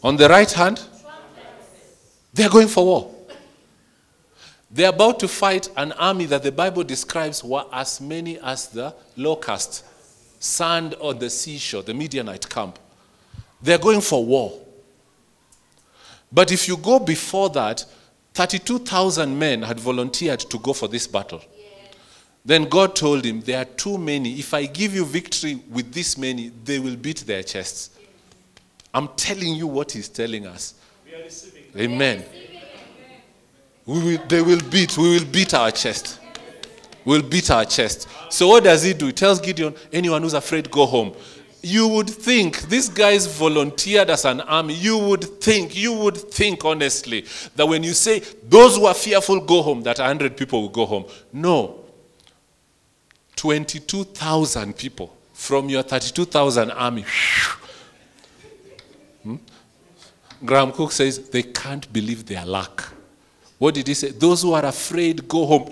[0.01, 0.81] on the right hand,
[2.33, 3.15] they're going for war.
[4.71, 8.95] They're about to fight an army that the Bible describes were as many as the
[9.17, 9.85] locust,
[10.39, 12.79] sand on the seashore, the Midianite camp.
[13.61, 14.53] They're going for war.
[16.31, 17.85] But if you go before that,
[18.35, 21.43] 32,000 men had volunteered to go for this battle.
[22.45, 24.39] Then God told him, There are too many.
[24.39, 27.91] If I give you victory with this many, they will beat their chests.
[28.93, 30.75] I'm telling you what he's telling us.
[31.77, 32.25] Amen.
[33.87, 34.97] We will, they will beat.
[34.97, 36.21] We will beat our chest.
[37.05, 38.09] We'll beat our chest.
[38.31, 39.07] So what does he do?
[39.07, 41.15] He tells Gideon, anyone who's afraid, go home.
[41.63, 44.75] You would think, these guys volunteered as an army.
[44.75, 47.27] You would think, you would think honestly,
[47.57, 50.87] that when you say, those who are fearful, go home, that 100 people will go
[50.87, 51.07] home.
[51.33, 51.84] No.
[53.45, 57.05] 22,000 people from your 32,000 army.
[59.23, 59.37] Hmm?
[60.43, 62.91] Graham Cooke says they can't believe their luck.
[63.59, 64.13] What did he say?
[64.13, 65.71] Those who are afraid go home.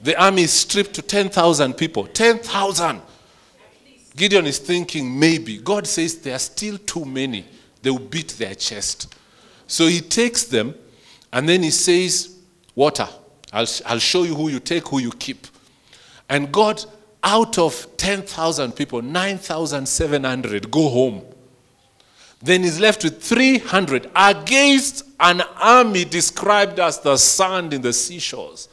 [0.00, 2.06] The army is stripped to 10,000 people.
[2.06, 3.02] 10,000.
[4.14, 5.58] Gideon is thinking maybe.
[5.58, 7.46] God says there are still too many.
[7.82, 9.12] They will beat their chest.
[9.66, 10.76] So he takes them
[11.32, 12.36] and then he says,
[12.76, 13.08] Water.
[13.52, 15.46] I'll, I'll show you who you take, who you keep.
[16.28, 16.84] And God,
[17.22, 21.22] out of 10,000 people, 9,700 go home.
[22.42, 28.68] Then he's left with 300 against an army described as the sand in the seashores.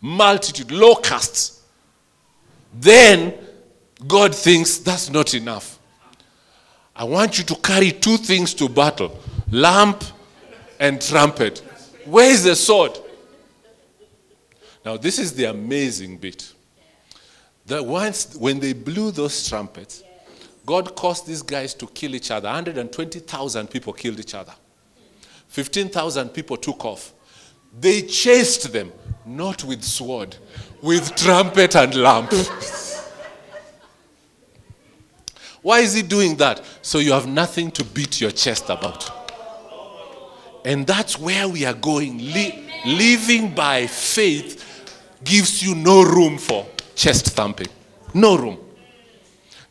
[0.00, 1.62] Multitude, locusts.
[2.72, 3.34] Then
[4.06, 5.78] God thinks that's not enough.
[6.96, 9.18] I want you to carry two things to battle
[9.50, 10.02] lamp
[10.80, 11.58] and trumpet.
[12.04, 12.98] Where is the sword?
[14.84, 16.52] Now, this is the amazing bit.
[17.66, 20.02] That once, when they blew those trumpets,
[20.66, 22.48] God caused these guys to kill each other.
[22.48, 24.52] 120,000 people killed each other.
[25.48, 27.12] 15,000 people took off.
[27.80, 28.92] They chased them.
[29.26, 30.36] Not with sword,
[30.82, 32.30] with trumpet and lamp.
[35.62, 36.62] Why is he doing that?
[36.82, 39.10] So you have nothing to beat your chest about.
[40.66, 42.18] And that's where we are going.
[42.18, 44.73] Li- living by faith
[45.24, 47.68] gives you no room for chest thumping.
[48.12, 48.58] No room.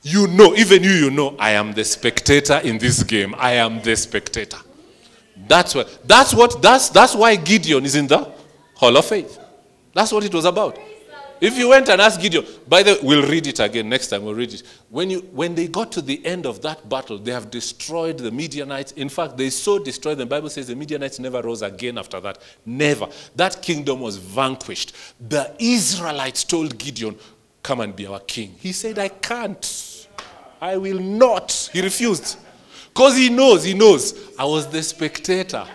[0.01, 3.33] You know, even you, you know, I am the spectator in this game.
[3.37, 4.57] I am the spectator.
[5.47, 8.29] That's what, that's what, that's, that's why Gideon is in the
[8.75, 9.39] Hall of Faith.
[9.93, 10.77] That's what it was about.
[11.43, 14.23] If you went and asked Gideon, by the way, we'll read it again next time.
[14.23, 14.63] We'll read it.
[14.89, 18.31] When you when they got to the end of that battle, they have destroyed the
[18.31, 18.93] Midianites.
[18.93, 20.29] In fact, they so destroyed them.
[20.29, 22.37] The Bible says the Midianites never rose again after that.
[22.65, 23.09] Never.
[23.35, 24.95] That kingdom was vanquished.
[25.19, 27.17] The Israelites told Gideon,
[27.61, 30.07] "Come and be our king." He said, "I can't.
[30.61, 32.37] I will not." He refused.
[32.93, 34.17] Because he knows, he knows.
[34.39, 35.67] I was the spectator.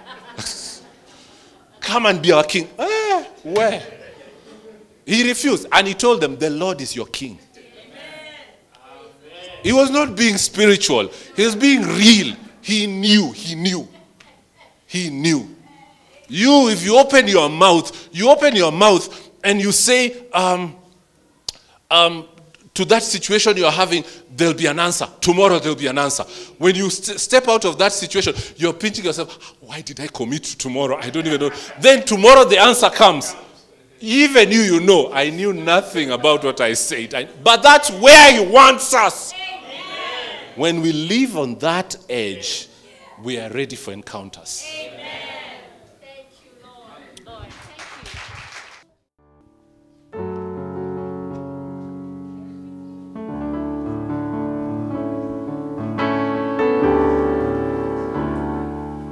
[1.80, 2.70] Come and be our king.
[2.78, 3.97] Eh, where?
[5.08, 5.66] He refused.
[5.72, 7.38] And he told them, The Lord is your king.
[9.62, 12.36] He was not being spiritual, he was being real.
[12.60, 13.88] He knew, he knew.
[14.86, 15.56] He knew.
[16.28, 20.76] You, if you open your mouth, you open your mouth and you say, um,
[21.90, 22.28] um,
[22.74, 24.04] to that situation you're having,
[24.36, 25.08] there'll be an answer.
[25.22, 26.24] Tomorrow there'll be an answer.
[26.58, 30.44] When you st- step out of that situation, you're pinching yourself, why did I commit
[30.44, 30.98] to tomorrow?
[31.00, 31.50] I don't even know.
[31.80, 33.34] Then tomorrow the answer comes.
[34.00, 37.14] Even you, you know, I knew nothing about what I said.
[37.14, 39.32] I- but that's where He wants us.
[40.56, 42.68] When we live on that edge,
[43.22, 44.64] we are ready for encounters.